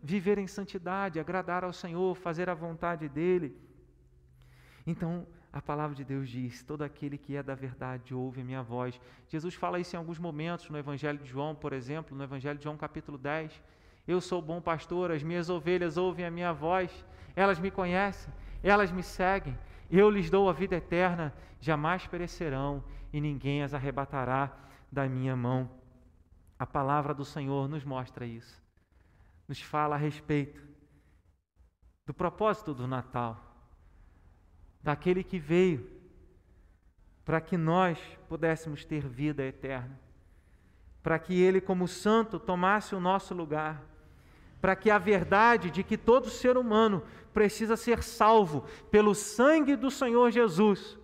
viver 0.03 0.37
em 0.37 0.47
santidade, 0.47 1.19
agradar 1.19 1.65
ao 1.65 1.73
Senhor, 1.73 2.15
fazer 2.15 2.51
a 2.51 2.55
vontade 2.55 3.09
dEle. 3.09 3.57
Então, 4.87 5.27
a 5.53 5.63
palavra 5.63 5.97
de 5.97 6.05
Deus 6.05 6.29
diz: 6.29 6.63
todo 6.63 6.83
aquele 6.83 7.17
que 7.17 7.37
é 7.37 7.43
da 7.43 7.55
verdade 7.55 8.15
ouve 8.15 8.41
a 8.41 8.45
minha 8.45 8.63
voz. 8.63 9.01
Jesus 9.29 9.55
fala 9.55 9.81
isso 9.81 9.97
em 9.97 9.99
alguns 9.99 10.19
momentos, 10.19 10.69
no 10.69 10.79
Evangelho 10.79 11.19
de 11.19 11.29
João, 11.29 11.55
por 11.55 11.73
exemplo, 11.73 12.17
no 12.17 12.23
Evangelho 12.23 12.59
de 12.59 12.65
João, 12.65 12.77
capítulo 12.77 13.17
10. 13.17 13.63
Eu 14.07 14.21
sou 14.21 14.41
bom 14.41 14.61
pastor, 14.61 15.11
as 15.11 15.23
minhas 15.23 15.51
ovelhas 15.51 15.97
ouvem 15.97 16.25
a 16.25 16.31
minha 16.31 16.53
voz, 16.53 17.05
elas 17.35 17.59
me 17.59 17.71
conhecem, 17.71 18.33
elas 18.63 18.91
me 18.91 19.03
seguem, 19.03 19.59
eu 19.91 20.09
lhes 20.11 20.31
dou 20.31 20.49
a 20.49 20.53
vida 20.53 20.77
eterna, 20.77 21.35
jamais 21.61 22.07
perecerão 22.07 22.83
e 23.13 23.21
ninguém 23.21 23.63
as 23.63 23.75
arrebatará 23.75 24.51
da 24.91 25.07
minha 25.09 25.37
mão. 25.37 25.71
A 26.59 26.67
palavra 26.67 27.15
do 27.15 27.25
Senhor 27.25 27.69
nos 27.69 27.85
mostra 27.85 28.27
isso, 28.27 28.63
nos 29.47 29.61
fala 29.61 29.95
a 29.95 29.99
respeito 29.99 30.67
do 32.07 32.15
propósito 32.15 32.75
do 32.75 32.87
Natal 32.87 33.48
daquele 34.89 35.23
que 35.23 35.39
veio 35.39 35.87
para 37.23 37.43
que 37.43 37.59
nós 37.59 37.99
pudéssemos 38.27 38.87
ter 38.87 39.07
vida 39.07 39.45
eterna. 39.45 40.01
para 41.03 41.19
que 41.19 41.39
Ele, 41.39 41.61
como 41.61 41.87
santo, 41.87 42.39
tomasse 42.39 42.95
o 42.95 43.01
nosso 43.01 43.35
lugar, 43.35 43.83
para 44.63 44.75
que 44.75 44.91
a 44.91 44.97
verdade 44.97 45.71
de 45.71 45.83
que 45.83 45.99
todo 45.99 46.31
ser 46.31 46.57
humano 46.57 47.03
precisa 47.35 47.77
ser 47.77 48.03
salvo 48.03 48.65
pelo 48.91 49.15
sangue 49.15 49.77
do 49.77 49.91
Senhor 49.91 50.31
Jesus, 50.31 50.99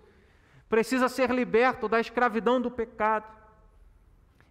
precisa 0.66 1.06
ser 1.06 1.30
liberto 1.30 1.86
da 1.86 2.00
escravidão 2.00 2.62
do 2.62 2.70
pecado. 2.70 3.30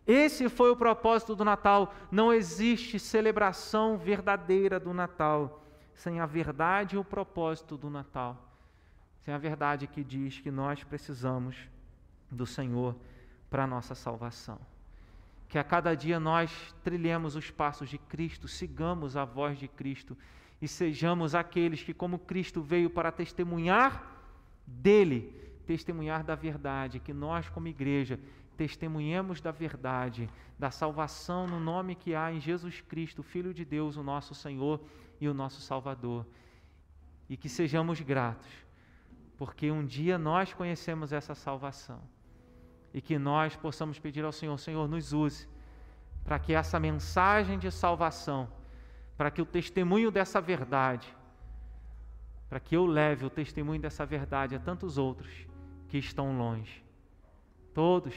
Esse 0.05 0.47
foi 0.47 0.69
o 0.69 0.77
propósito 0.77 1.35
do 1.35 1.43
Natal. 1.43 1.93
Não 2.11 2.31
existe 2.31 2.99
celebração 2.99 3.97
verdadeira 3.97 4.79
do 4.79 4.93
Natal 4.93 5.63
sem 5.95 6.19
a 6.19 6.25
verdade 6.27 6.95
e 6.95 6.99
o 6.99 7.03
propósito 7.03 7.75
do 7.77 7.89
Natal. 7.89 8.52
Sem 9.23 9.33
a 9.33 9.37
verdade 9.37 9.87
que 9.87 10.03
diz 10.03 10.39
que 10.39 10.51
nós 10.51 10.83
precisamos 10.83 11.55
do 12.29 12.45
Senhor 12.45 12.95
para 13.49 13.63
a 13.63 13.67
nossa 13.67 13.95
salvação. 13.95 14.59
Que 15.47 15.57
a 15.57 15.63
cada 15.63 15.95
dia 15.95 16.19
nós 16.19 16.75
trilhemos 16.83 17.35
os 17.35 17.49
passos 17.49 17.89
de 17.89 17.97
Cristo, 17.97 18.47
sigamos 18.47 19.15
a 19.15 19.23
voz 19.23 19.57
de 19.57 19.67
Cristo 19.67 20.17
e 20.61 20.67
sejamos 20.67 21.35
aqueles 21.35 21.83
que, 21.83 21.93
como 21.93 22.19
Cristo 22.19 22.61
veio 22.61 22.89
para 22.89 23.11
testemunhar 23.11 24.11
dele, 24.65 25.33
testemunhar 25.65 26.23
da 26.23 26.35
verdade, 26.35 26.99
que 26.99 27.13
nós, 27.13 27.47
como 27.49 27.67
igreja, 27.67 28.19
testemunhemos 28.57 29.39
da 29.39 29.51
verdade, 29.51 30.29
da 30.57 30.71
salvação 30.71 31.47
no 31.47 31.59
nome 31.59 31.95
que 31.95 32.15
há 32.15 32.31
em 32.31 32.39
Jesus 32.39 32.81
Cristo, 32.81 33.23
Filho 33.23 33.53
de 33.53 33.63
Deus, 33.63 33.95
o 33.95 34.03
nosso 34.03 34.33
Senhor 34.33 34.81
e 35.19 35.27
o 35.27 35.33
nosso 35.33 35.61
Salvador. 35.61 36.25
E 37.29 37.37
que 37.37 37.47
sejamos 37.47 38.01
gratos, 38.01 38.62
porque 39.43 39.69
um 39.69 39.85
dia 39.85 40.17
nós 40.17 40.53
conhecemos 40.53 41.11
essa 41.11 41.35
salvação 41.35 41.99
e 42.93 43.01
que 43.01 43.19
nós 43.19 43.57
possamos 43.57 43.99
pedir 43.99 44.23
ao 44.23 44.31
Senhor: 44.31 44.57
Senhor, 44.57 44.87
nos 44.87 45.11
use 45.11 45.49
para 46.23 46.39
que 46.39 46.53
essa 46.53 46.79
mensagem 46.79 47.59
de 47.59 47.69
salvação, 47.69 48.47
para 49.17 49.29
que 49.29 49.41
o 49.41 49.45
testemunho 49.45 50.09
dessa 50.09 50.39
verdade, 50.39 51.13
para 52.47 52.57
que 52.57 52.73
eu 52.73 52.85
leve 52.85 53.25
o 53.25 53.29
testemunho 53.29 53.81
dessa 53.81 54.05
verdade 54.05 54.55
a 54.55 54.59
tantos 54.59 54.97
outros 54.97 55.45
que 55.89 55.97
estão 55.97 56.37
longe. 56.37 56.81
Todos 57.73 58.15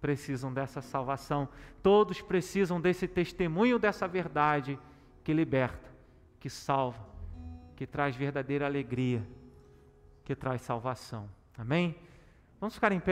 precisam 0.00 0.50
dessa 0.50 0.80
salvação, 0.80 1.46
todos 1.82 2.22
precisam 2.22 2.80
desse 2.80 3.06
testemunho 3.06 3.78
dessa 3.78 4.08
verdade 4.08 4.78
que 5.22 5.34
liberta, 5.34 5.90
que 6.40 6.48
salva, 6.48 7.06
que 7.76 7.86
traz 7.86 8.16
verdadeira 8.16 8.64
alegria, 8.64 9.22
que 10.24 10.34
traz 10.34 10.62
salvação. 10.62 11.28
Amém? 11.56 11.94
Vamos 12.60 12.74
ficar 12.74 12.92
em 12.92 13.00
pé. 13.00 13.02